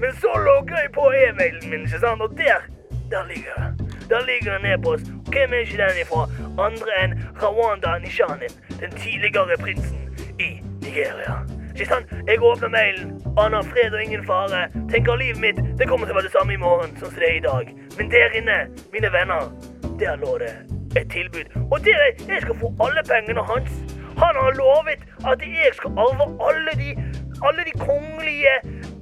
Men 0.00 0.12
så 0.22 0.32
logger 0.48 0.76
jeg 0.82 0.90
på 0.94 1.10
e-mailen 1.22 1.70
min, 1.70 1.86
ikke 1.86 1.98
sant? 1.98 2.20
Og 2.20 2.38
der, 2.38 2.66
der 3.10 3.22
ligger 3.32 3.54
det. 3.62 3.85
Der 4.10 4.20
ligger 4.30 4.52
det 4.52 4.62
ned 4.62 4.78
på 4.82 4.90
oss. 4.94 5.02
Hvem 5.32 5.52
er 5.52 5.58
ikke 5.64 5.78
den 5.82 6.00
ifra? 6.02 6.22
Andre 6.66 6.92
enn 7.02 7.12
Rwanda 7.42 7.98
Nishanin, 7.98 8.54
den 8.80 8.90
tidligere 9.02 9.56
prinsen 9.64 9.98
i 10.38 10.50
Nigeria. 10.84 11.36
Ikke 11.74 11.86
sant? 11.86 12.06
Jeg 12.28 12.42
åpner 12.42 12.68
mailen, 12.68 13.10
aner 13.38 13.62
fred 13.62 13.92
og 13.96 14.02
ingen 14.02 14.24
fare. 14.26 14.68
Tenker 14.92 15.16
livet 15.16 15.40
mitt, 15.40 15.58
det 15.78 15.88
kommer 15.88 16.06
til 16.06 16.14
å 16.14 16.18
være 16.18 16.28
det 16.28 16.36
samme 16.38 16.54
i 16.54 16.62
morgen 16.66 16.96
som 17.00 17.12
det 17.18 17.26
er 17.30 17.36
i 17.40 17.44
dag. 17.50 17.66
Men 17.98 18.10
der 18.14 18.38
inne, 18.38 18.56
mine 18.94 19.10
venner, 19.16 19.50
der 20.00 20.16
lå 20.22 20.38
det 20.44 20.54
et 21.00 21.10
tilbud. 21.12 21.46
Og 21.72 21.78
dere, 21.84 22.06
jeg 22.28 22.42
skal 22.44 22.56
få 22.62 22.72
alle 22.84 23.02
pengene 23.12 23.42
hans. 23.50 23.70
Han 24.22 24.34
har 24.42 24.52
lovet 24.62 25.02
at 25.32 25.40
jeg 25.44 25.72
skal 25.78 25.90
arve 26.04 26.26
alle 26.48 26.72
de, 26.82 26.90
alle 27.46 27.62
de 27.68 27.74
kongelige 27.88 28.54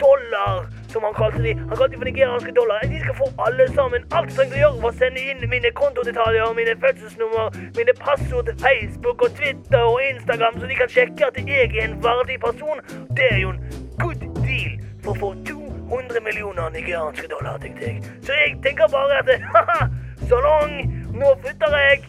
dollar, 0.03 0.67
som 0.95 1.03
han 1.07 1.15
kalte 1.21 1.43
de. 1.43 1.53
Han 1.69 1.77
kalte 1.77 1.93
de 1.95 2.01
for 2.01 2.11
nigerianske 2.11 2.53
dollar. 2.61 2.87
De 2.93 3.01
skal 3.05 3.17
få 3.23 3.27
alle 3.47 3.67
sammen. 3.79 4.07
Alt 4.17 4.31
jeg 4.31 4.37
trenger 4.39 4.57
å 4.57 4.63
gjøre, 4.63 4.83
var 4.85 4.95
å 4.95 4.99
sende 5.03 5.25
inn 5.31 5.43
mine 5.55 5.73
kontodetaljer, 5.81 6.55
mine 6.61 6.77
fødselsnummer, 6.85 7.61
mine 7.79 7.95
passord 8.01 8.51
til 8.51 8.57
Facebook 8.67 9.27
og 9.27 9.37
Twitter 9.39 9.83
og 9.91 10.01
Instagram, 10.11 10.61
så 10.61 10.71
de 10.71 10.81
kan 10.81 10.95
sjekke 10.97 11.31
at 11.31 11.41
jeg 11.43 11.69
er 11.69 11.79
en 11.89 11.99
verdig 12.09 12.39
person. 12.47 12.83
Det 13.19 13.29
er 13.33 13.41
jo 13.43 13.55
en 13.55 13.63
good 14.03 14.27
deal 14.47 14.75
for 15.05 15.15
å 15.15 15.21
få 15.23 15.33
200 15.51 16.25
millioner 16.27 16.75
nigerianske 16.79 17.31
dollar, 17.35 17.59
tenkte 17.63 17.91
jeg. 17.91 18.03
Så 18.27 18.37
jeg 18.39 18.59
tenker 18.67 18.91
bare 18.95 19.23
at 19.23 19.33
så 20.29 20.37
salong, 20.37 20.77
nå 21.19 21.37
flytter 21.43 21.81
jeg 21.83 22.05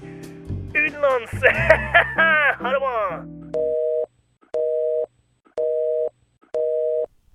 utenlands. 0.76 1.40
ha 2.62 2.76
det 2.76 2.84
bra. 2.84 3.35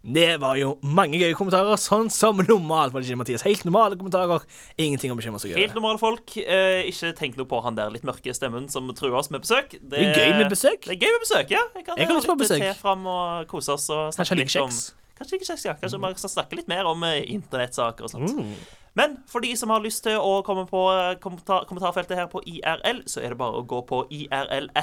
Det 0.01 0.39
var 0.41 0.57
jo 0.57 0.79
mange 0.81 1.19
gøye 1.21 1.35
kommentarer, 1.37 1.77
sånn 1.77 2.09
som 2.13 2.39
normalt. 2.41 2.95
Var 2.95 3.03
det 3.03 3.11
ikke 3.11 3.19
Mathias? 3.21 3.43
Helt 3.45 3.67
normale 3.69 3.99
kommentarer. 4.01 4.47
Ingenting 4.81 5.13
å 5.13 5.17
bekymre 5.19 5.41
seg 5.43 5.59
Helt 5.59 5.77
normale 5.77 6.01
folk. 6.01 6.33
Eh, 6.41 6.87
ikke 6.89 7.13
tenk 7.19 7.37
noe 7.37 7.49
på 7.51 7.61
han 7.67 7.77
der 7.77 7.93
litt 7.93 8.07
mørke 8.09 8.33
stemmen 8.37 8.71
som 8.73 8.89
truer 8.97 9.19
oss 9.21 9.29
med 9.31 9.45
besøk. 9.45 9.77
Det 9.77 10.01
er 10.01 10.17
gøy 10.17 10.39
med 10.39 10.49
besøk. 10.49 10.89
Det 10.89 10.97
er 10.97 11.05
gøy 11.05 11.13
med 11.19 11.27
besøk, 11.27 11.53
ja. 11.53 11.67
Jeg 11.77 11.85
kan, 11.85 12.01
Jeg 12.01 12.09
ha 12.09 12.17
lyst 12.17 12.33
litt 12.33 12.43
besøk. 12.47 12.67
fram 12.81 13.05
og 13.13 13.47
kose 13.53 13.77
oss 13.77 13.91
og 13.93 14.17
Kanskje 14.17 14.41
litt 14.41 14.55
kjeks. 14.57 14.81
om. 14.89 14.97
Kanskje 15.21 15.37
ikke 15.37 15.51
kjeks, 15.53 15.65
ja. 15.69 15.75
Kanskje 15.77 16.01
vi 16.01 16.15
skal 16.17 16.33
snakke 16.33 16.57
litt 16.57 16.69
mer 16.73 16.89
om 16.89 17.05
eh, 17.05 17.21
internettsaker 17.37 18.09
og 18.09 18.15
sånt. 18.15 18.33
Mm. 18.41 18.55
Men 18.98 19.16
for 19.31 19.40
de 19.44 19.57
som 19.57 19.70
har 19.70 19.81
lyst 19.85 20.03
til 20.03 20.18
å 20.18 20.42
komme 20.46 20.66
på 20.66 20.90
eh, 20.90 21.14
kommentar 21.22 21.64
kommentarfeltet 21.68 22.16
her 22.18 22.26
på 22.31 22.42
IRL, 22.42 23.03
så 23.11 23.20
er 23.22 23.29
det 23.33 23.38
bare 23.38 23.59
å 23.61 23.66
gå 23.70 23.81
på 23.87 24.07
irl.srib.no 24.16 24.74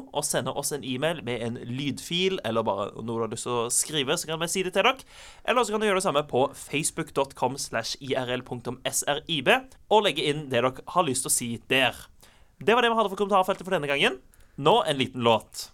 og 0.00 0.24
sende 0.24 0.52
oss 0.56 0.72
en 0.72 0.84
e-mail 0.84 1.20
med 1.26 1.42
en 1.44 1.56
lydfil, 1.68 2.40
eller 2.48 2.62
bare 2.66 2.86
noe 2.96 3.16
du 3.18 3.22
har 3.26 3.32
lyst 3.32 3.46
til 3.48 3.56
å 3.66 3.70
skrive, 3.72 4.16
så 4.16 4.26
kan 4.30 4.40
vi 4.40 4.48
si 4.48 4.60
det 4.64 4.72
til 4.72 4.84
dere. 4.86 4.96
Eller 5.44 5.60
så 5.60 5.70
kan 5.74 5.80
du 5.82 5.86
gjøre 5.88 6.00
det 6.00 6.08
samme 6.08 6.24
på 6.30 6.40
facebook.com 6.56 7.54
slash 7.60 7.92
irl.srib, 8.00 9.48
og 9.92 10.04
legge 10.08 10.24
inn 10.32 10.48
det 10.48 10.56
dere 10.62 10.72
har 10.94 11.04
lyst 11.08 11.22
til 11.26 11.32
å 11.32 11.36
si 11.36 11.50
der. 11.68 11.94
Det 12.62 12.72
var 12.72 12.82
det 12.84 12.90
vi 12.92 12.96
hadde 12.96 13.10
for 13.12 13.20
kommentarfeltet 13.20 13.64
for 13.66 13.74
denne 13.76 13.90
gangen. 13.90 14.14
Nå 14.56 14.82
en 14.86 14.96
liten 14.96 15.20
låt. 15.24 15.72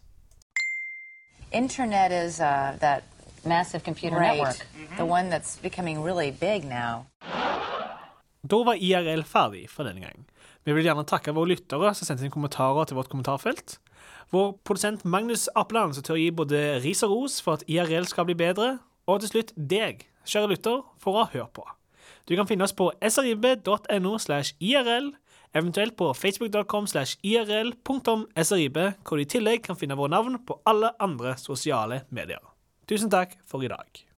Internet 1.52 2.12
is 2.12 2.40
uh, 2.40 2.76
that 2.80 3.02
Massive 3.44 3.85
computer 3.85 4.16
right, 4.16 4.37
network. 4.37 4.66
the 4.96 5.05
one 5.05 5.31
that's 5.31 5.57
becoming 5.62 6.03
really 6.03 6.31
big 6.31 6.64
now. 6.64 7.07
Da 8.42 8.62
var 8.64 8.74
IRL 8.74 9.24
ferdig 9.27 9.68
for 9.70 9.85
denne 9.85 10.01
gang. 10.01 10.24
Vi 10.64 10.72
vil 10.77 10.85
gjerne 10.85 11.05
takke 11.09 11.33
våre 11.35 11.55
lyttere 11.55 11.94
som 11.96 12.07
sendte 12.07 12.27
inn 12.27 12.33
kommentarer 12.33 12.88
til 12.88 12.98
vårt 12.98 13.11
kommentarfelt. 13.12 13.79
Vår 14.31 14.53
produsent 14.68 15.05
Magnus 15.05 15.48
Appeland 15.57 15.96
som 15.96 16.05
tør 16.05 16.18
å 16.18 16.20
gi 16.20 16.29
både 16.35 16.61
ris 16.85 17.03
og 17.07 17.14
ros 17.14 17.38
for 17.44 17.59
at 17.59 17.64
IRL 17.70 18.07
skal 18.11 18.29
bli 18.29 18.37
bedre. 18.38 18.77
Og 19.09 19.22
til 19.22 19.33
slutt 19.33 19.55
deg, 19.57 20.05
kjære 20.29 20.53
lytter, 20.53 20.83
for 21.01 21.16
å 21.16 21.29
høre 21.33 21.48
på. 21.57 21.64
Du 22.29 22.35
kan 22.37 22.48
finne 22.48 22.66
oss 22.66 22.77
på 22.77 22.90
srib.no 23.01 24.18
slash 24.20 24.53
IRL, 24.61 25.14
eventuelt 25.57 25.96
på 25.96 26.11
facebook.com 26.12 26.87
slash 26.92 27.16
IRL.srib, 27.24 28.79
hvor 29.01 29.16
du 29.16 29.24
i 29.24 29.33
tillegg 29.33 29.64
kan 29.64 29.81
finne 29.81 29.96
våre 29.96 30.12
navn 30.12 30.37
på 30.44 30.61
alle 30.68 30.92
andre 31.01 31.38
sosiale 31.40 32.03
medier. 32.12 32.44
Tusen 32.88 33.11
takk 33.12 33.35
for 33.44 33.61
i 33.61 33.68
dag. 33.68 34.07